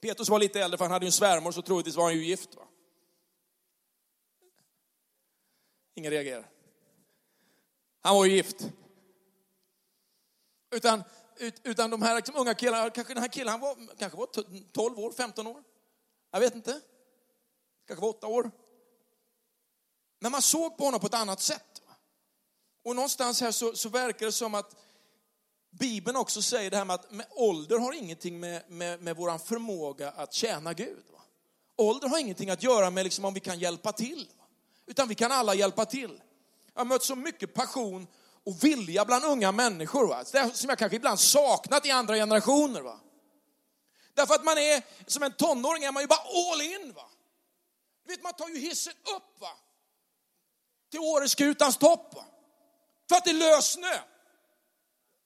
Petrus 0.00 0.28
var 0.28 0.38
lite 0.38 0.60
äldre 0.60 0.78
för 0.78 0.84
han 0.84 0.92
hade 0.92 1.04
ju 1.04 1.08
en 1.08 1.12
svärmor 1.12 1.52
så 1.52 1.62
troligtvis 1.62 1.96
var 1.96 2.04
han 2.04 2.14
ju 2.14 2.24
gift. 2.24 2.54
Va? 2.54 2.62
Ingen 5.94 6.10
reagerar. 6.10 6.50
Han 8.02 8.16
var 8.16 8.24
ju 8.24 8.32
gift. 8.32 8.70
Utan 10.70 11.02
utan 11.62 11.90
de 11.90 12.02
här 12.02 12.16
liksom, 12.16 12.36
unga 12.36 12.54
killarna, 12.54 12.90
kanske 12.90 13.14
den 13.14 13.22
här 13.22 13.28
killen 13.28 13.48
han 13.48 13.60
var, 13.60 13.76
kanske 13.98 14.18
var 14.18 14.28
12 14.72 14.98
år, 14.98 15.12
15 15.12 15.46
år. 15.46 15.62
Jag 16.30 16.40
vet 16.40 16.54
inte. 16.54 16.80
Kanske 17.86 18.02
var 18.02 18.08
8 18.08 18.26
år. 18.26 18.50
Men 20.18 20.32
man 20.32 20.42
såg 20.42 20.76
på 20.76 20.84
honom 20.84 21.00
på 21.00 21.06
ett 21.06 21.14
annat 21.14 21.40
sätt. 21.40 21.82
Och 22.82 22.96
någonstans 22.96 23.40
här 23.40 23.50
så, 23.50 23.76
så 23.76 23.88
verkar 23.88 24.26
det 24.26 24.32
som 24.32 24.54
att 24.54 24.76
Bibeln 25.70 26.16
också 26.16 26.42
säger 26.42 26.70
det 26.70 26.76
här 26.76 26.84
med 26.84 26.94
att 26.94 27.10
med 27.10 27.26
ålder 27.30 27.78
har 27.78 27.92
ingenting 27.92 28.40
med, 28.40 28.70
med, 28.70 29.02
med 29.02 29.16
vår 29.16 29.38
förmåga 29.38 30.10
att 30.10 30.32
tjäna 30.34 30.72
Gud. 30.72 31.04
Va? 31.12 31.20
Ålder 31.76 32.08
har 32.08 32.18
ingenting 32.18 32.50
att 32.50 32.62
göra 32.62 32.90
med 32.90 33.04
liksom 33.04 33.24
om 33.24 33.34
vi 33.34 33.40
kan 33.40 33.58
hjälpa 33.58 33.92
till. 33.92 34.28
Va? 34.38 34.44
Utan 34.86 35.08
vi 35.08 35.14
kan 35.14 35.32
alla 35.32 35.54
hjälpa 35.54 35.84
till. 35.84 36.22
Jag 36.74 36.80
har 36.80 36.84
mött 36.84 37.02
så 37.02 37.16
mycket 37.16 37.54
passion 37.54 38.06
och 38.46 38.64
vilja 38.64 39.04
bland 39.04 39.24
unga 39.24 39.52
människor. 39.52 40.08
Va? 40.08 40.24
Det 40.32 40.56
som 40.56 40.68
jag 40.68 40.78
kanske 40.78 40.96
ibland 40.96 41.20
saknat 41.20 41.86
i 41.86 41.90
andra 41.90 42.14
generationer. 42.14 42.80
Va? 42.80 43.00
Därför 44.14 44.34
att 44.34 44.44
man 44.44 44.58
är, 44.58 44.82
som 45.06 45.22
en 45.22 45.32
tonåring 45.32 45.84
är 45.84 45.92
man 45.92 46.02
ju 46.02 46.06
bara 46.06 46.52
all 46.52 46.62
in. 46.62 46.92
Va? 46.92 47.08
Du 48.04 48.12
vet, 48.12 48.22
man 48.22 48.32
tar 48.32 48.48
ju 48.48 48.58
hissen 48.58 48.92
upp 49.16 49.40
va? 49.40 49.50
till 50.90 51.00
Åreskutans 51.00 51.76
topp. 51.76 52.14
Va? 52.14 52.24
För 53.08 53.16
att 53.16 53.24
det 53.24 53.30
är 53.30 53.34
lössnö. 53.34 53.98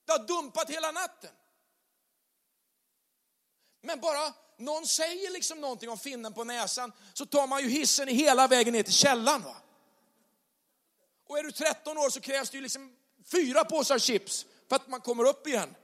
Det 0.05 0.11
har 0.11 0.27
dumpat 0.27 0.69
hela 0.69 0.91
natten. 0.91 1.31
Men 3.81 3.99
bara 3.99 4.33
någon 4.57 4.87
säger 4.87 5.31
liksom 5.31 5.61
någonting 5.61 5.89
om 5.89 5.97
finnen 5.97 6.33
på 6.33 6.43
näsan 6.43 6.91
så 7.13 7.25
tar 7.25 7.47
man 7.47 7.61
ju 7.61 7.69
hissen 7.69 8.07
hela 8.07 8.47
vägen 8.47 8.73
ner 8.73 8.83
till 8.83 8.93
källan. 8.93 9.41
Va? 9.41 9.55
Och 11.27 11.39
är 11.39 11.43
du 11.43 11.51
13 11.51 11.97
år 11.97 12.09
så 12.09 12.21
krävs 12.21 12.49
det 12.49 12.57
ju 12.57 12.63
liksom 12.63 12.97
fyra 13.31 13.63
påsar 13.63 13.99
chips 13.99 14.45
för 14.69 14.75
att 14.75 14.87
man 14.87 15.01
kommer 15.01 15.23
upp 15.23 15.47
igen. 15.47 15.75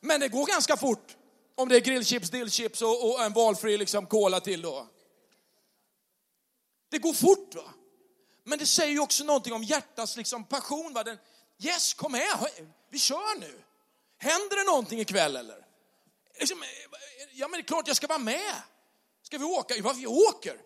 Men 0.00 0.20
det 0.20 0.28
går 0.28 0.46
ganska 0.46 0.76
fort 0.76 1.16
om 1.54 1.68
det 1.68 1.76
är 1.76 1.80
grillchips, 1.80 2.30
dillchips 2.30 2.82
och, 2.82 3.10
och 3.10 3.22
en 3.22 3.32
valfri 3.32 3.78
liksom 3.78 4.06
cola 4.06 4.40
till 4.40 4.62
då. 4.62 4.88
Det 6.90 6.98
går 6.98 7.12
fort 7.12 7.54
va. 7.54 7.74
Men 8.44 8.58
det 8.58 8.66
säger 8.66 8.92
ju 8.92 9.00
också 9.00 9.24
någonting 9.24 9.52
om 9.52 9.62
hjärtats 9.62 10.16
liksom 10.16 10.44
passion. 10.44 10.92
Va? 10.92 11.04
Den, 11.04 11.18
yes, 11.58 11.94
kom 11.94 12.12
med, 12.12 12.48
vi 12.90 12.98
kör 12.98 13.40
nu. 13.40 13.62
Händer 14.18 14.56
det 14.56 14.64
någonting 14.64 15.00
ikväll 15.00 15.36
eller? 15.36 15.66
Liksom, 16.38 16.62
eh, 16.62 16.68
ja 17.32 17.48
men 17.48 17.58
det 17.58 17.62
är 17.62 17.66
klart 17.66 17.88
jag 17.88 17.96
ska 17.96 18.06
vara 18.06 18.18
med. 18.18 18.54
Ska 19.22 19.38
vi 19.38 19.44
åka? 19.44 19.74
Ja, 19.74 19.92
vi 19.92 20.06
åker. 20.06 20.60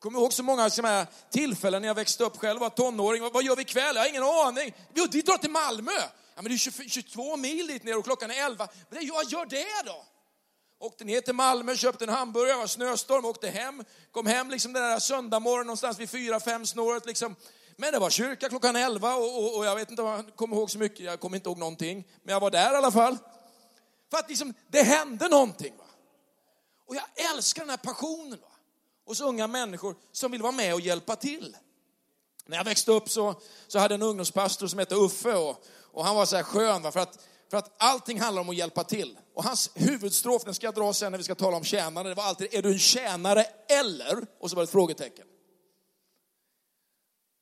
Kommer 0.00 0.18
ihåg 0.18 0.32
så 0.32 0.42
många 0.42 0.70
sådana 0.70 1.06
tillfällen 1.30 1.82
när 1.82 1.88
jag 1.88 1.94
växte 1.94 2.24
upp 2.24 2.36
själv, 2.36 2.60
var 2.60 2.70
tonåring. 2.70 3.22
Vad 3.32 3.44
gör 3.44 3.56
vi 3.56 3.62
ikväll? 3.62 3.96
Jag 3.96 4.02
har 4.02 4.08
ingen 4.08 4.22
aning. 4.22 4.74
Vi 4.94 5.22
drar 5.22 5.38
till 5.38 5.50
Malmö. 5.50 5.90
Ja, 6.34 6.42
men 6.42 6.44
det 6.44 6.54
är 6.54 6.88
22 6.88 7.36
mil 7.36 7.66
dit 7.66 7.84
ner 7.84 7.98
och 7.98 8.04
klockan 8.04 8.30
är 8.30 8.44
11. 8.44 8.68
Men 8.88 9.00
det, 9.00 9.12
vad 9.12 9.30
gör 9.30 9.46
det 9.46 9.82
då? 9.86 10.04
Åkte 10.78 11.04
ner 11.04 11.20
till 11.20 11.34
Malmö, 11.34 11.76
köpte 11.76 12.04
en 12.04 12.10
hamburgare, 12.10 12.58
var 12.58 12.66
snöstorm, 12.66 13.24
åkte 13.24 13.48
hem. 13.48 13.84
Kom 14.12 14.26
hem 14.26 14.50
liksom 14.50 14.72
den 14.72 14.82
där 14.82 14.98
söndag 14.98 15.40
morgon 15.40 15.66
någonstans 15.66 15.98
vid 15.98 16.10
fyra, 16.10 16.40
fem 16.40 16.66
snåret 16.66 17.06
liksom. 17.06 17.36
Men 17.76 17.92
det 17.92 17.98
var 17.98 18.10
kyrka 18.10 18.48
klockan 18.48 18.76
11 18.76 19.14
och, 19.14 19.38
och, 19.38 19.56
och 19.56 19.66
jag 19.66 19.76
vet 19.76 19.90
inte 19.90 20.02
om 20.02 20.08
jag 20.08 20.36
kommer 20.36 20.56
ihåg 20.56 20.70
så 20.70 20.78
mycket, 20.78 21.00
jag 21.00 21.20
kommer 21.20 21.36
inte 21.36 21.48
ihåg 21.48 21.58
någonting. 21.58 22.08
Men 22.22 22.32
jag 22.32 22.40
var 22.40 22.50
där 22.50 22.72
i 22.72 22.76
alla 22.76 22.92
fall. 22.92 23.18
För 24.10 24.18
att 24.18 24.28
liksom, 24.28 24.54
det 24.68 24.82
hände 24.82 25.28
någonting. 25.28 25.76
Va? 25.78 25.84
Och 26.86 26.96
jag 26.96 27.34
älskar 27.34 27.62
den 27.62 27.70
här 27.70 27.76
passionen. 27.76 28.38
Va? 28.40 28.49
Hos 29.10 29.20
unga 29.20 29.46
människor 29.46 29.96
som 30.12 30.30
vill 30.30 30.42
vara 30.42 30.52
med 30.52 30.74
och 30.74 30.80
hjälpa 30.80 31.16
till. 31.16 31.56
När 32.46 32.56
jag 32.56 32.64
växte 32.64 32.92
upp 32.92 33.10
så, 33.10 33.34
så 33.66 33.78
hade 33.78 33.94
jag 33.94 34.00
en 34.00 34.06
ungdomspastor 34.06 34.66
som 34.66 34.78
hette 34.78 34.94
Uffe 34.94 35.34
och, 35.34 35.64
och 35.92 36.04
han 36.04 36.16
var 36.16 36.26
så 36.26 36.36
här 36.36 36.42
skön 36.42 36.82
va? 36.82 36.92
för 36.92 37.00
att, 37.00 37.18
för 37.50 37.56
att 37.56 37.74
allting 37.78 38.20
handlar 38.20 38.42
om 38.42 38.48
att 38.48 38.56
hjälpa 38.56 38.84
till. 38.84 39.18
Och 39.34 39.44
hans 39.44 39.70
huvudstrof, 39.74 40.44
den 40.44 40.54
ska 40.54 40.66
jag 40.66 40.74
dra 40.74 40.92
sen 40.92 41.12
när 41.12 41.18
vi 41.18 41.24
ska 41.24 41.34
tala 41.34 41.56
om 41.56 41.64
tjänare, 41.64 42.08
det 42.08 42.14
var 42.14 42.24
alltid, 42.24 42.54
är 42.54 42.62
du 42.62 42.72
en 42.72 42.78
tjänare 42.78 43.46
eller? 43.68 44.26
Och 44.40 44.50
så 44.50 44.56
var 44.56 44.62
det 44.62 44.64
ett 44.64 44.70
frågetecken. 44.70 45.26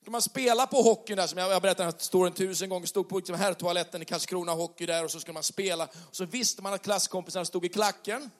Kan 0.04 0.12
man 0.12 0.22
spela 0.22 0.66
på 0.66 0.82
hockeyn 0.82 1.16
där, 1.16 1.26
som 1.26 1.38
jag, 1.38 1.50
jag 1.50 1.62
berättade 1.62 1.90
den 1.90 2.00
storyn 2.00 2.32
tusen 2.32 2.68
gånger, 2.68 2.86
stod 2.86 3.08
på 3.08 3.16
liksom 3.16 3.36
herrtoaletten 3.36 4.02
i 4.02 4.04
Karlskrona 4.04 4.52
hockey 4.52 4.86
där 4.86 5.04
och 5.04 5.10
så 5.10 5.20
skulle 5.20 5.34
man 5.34 5.42
spela. 5.42 5.84
Och 5.84 6.16
så 6.16 6.24
visste 6.24 6.62
man 6.62 6.74
att 6.74 6.82
klasskompisarna 6.82 7.44
stod 7.44 7.64
i 7.64 7.68
klacken. 7.68 8.30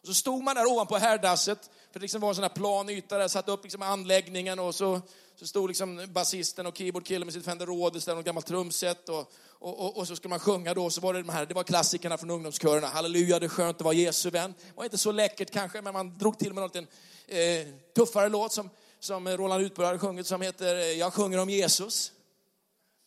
Och 0.00 0.06
så 0.06 0.14
stod 0.14 0.42
man 0.42 0.54
där 0.54 0.66
ovanpå 0.66 0.96
herrdasset 0.96 1.70
för 1.92 2.00
det 2.00 2.04
liksom 2.04 2.20
var 2.20 2.28
en 2.28 2.34
sån 2.34 2.44
här 2.44 2.48
plan 2.48 2.88
yta 2.88 3.18
där, 3.18 3.28
satt 3.28 3.48
upp 3.48 3.62
liksom 3.62 3.82
anläggningen 3.82 4.58
och 4.58 4.74
så, 4.74 5.00
så 5.36 5.46
stod 5.46 5.68
liksom 5.68 6.06
basisten 6.08 6.66
och 6.66 6.76
keyboardkillen 6.76 7.26
med 7.26 7.34
sitt 7.34 7.44
Fender 7.44 7.66
Rhodes 7.66 8.04
där, 8.04 8.14
något 8.14 8.24
gammalt 8.24 8.46
trumset 8.46 9.08
och, 9.08 9.32
och, 9.48 9.80
och, 9.80 9.96
och, 9.96 10.08
så 10.08 10.16
skulle 10.16 10.30
man 10.30 10.40
sjunga 10.40 10.74
då, 10.74 10.90
så 10.90 11.00
var 11.00 11.14
det 11.14 11.22
de 11.22 11.28
här, 11.28 11.46
det 11.46 11.54
var 11.54 11.62
klassikerna 11.62 12.18
från 12.18 12.30
ungdomskörerna. 12.30 12.86
Halleluja, 12.86 13.38
det 13.38 13.46
är 13.46 13.48
skönt 13.48 13.76
att 13.76 13.82
vara 13.82 13.94
Jesu 13.94 14.30
vän. 14.30 14.54
Det 14.58 14.76
var 14.76 14.84
inte 14.84 14.98
så 14.98 15.12
läckert 15.12 15.50
kanske, 15.50 15.82
men 15.82 15.92
man 15.92 16.18
drog 16.18 16.38
till 16.38 16.54
med 16.54 16.62
något, 16.62 16.76
en 16.76 16.86
eh, 17.26 17.66
tuffare 17.94 18.28
låt 18.28 18.52
som, 18.52 18.70
som 19.00 19.28
Roland 19.28 19.62
Utberg 19.62 19.86
hade 19.86 19.98
sjungit 19.98 20.26
som 20.26 20.42
heter 20.42 20.74
eh, 20.74 20.82
Jag 20.82 21.12
sjunger 21.12 21.38
om 21.38 21.50
Jesus. 21.50 22.12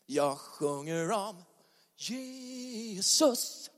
Jag 0.06 0.38
sjunger 0.38 1.12
om 1.12 1.44
Jesus 1.98 3.70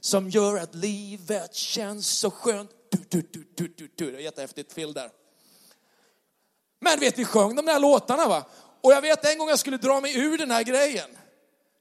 som 0.00 0.30
gör 0.30 0.56
att 0.58 0.74
livet 0.74 1.54
känns 1.54 2.18
så 2.18 2.30
skönt. 2.30 2.70
Du, 2.90 2.98
du, 3.08 3.22
du, 3.32 3.46
du, 3.56 3.68
du, 3.76 3.90
du. 3.96 4.10
Det 4.10 4.18
är 4.18 4.20
jättehäftigt 4.20 4.72
fill 4.72 4.92
där. 4.92 5.10
Men 6.80 7.00
vet, 7.00 7.18
vi 7.18 7.24
sjöng 7.24 7.56
de 7.56 7.66
där 7.66 7.80
låtarna 7.80 8.28
va. 8.28 8.46
Och 8.80 8.92
jag 8.92 9.02
vet 9.02 9.24
en 9.24 9.38
gång 9.38 9.48
jag 9.48 9.58
skulle 9.58 9.76
dra 9.76 10.00
mig 10.00 10.18
ur 10.18 10.38
den 10.38 10.50
här 10.50 10.62
grejen. 10.62 11.10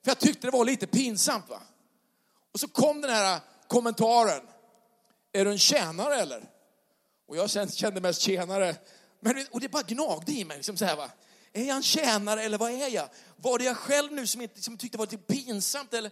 För 0.03 0.11
jag 0.11 0.19
tyckte 0.19 0.47
det 0.47 0.51
var 0.51 0.65
lite 0.65 0.87
pinsamt 0.87 1.49
va. 1.49 1.61
Och 2.53 2.59
så 2.59 2.67
kom 2.67 3.01
den 3.01 3.11
här 3.11 3.39
kommentaren. 3.67 4.41
Är 5.33 5.45
du 5.45 5.51
en 5.51 5.59
tjänare 5.59 6.15
eller? 6.15 6.49
Och 7.27 7.37
jag 7.37 7.49
kände 7.71 8.01
mest 8.01 8.21
tjänare. 8.21 8.75
Men, 9.19 9.45
och 9.51 9.59
det 9.59 9.69
bara 9.69 9.83
gnagde 9.83 10.31
i 10.31 10.45
mig. 10.45 10.57
Liksom 10.57 10.77
så 10.77 10.85
här, 10.85 10.95
va? 10.95 11.11
Är 11.53 11.63
jag 11.63 11.75
en 11.75 11.83
tjänare 11.83 12.43
eller 12.43 12.57
vad 12.57 12.71
är 12.71 12.89
jag? 12.89 13.09
Var 13.35 13.59
det 13.59 13.65
jag 13.65 13.77
själv 13.77 14.11
nu 14.11 14.27
som, 14.27 14.41
inte, 14.41 14.61
som 14.61 14.77
tyckte 14.77 14.97
det 14.97 14.99
var 14.99 15.05
lite 15.05 15.17
pinsamt? 15.17 15.93
Eller 15.93 16.11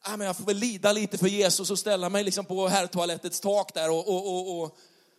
ah, 0.00 0.16
men 0.16 0.26
jag 0.26 0.36
får 0.36 0.44
väl 0.44 0.56
lida 0.56 0.92
lite 0.92 1.18
för 1.18 1.26
Jesus 1.26 1.70
och 1.70 1.78
ställa 1.78 2.08
mig 2.08 2.24
liksom 2.24 2.44
på 2.44 2.68
herrtoalettets 2.68 3.40
tak 3.40 3.74
där 3.74 3.90
och, 3.90 4.08
och, 4.08 4.26
och, 4.26 4.62
och, 4.62 4.78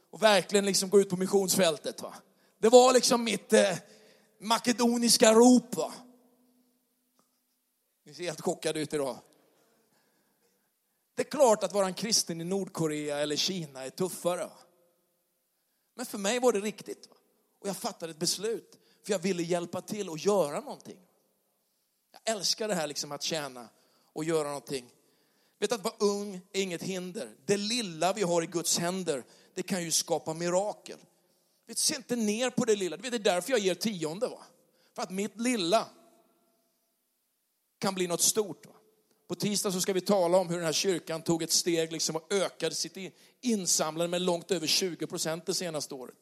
och 0.09 0.23
verkligen 0.23 0.65
liksom 0.65 0.89
gå 0.89 0.99
ut 0.99 1.09
på 1.09 1.17
missionsfältet. 1.17 2.01
Va? 2.01 2.13
Det 2.59 2.69
var 2.69 2.93
liksom 2.93 3.23
mitt 3.23 3.53
eh, 3.53 3.77
makedoniska 4.39 5.33
rop. 5.33 5.75
Va? 5.75 5.93
Ni 8.05 8.13
ser 8.13 8.23
helt 8.23 8.41
chockade 8.41 8.79
ut 8.79 8.93
idag. 8.93 9.17
Det 11.15 11.21
är 11.21 11.29
klart 11.29 11.63
att 11.63 11.73
vara 11.73 11.85
en 11.85 11.93
kristen 11.93 12.41
i 12.41 12.43
Nordkorea 12.43 13.19
eller 13.19 13.35
Kina 13.35 13.85
är 13.85 13.89
tuffare. 13.89 14.45
Va? 14.45 14.57
Men 15.95 16.05
för 16.05 16.17
mig 16.17 16.39
var 16.39 16.53
det 16.53 16.59
riktigt. 16.59 17.07
Va? 17.09 17.15
Och 17.59 17.67
jag 17.67 17.77
fattade 17.77 18.11
ett 18.11 18.19
beslut. 18.19 18.79
För 19.05 19.11
jag 19.11 19.19
ville 19.19 19.43
hjälpa 19.43 19.81
till 19.81 20.09
och 20.09 20.17
göra 20.17 20.59
någonting. 20.59 20.99
Jag 22.11 22.35
älskar 22.35 22.67
det 22.67 22.75
här 22.75 22.87
liksom 22.87 23.11
att 23.11 23.23
tjäna 23.23 23.69
och 24.19 24.25
göra 24.25 24.47
någonting. 24.47 24.85
Vet 25.59 25.71
att 25.71 25.83
vara 25.83 25.95
ung 25.99 26.41
är 26.51 26.61
inget 26.61 26.83
hinder. 26.83 27.29
Det 27.45 27.57
lilla 27.57 28.13
vi 28.13 28.21
har 28.21 28.41
i 28.41 28.45
Guds 28.45 28.77
händer, 28.77 29.23
det 29.53 29.63
kan 29.63 29.83
ju 29.83 29.91
skapa 29.91 30.33
mirakel. 30.33 30.97
Vet, 31.67 31.77
se 31.77 31.95
inte 31.95 32.15
ner 32.15 32.49
på 32.49 32.65
det 32.65 32.75
lilla. 32.75 32.97
Vet, 32.97 33.11
det 33.11 33.17
är 33.17 33.19
därför 33.19 33.51
jag 33.51 33.59
ger 33.59 33.75
tionde. 33.75 34.27
Va? 34.27 34.43
För 34.95 35.01
att 35.01 35.11
mitt 35.11 35.39
lilla 35.39 35.87
kan 37.79 37.95
bli 37.95 38.07
något 38.07 38.21
stort. 38.21 38.65
Va? 38.65 38.73
På 39.27 39.35
tisdag 39.35 39.71
så 39.71 39.81
ska 39.81 39.93
vi 39.93 40.01
tala 40.01 40.37
om 40.37 40.49
hur 40.49 40.55
den 40.55 40.65
här 40.65 40.73
kyrkan 40.73 41.21
tog 41.21 41.43
ett 41.43 41.51
steg 41.51 41.91
liksom 41.91 42.15
och 42.15 42.33
ökade 42.33 42.75
sitt 42.75 43.13
insamlande 43.41 44.07
med 44.07 44.21
långt 44.21 44.51
över 44.51 44.67
20 44.67 45.07
procent 45.07 45.45
det 45.45 45.53
senaste 45.53 45.95
året. 45.95 46.17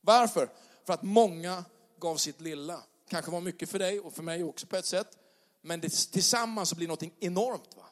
Varför? 0.00 0.50
För 0.84 0.92
att 0.92 1.02
många 1.02 1.64
gav 1.98 2.16
sitt 2.16 2.40
lilla 2.40 2.82
kanske 3.08 3.30
var 3.30 3.40
mycket 3.40 3.70
för 3.70 3.78
dig 3.78 4.00
och 4.00 4.12
för 4.12 4.22
mig 4.22 4.44
också 4.44 4.66
på 4.66 4.76
ett 4.76 4.86
sätt. 4.86 5.18
Men 5.62 5.80
det, 5.80 5.88
tillsammans 5.88 6.68
så 6.68 6.76
blir 6.76 6.86
det 6.86 6.92
något 6.92 7.14
enormt. 7.20 7.76
Va? 7.76 7.86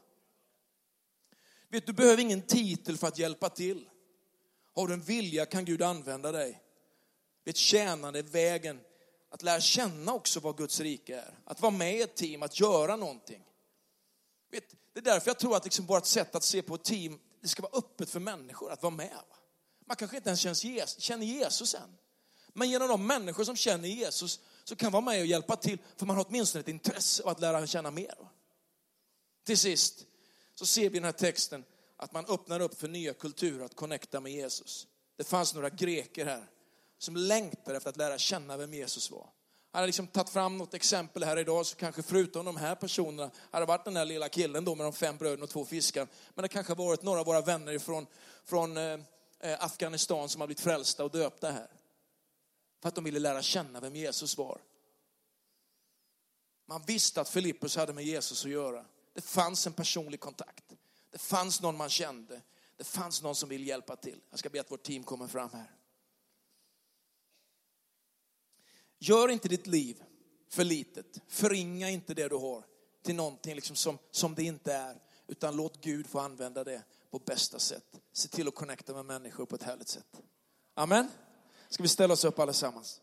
Vet, 1.69 1.87
du 1.87 1.93
behöver 1.93 2.23
ingen 2.23 2.43
titel 2.43 2.97
för 2.97 3.09
att 3.09 3.19
hjälpa 3.19 3.49
till. 3.49 3.89
Har 4.75 4.89
du 4.89 4.95
en 4.95 5.03
vilja 5.03 5.47
kan 5.47 5.65
Gud 5.65 5.83
använda 5.83 6.33
dig. 6.33 6.63
Vet, 7.45 7.57
tjänande 7.57 8.19
är 8.19 8.23
vägen 8.23 8.81
att 9.31 9.43
lära 9.43 9.61
känna 9.61 10.15
också 10.15 10.41
vad 10.41 10.57
Guds 10.57 10.81
rike 10.81 11.17
är. 11.17 11.39
Att 11.45 11.61
vara 11.61 11.73
med 11.73 11.97
i 11.97 12.03
ett 12.03 12.15
team, 12.15 12.43
att 12.43 12.61
göra 12.61 12.97
någonting. 12.97 13.45
Vet, 14.51 14.75
det 14.93 15.01
är 15.01 15.05
därför 15.05 15.31
jag 15.31 15.39
tror 15.39 15.57
att 15.57 15.65
liksom 15.65 15.87
vårt 15.87 16.07
sätt 16.07 16.35
att 16.35 16.45
se 16.45 16.63
på 16.63 16.75
ett 16.75 16.85
team, 16.85 17.21
det 17.41 17.49
ska 17.49 17.63
vara 17.63 17.79
öppet 17.79 18.11
för 18.11 18.21
människor 18.21 18.73
att 18.73 18.83
vara 18.83 18.95
med. 18.95 19.15
Va? 19.29 19.37
Man 19.87 19.97
kanske 19.97 20.17
inte 20.17 20.29
ens 20.29 20.41
känner 20.99 21.27
Jesus 21.27 21.75
än. 21.75 21.97
Men 22.49 22.71
genom 22.71 22.89
de 22.89 23.07
människor 23.07 23.45
som 23.45 23.57
känner 23.57 23.89
Jesus 23.89 24.41
så 24.65 24.77
kan 24.77 24.93
vara 24.93 25.03
med 25.03 25.21
och 25.21 25.27
hjälpa 25.27 25.57
till, 25.57 25.79
för 25.97 26.07
man 26.07 26.17
har 26.17 26.27
åtminstone 26.29 26.61
ett 26.61 26.69
intresse 26.69 27.23
av 27.23 27.29
att 27.29 27.41
lära 27.41 27.67
känna 27.67 27.91
mer. 27.91 28.15
Till 29.47 29.59
sist 29.59 30.07
så 30.55 30.67
ser 30.67 30.91
vi 30.91 30.97
i 30.97 31.01
den 31.01 31.05
här 31.05 31.13
texten 31.13 31.65
att 31.97 32.13
man 32.13 32.27
öppnar 32.27 32.61
upp 32.61 32.81
för 32.81 32.89
nya 32.89 33.15
kulturer 33.15 33.65
att 33.65 33.77
connecta 33.77 34.21
med 34.21 34.33
Jesus. 34.33 34.87
Det 35.17 35.25
fanns 35.25 35.55
några 35.55 35.71
greker 35.71 36.25
här 36.25 36.47
som 36.99 37.17
längtade 37.17 37.77
efter 37.77 37.91
att 37.91 37.97
lära 37.97 38.19
känna 38.19 38.57
vem 38.57 38.75
Jesus 38.75 39.11
var. 39.11 39.27
hade 39.73 39.87
liksom 39.87 40.07
tagit 40.07 40.31
fram 40.31 40.59
något 40.59 40.75
exempel 40.75 41.25
här 41.25 41.39
idag 41.39 41.67
så 41.67 41.77
kanske 41.77 42.03
förutom 42.03 42.45
de 42.45 42.57
här 42.57 42.75
personerna 42.75 43.31
hade 43.51 43.67
varit 43.67 43.85
den 43.85 43.95
där 43.95 44.05
lilla 44.05 44.29
killen 44.29 44.65
då 44.65 44.75
med 44.75 44.87
de 44.87 44.93
fem 44.93 45.17
bröden 45.17 45.43
och 45.43 45.51
två 45.51 45.65
fiskar. 45.65 46.09
Men 46.35 46.43
det 46.43 46.49
kanske 46.49 46.75
varit 46.75 47.03
några 47.03 47.21
av 47.21 47.27
våra 47.27 47.41
vänner 47.41 47.79
från, 47.79 48.07
från 48.45 48.77
eh, 48.77 48.99
Afghanistan 49.59 50.29
som 50.29 50.41
har 50.41 50.47
blivit 50.47 50.61
frälsta 50.61 51.05
och 51.05 51.11
döpta 51.11 51.51
här. 51.51 51.69
För 52.85 52.89
att 52.89 52.95
de 52.95 53.05
ville 53.05 53.19
lära 53.19 53.43
känna 53.43 53.81
vem 53.81 53.97
Jesus 53.97 54.39
var. 54.39 54.61
Man 56.67 56.83
visste 56.83 57.21
att 57.21 57.29
Filippus 57.29 57.77
hade 57.77 57.93
med 57.93 58.05
Jesus 58.05 58.45
att 58.45 58.51
göra. 58.51 58.85
Det 59.13 59.21
fanns 59.25 59.67
en 59.67 59.73
personlig 59.73 60.21
kontakt. 60.21 60.65
Det 61.11 61.19
fanns 61.19 61.63
någon 61.63 61.77
man 61.77 61.89
kände. 61.89 62.43
Det 62.77 62.85
fanns 62.85 63.23
någon 63.23 63.35
som 63.35 63.49
ville 63.49 63.65
hjälpa 63.65 63.97
till. 63.97 64.21
Jag 64.31 64.39
ska 64.39 64.49
be 64.49 64.61
att 64.61 64.71
vårt 64.71 64.83
team 64.83 65.03
kommer 65.03 65.27
fram 65.27 65.51
här. 65.53 65.71
Gör 68.99 69.29
inte 69.29 69.49
ditt 69.49 69.67
liv 69.67 70.03
för 70.49 70.65
litet. 70.65 71.21
Förringa 71.29 71.91
inte 71.91 72.15
det 72.15 72.29
du 72.29 72.37
har 72.37 72.65
till 73.03 73.15
någonting 73.15 73.55
liksom 73.55 73.77
som, 73.77 73.99
som 74.11 74.35
det 74.35 74.43
inte 74.43 74.73
är. 74.75 75.03
Utan 75.27 75.57
låt 75.57 75.85
Gud 75.85 76.07
få 76.07 76.19
använda 76.19 76.65
det 76.65 76.83
på 77.11 77.19
bästa 77.19 77.59
sätt. 77.59 78.01
Se 78.13 78.29
till 78.29 78.49
att 78.49 78.55
connecta 78.55 78.95
med 78.95 79.05
människor 79.05 79.47
på 79.47 79.55
ett 79.55 79.63
härligt 79.63 79.89
sätt. 79.89 80.23
Amen. 80.75 81.09
Ska 81.75 81.83
vi 81.83 81.89
ställa 81.89 82.15
oss 82.15 82.25
upp 82.25 82.39
allesammans? 82.39 83.01